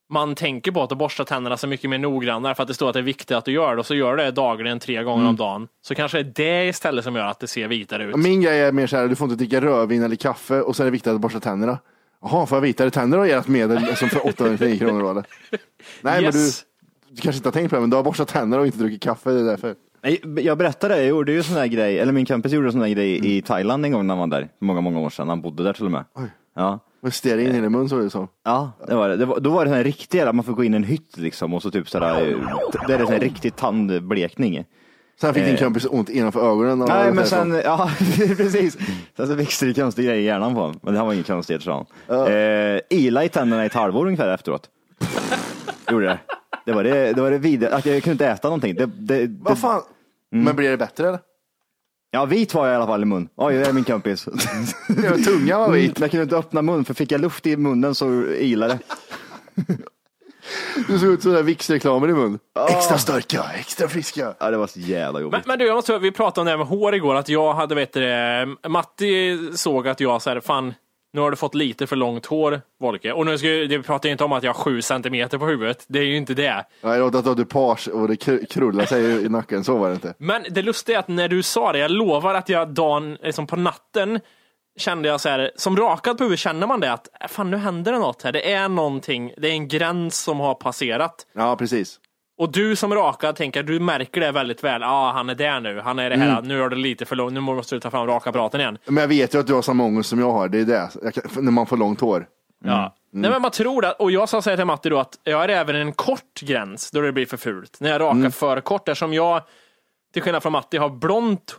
man 0.10 0.36
tänker 0.36 0.72
på 0.72 0.84
att 0.84 0.98
borsta 0.98 1.26
tänderna 1.26 1.58
så 1.58 1.68
mycket 1.68 1.90
mer 1.90 1.98
noggrannare 1.98 2.56
för 2.56 2.64
att 2.64 2.68
det 2.68 2.74
står 2.74 2.88
att 2.90 2.94
det 2.94 3.00
är 3.00 3.04
viktigt 3.04 3.38
att 3.38 3.46
du 3.46 3.52
gör 3.52 3.76
det 3.76 3.80
och 3.80 3.86
så 3.86 3.96
gör 3.96 4.16
du 4.16 4.24
det 4.24 4.32
dagligen 4.32 4.80
tre 4.80 5.04
gånger 5.04 5.18
Mm. 5.20 5.30
om 5.30 5.36
dagen. 5.36 5.68
Så 5.82 5.96
kanske 5.96 6.24
det 6.24 6.44
är 6.44 6.62
det 6.64 6.68
istället 6.70 7.04
som 7.04 7.16
gör 7.16 7.26
att 7.26 7.40
det 7.40 7.48
ser 7.48 7.68
vitare 7.68 8.04
ut. 8.04 8.16
Min 8.16 8.42
grej 8.42 8.60
är 8.62 8.72
mer 8.72 8.88
så 8.88 8.98
här, 8.98 9.08
du 9.08 9.16
får 9.16 9.26
inte 9.26 9.36
dricka 9.44 9.62
rödvin 9.62 10.04
eller 10.04 10.16
kaffe 10.16 10.62
och 10.62 10.76
så 10.76 10.84
är 10.84 10.86
det 10.86 10.92
viktigt 10.92 11.14
att 11.14 11.22
borsta 11.22 11.40
tänderna. 11.40 11.80
Jaha, 12.22 12.46
får 12.46 12.56
jag 12.56 12.62
vitare 12.62 12.90
tänder 12.92 13.18
och 13.18 13.28
ert 13.28 13.48
medel 13.48 13.96
som 13.96 14.10
för 14.10 14.26
899 14.28 14.80
kronor 14.80 15.04
då 15.04 15.10
eller? 15.12 15.24
Nej, 16.02 16.22
men 16.22 16.32
du, 16.32 16.38
Yes. 16.40 16.64
du 17.10 17.22
kanske 17.22 17.38
inte 17.38 17.48
har 17.50 17.54
tänkt 17.54 17.70
på 17.70 17.76
det, 17.76 17.80
men 17.82 17.90
du 17.90 17.96
har 17.96 18.04
borstat 18.04 18.28
tänderna 18.28 18.62
och 18.62 18.66
inte 18.66 18.78
druckit 18.78 19.02
kaffe, 19.02 19.30
det 19.30 19.40
är 19.40 19.44
därför. 19.44 19.76
Jag 20.44 20.58
berättade 20.58 20.98
jag 20.98 21.06
gjorde 21.08 21.32
ju 21.32 21.44
sån 21.44 21.56
där 21.56 21.66
grej, 21.68 22.00
eller 22.00 22.14
min 22.14 22.26
kompis 22.26 22.52
gjorde 22.52 22.72
sån 22.72 22.82
där 22.82 22.88
grej 22.88 23.38
i 23.38 23.42
Thailand 23.42 23.86
en 23.86 23.92
gång 23.92 24.08
när 24.08 24.16
han 24.16 24.30
var 24.30 24.40
där, 24.40 24.50
många, 24.60 24.82
många 24.82 25.00
år 25.00 25.10
sedan. 25.10 25.30
Han 25.30 25.42
bodde 25.42 25.64
där 25.64 25.74
till 25.74 25.86
och 25.86 25.92
med. 25.92 26.04
Ja. 26.56 26.80
Med 27.02 27.14
stearin 27.14 27.56
in 27.56 27.64
i 27.66 27.70
mun 27.70 27.90
såg 27.90 28.00
det 28.00 28.06
ut 28.06 28.12
som. 28.12 28.28
Ja, 28.46 28.72
det 28.88 28.96
var 28.96 29.10
det. 29.10 29.18
det 29.18 29.26
var, 29.26 29.40
då 29.40 29.50
var 29.50 29.66
det 29.66 29.76
en 29.76 29.84
riktig 29.84 30.18
jävla, 30.18 30.34
man 30.34 30.46
får 30.46 30.54
gå 30.54 30.64
in 30.64 30.74
i 30.74 30.78
en 30.78 30.84
hytt 30.84 31.18
liksom 31.18 31.54
och 31.54 31.62
så 31.62 31.72
typ 31.72 31.90
sådär, 31.90 32.38
det 32.88 32.94
är 32.94 33.00
en 33.14 33.20
riktig 33.20 33.56
tandblekning. 33.56 34.64
Sen 35.22 35.34
fick 35.34 35.46
din 35.46 35.54
Eh. 35.54 35.60
kompis 35.60 35.86
ont 35.90 36.10
innanför 36.10 36.52
ögonen. 36.52 36.82
och- 36.82 36.88
Nej 36.90 37.12
men 37.14 37.24
så. 37.24 37.30
sen, 37.30 37.62
ja 37.66 37.90
precis. 38.38 38.78
Sen 39.18 39.28
så 39.28 39.34
växte 39.34 39.66
det 39.66 39.74
konstiga 39.74 40.06
grejer 40.12 40.22
i 40.22 40.26
hjärnan 40.26 40.54
på 40.54 40.60
honom. 40.62 40.80
Men 40.84 40.94
det 40.94 41.00
här 41.00 41.06
var 41.06 41.14
inget 41.14 41.28
konstigt 41.28 41.62
sa 41.64 41.86
han. 42.08 42.28
Eh, 42.28 42.80
ila 42.90 43.24
i 43.24 43.30
tänderna 43.30 43.64
i 43.64 43.66
ett 43.66 43.74
halvår 43.74 44.06
ungefär 44.06 44.34
efteråt. 44.34 44.70
Gjorde 45.92 46.06
det. 46.06 46.20
Det 46.66 46.72
var 46.74 46.84
det, 46.84 47.14
det, 47.14 47.22
var 47.22 47.32
det 47.32 47.38
vidare, 47.38 47.76
att 47.76 47.86
jag 47.86 48.04
kunde 48.04 48.12
inte 48.12 48.28
äta 48.28 48.48
någonting. 48.48 48.76
Det, 48.76 48.86
det, 48.86 49.28
Vad 49.40 49.54
det, 49.54 49.58
fan? 49.58 49.82
Men 50.32 50.56
blir 50.56 50.70
det 50.70 50.78
bättre 50.78 51.08
eller? 51.08 51.20
ja 52.12 52.26
vit 52.26 52.54
var 52.54 52.66
jag 52.68 52.74
i 52.74 52.76
alla 52.76 52.88
fall 52.88 53.02
i 53.02 53.06
mun. 53.06 53.30
Oj, 53.36 53.54
det 53.54 53.66
är 53.66 53.74
min 53.74 53.84
kompis. 53.84 54.24
Tungan 55.26 55.60
var 55.60 55.72
vit. 55.72 56.00
Men 56.00 56.02
jag 56.02 56.12
kunde 56.12 56.24
inte 56.24 56.38
öppna 56.38 56.62
mun 56.62 56.86
för 56.86 56.94
fick 56.94 57.12
jag 57.12 57.22
luft 57.22 57.46
i 57.46 57.58
munnen 57.58 57.96
så 57.96 58.26
ilade 58.26 58.74
det. 58.74 58.80
Du 60.88 61.00
såg 61.00 61.10
ut 61.10 61.24
som 61.24 61.46
Vicks-reklamer 61.46 62.10
i 62.10 62.14
mun. 62.14 62.40
Extra 62.70 62.98
starka, 62.98 63.44
extra 63.60 63.88
friska. 63.88 64.34
Ja, 64.40 64.52
det 64.52 64.58
var 64.58 64.68
så 64.68 64.80
jävla 64.80 65.20
jobbigt. 65.20 65.32
Men, 65.32 65.44
men 65.48 65.60
du, 65.60 65.66
jag 65.66 65.76
måste, 65.76 66.00
vi 66.00 66.12
pratade 66.12 66.42
om 66.42 66.46
det 66.46 66.52
här 66.52 66.58
med 66.58 66.68
hår 66.68 66.96
igår, 66.96 67.16
att 67.16 67.30
jag 67.30 67.54
hade, 67.54 67.76
vet 67.76 67.94
du, 67.94 68.58
Matti 68.68 69.40
såg 69.54 69.88
att 69.88 70.00
jag 70.00 70.22
så 70.22 70.30
här, 70.30 70.40
fan, 70.40 70.74
nu 71.14 71.22
har 71.22 71.32
du 71.32 71.38
fått 71.38 71.56
lite 71.56 71.88
för 71.88 71.96
långt 71.96 72.26
hår, 72.26 72.62
Volke. 72.80 73.12
Och 73.14 73.26
nu 73.26 73.38
ska, 73.38 73.48
jag- 73.48 73.70
det 73.70 73.82
pratar 73.84 74.10
ju 74.10 74.12
inte 74.12 74.24
om 74.24 74.32
att 74.32 74.44
jag 74.44 74.54
har 74.54 74.64
sju 74.64 74.82
centimeter 74.82 75.38
på 75.38 75.46
huvudet, 75.46 75.86
det 75.88 76.00
är 76.00 76.04
ju 76.04 76.18
inte 76.18 76.34
det. 76.34 76.66
Nej, 76.82 76.98
det 76.98 77.04
var 77.10 77.32
att 77.32 77.38
du 77.38 77.46
page 77.46 77.88
och 77.88 78.08
det 78.08 78.14
kr- 78.14 78.46
krullade 78.46 78.88
sig 78.88 79.26
i 79.26 79.30
nacken, 79.30 79.64
så 79.64 79.78
var 79.78 79.88
det 79.90 79.94
inte. 79.96 80.14
Men 80.18 80.44
det 80.50 80.62
lustiga 80.62 80.96
är 80.98 81.00
att 81.00 81.08
när 81.08 81.28
du 81.28 81.44
sa 81.44 81.72
det, 81.72 81.80
jag 81.80 81.92
lovar 81.92 82.34
att 82.36 82.50
jag 82.50 82.70
dagen, 82.74 83.18
liksom 83.24 83.48
på 83.48 83.56
natten, 83.56 84.20
kände 84.80 85.08
jag 85.10 85.22
så 85.22 85.30
här, 85.30 85.52
som 85.56 85.78
rakad 85.78 86.18
på 86.18 86.24
huvudet 86.24 86.40
känner 86.40 86.68
man 86.68 86.80
det 86.80 86.92
att, 86.94 87.08
fan 87.30 87.52
nu 87.52 87.58
händer 87.58 87.92
det 87.92 88.00
något 88.00 88.22
här, 88.24 88.32
det 88.32 88.52
är 88.54 88.70
någonting, 88.70 89.34
det 89.38 89.48
är 89.48 89.52
en 89.52 89.68
gräns 89.68 90.20
som 90.24 90.40
har 90.40 90.54
passerat. 90.56 91.28
Ja, 91.34 91.56
precis. 91.56 92.00
Och 92.38 92.52
du 92.52 92.76
som 92.76 92.94
rakad 92.94 93.36
tänker, 93.36 93.64
du 93.64 93.80
märker 93.80 94.22
det 94.22 94.32
väldigt 94.32 94.64
väl, 94.64 94.82
ja 94.82 94.88
ah, 94.88 95.12
han 95.12 95.30
är 95.30 95.36
där 95.36 95.60
nu, 95.60 95.80
han 95.80 96.00
är 96.00 96.10
det 96.10 96.18
här, 96.18 96.42
nu 96.42 96.64
är 96.64 96.70
det 96.70 96.76
lite 96.76 97.06
för 97.06 97.16
långt, 97.16 97.34
nu 97.34 97.40
måste 97.40 97.76
du 97.76 97.80
ta 97.80 97.92
fram 97.92 98.08
rakapparaten 98.08 98.62
igen. 98.62 98.78
Men 98.86 98.98
jag 98.98 99.08
vet 99.08 99.34
ju 99.36 99.40
att 99.40 99.48
du 99.48 99.54
har 99.54 99.62
samma 99.62 99.84
ångest 99.84 100.10
som 100.10 100.20
jag 100.20 100.32
har, 100.32 100.50
det 100.50 100.60
är 100.60 100.66
det. 100.66 101.12
Kan, 101.12 101.46
när 101.46 101.52
man 101.52 101.66
får 101.66 101.78
långt 101.78 102.02
hår. 102.02 102.28
Ja. 102.64 102.96
Nej 103.12 103.32
men 103.32 103.42
man 103.42 103.52
tror 103.52 103.82
det, 103.82 103.92
och 103.92 104.12
jag 104.12 104.30
sa 104.30 104.42
så 104.42 104.50
här 104.50 104.58
till 104.58 104.66
Matti 104.66 104.90
då 104.90 105.00
att 105.00 105.20
jag 105.24 105.38
har 105.38 105.50
även 105.50 105.76
en 105.76 105.94
kort 105.94 106.42
gräns 106.42 106.92
då 106.92 107.02
det 107.02 107.12
blir 107.12 107.26
för 107.26 107.38
fult. 107.38 107.78
När 107.80 107.90
jag 107.90 108.02
rakar 108.02 108.30
för 108.30 108.62
kort, 108.62 108.88
eftersom 108.88 109.14
jag, 109.14 109.42
till 110.14 110.22
skillnad 110.22 110.44
från 110.44 110.52
Matti, 110.52 110.78
har 110.78 110.90
blont 110.90 111.58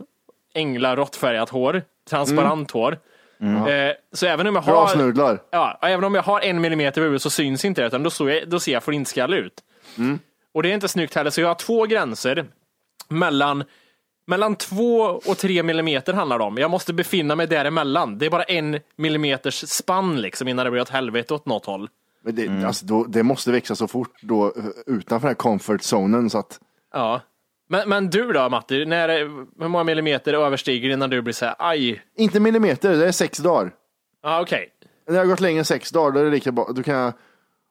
ängla 0.54 0.96
råttfärgat 0.96 1.50
hår, 1.50 1.82
transparent 2.10 2.70
hår. 2.70 2.98
Eh, 3.42 3.92
så 4.12 4.26
även 4.26 4.46
om 4.46 4.54
jag 4.54 4.64
Bra 4.64 4.80
har, 4.80 4.88
snudlar. 4.88 5.38
ja, 5.50 5.78
även 5.82 6.04
om 6.04 6.14
jag 6.14 6.22
har 6.22 6.40
en 6.40 6.60
millimeter 6.60 7.02
över 7.02 7.18
så 7.18 7.30
syns 7.30 7.64
inte 7.64 7.80
det, 7.80 7.86
utan 7.86 8.02
då, 8.02 8.30
jag, 8.30 8.48
då 8.48 8.60
ser 8.60 8.72
jag 8.72 8.82
flintskall 8.82 9.34
ut. 9.34 9.54
Och 10.58 10.62
det 10.62 10.70
är 10.70 10.74
inte 10.74 10.88
snyggt 10.88 11.14
heller, 11.14 11.30
så 11.30 11.40
jag 11.40 11.48
har 11.48 11.54
två 11.54 11.86
gränser 11.86 12.46
mellan 13.08 13.64
mellan 14.26 14.56
två 14.56 15.00
och 15.00 15.38
tre 15.38 15.62
millimeter 15.62 16.12
handlar 16.12 16.38
det 16.38 16.44
om. 16.44 16.56
Jag 16.56 16.70
måste 16.70 16.92
befinna 16.92 17.36
mig 17.36 17.46
däremellan. 17.46 18.18
Det 18.18 18.26
är 18.26 18.30
bara 18.30 18.42
en 18.42 18.78
millimeters 18.96 19.68
spann 19.68 20.20
liksom 20.20 20.48
innan 20.48 20.64
det 20.64 20.70
blir 20.70 20.80
åt 20.80 20.88
helvete 20.88 21.34
åt 21.34 21.46
något 21.46 21.66
håll. 21.66 21.88
Men 22.24 22.34
det, 22.34 22.66
alltså, 22.66 22.86
då, 22.86 23.04
det 23.04 23.22
måste 23.22 23.52
växa 23.52 23.74
så 23.74 23.88
fort 23.88 24.12
då, 24.22 24.46
eh, 24.46 24.52
utanför 24.86 25.28
den 25.28 25.30
här 25.30 25.34
comfort 25.34 25.82
zonen 25.82 26.30
så 26.30 26.38
att 26.38 26.60
Ja. 26.92 27.20
Men, 27.68 27.88
men 27.88 28.10
du 28.10 28.32
då 28.32 28.48
Matti, 28.48 28.84
när, 28.86 29.08
hur 29.62 29.68
många 29.68 29.84
millimeter 29.84 30.34
överstiger 30.34 30.90
innan 30.90 31.10
du 31.10 31.22
blir 31.22 31.34
så 31.34 31.44
här, 31.44 31.54
aj? 31.58 32.02
Inte 32.16 32.40
millimeter, 32.40 32.96
det 32.96 33.08
är 33.08 33.12
sex 33.12 33.38
dagar. 33.38 33.72
Ja, 34.22 34.40
okej. 34.40 34.68
När 35.06 35.14
det 35.14 35.20
har 35.20 35.26
gått 35.26 35.40
längre 35.40 35.58
än 35.58 35.64
sex 35.64 35.90
dagar, 35.90 36.12
då 36.12 36.20
är 36.20 36.24
det 36.24 36.30
lika 36.30 36.52
bra. 36.52 36.72
Då, 36.74 36.82
kan 36.82 36.94
jag, 36.94 37.12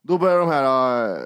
då 0.04 0.18
börjar 0.18 0.40
de 0.40 0.50
här, 0.50 1.10
eh, 1.10 1.18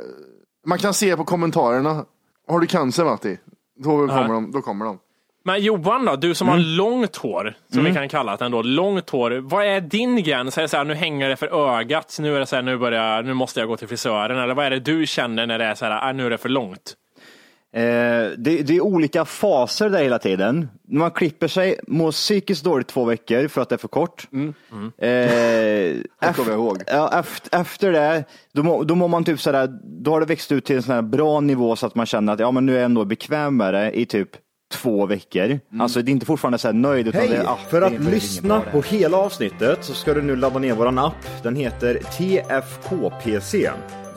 man 0.66 0.78
kan 0.78 0.94
se 0.94 1.18
på 1.18 1.24
kommentarerna, 1.24 2.06
har 2.48 2.60
du 2.60 2.68
cancer 2.68 3.06
Matti? 3.06 3.38
Då 3.84 4.08
kommer, 4.08 4.34
de, 4.34 4.52
då 4.52 4.62
kommer 4.62 4.86
de. 4.86 5.00
Men 5.44 5.62
Johan 5.62 6.06
då, 6.06 6.16
du 6.16 6.34
som 6.34 6.48
har 6.48 6.58
långt 6.58 7.16
hår, 7.16 7.54
som 7.74 7.84
vi 7.84 7.94
kan 7.94 8.10
kalla 8.10 8.38
det 8.38 8.46
ändå, 8.46 8.62
långt 8.62 9.10
hår. 9.10 9.32
Vad 9.32 9.66
är 9.66 9.82
din 9.82 10.24
gräns? 10.24 10.58
Är 10.58 10.62
det 10.62 10.68
så 10.68 10.78
här, 10.78 10.84
nu 10.84 10.94
hänger 10.94 11.30
det 11.30 11.36
för 11.36 11.76
ögat, 11.78 12.18
nu 12.20 12.36
är 12.36 12.40
det 12.40 12.46
så 12.46 12.56
här, 12.56 12.64
nu, 12.64 12.78
börjar, 12.78 13.24
nu 13.24 13.34
måste 13.34 13.60
jag 13.60 13.70
gå 13.70 13.78
till 13.78 13.88
frisören. 13.88 14.38
Eller 14.38 14.54
vad 14.54 14.66
är 14.66 14.70
det 14.70 14.80
du 14.80 15.08
känner 15.08 15.48
när 15.48 15.60
det 15.60 15.66
är 15.66 15.76
så 15.76 15.86
här, 15.86 16.10
ah, 16.10 16.14
nu 16.14 16.26
är 16.26 16.30
det 16.30 16.38
för 16.38 16.50
långt? 16.50 16.94
Eh, 17.74 17.82
det, 18.38 18.62
det 18.62 18.76
är 18.76 18.82
olika 18.82 19.26
faser 19.26 19.90
där 19.90 20.04
hela 20.04 20.20
tiden. 20.20 20.68
När 20.88 21.00
man 21.00 21.12
klipper 21.12 21.48
sig, 21.48 21.80
mår 21.88 22.12
psykiskt 22.12 22.64
dåligt 22.64 22.88
två 22.88 23.06
veckor 23.06 23.48
för 23.48 23.62
att 23.62 23.70
det 23.70 23.76
är 23.76 23.78
för 23.78 23.88
kort. 23.88 24.28
Mm. 24.34 24.54
Eh, 24.98 25.08
Det 26.20 26.34
kommer 26.36 26.50
jag 26.52 26.60
ihåg. 26.60 26.84
ja, 26.88 27.20
efter, 27.20 27.60
efter 27.60 27.92
det, 27.92 28.24
då, 28.54 28.64
må, 28.64 28.84
då 28.84 28.96
mår 28.96 29.08
man 29.08 29.24
typ 29.24 29.40
sådär, 29.40 29.70
då 29.84 30.12
har 30.12 30.20
det 30.20 30.26
växt 30.26 30.52
ut 30.52 30.66
till 30.66 30.76
en 30.76 30.84
sån 30.84 30.96
här 30.96 31.02
bra 31.02 31.40
nivå 31.40 31.76
så 31.76 31.86
att 31.88 31.96
man 31.96 32.06
känner 32.06 32.34
att 32.34 32.40
ja, 32.40 32.52
men 32.52 32.66
nu 32.66 32.72
är 32.74 32.78
jag 32.78 32.86
ändå 32.86 33.06
bekväm 33.06 33.58
med 33.58 33.74
det 33.74 33.92
i 34.00 34.06
typ 34.06 34.30
två 34.74 35.06
veckor. 35.06 35.46
Mm. 35.46 35.82
Alltså 35.82 36.02
det 36.02 36.10
är 36.10 36.14
inte 36.14 36.26
fortfarande 36.26 36.58
så 36.58 36.68
här 36.68 36.74
nöjd. 36.74 37.08
Utan 37.08 37.22
det, 37.22 37.36
är, 37.36 37.46
ah, 37.46 37.58
För 37.70 37.82
det 37.82 37.88
att 37.88 37.94
lyssna 38.04 38.48
bra 38.60 38.66
det. 38.66 38.72
på 38.72 38.82
hela 38.82 39.18
avsnittet 39.18 39.78
så 39.82 39.94
ska 39.94 40.14
du 40.14 40.22
nu 40.22 40.36
ladda 40.36 40.60
ner 40.60 40.74
våran 40.74 41.00
app. 41.00 41.44
Den 41.44 41.56
heter 41.56 41.94
TFKPC. 41.96 43.70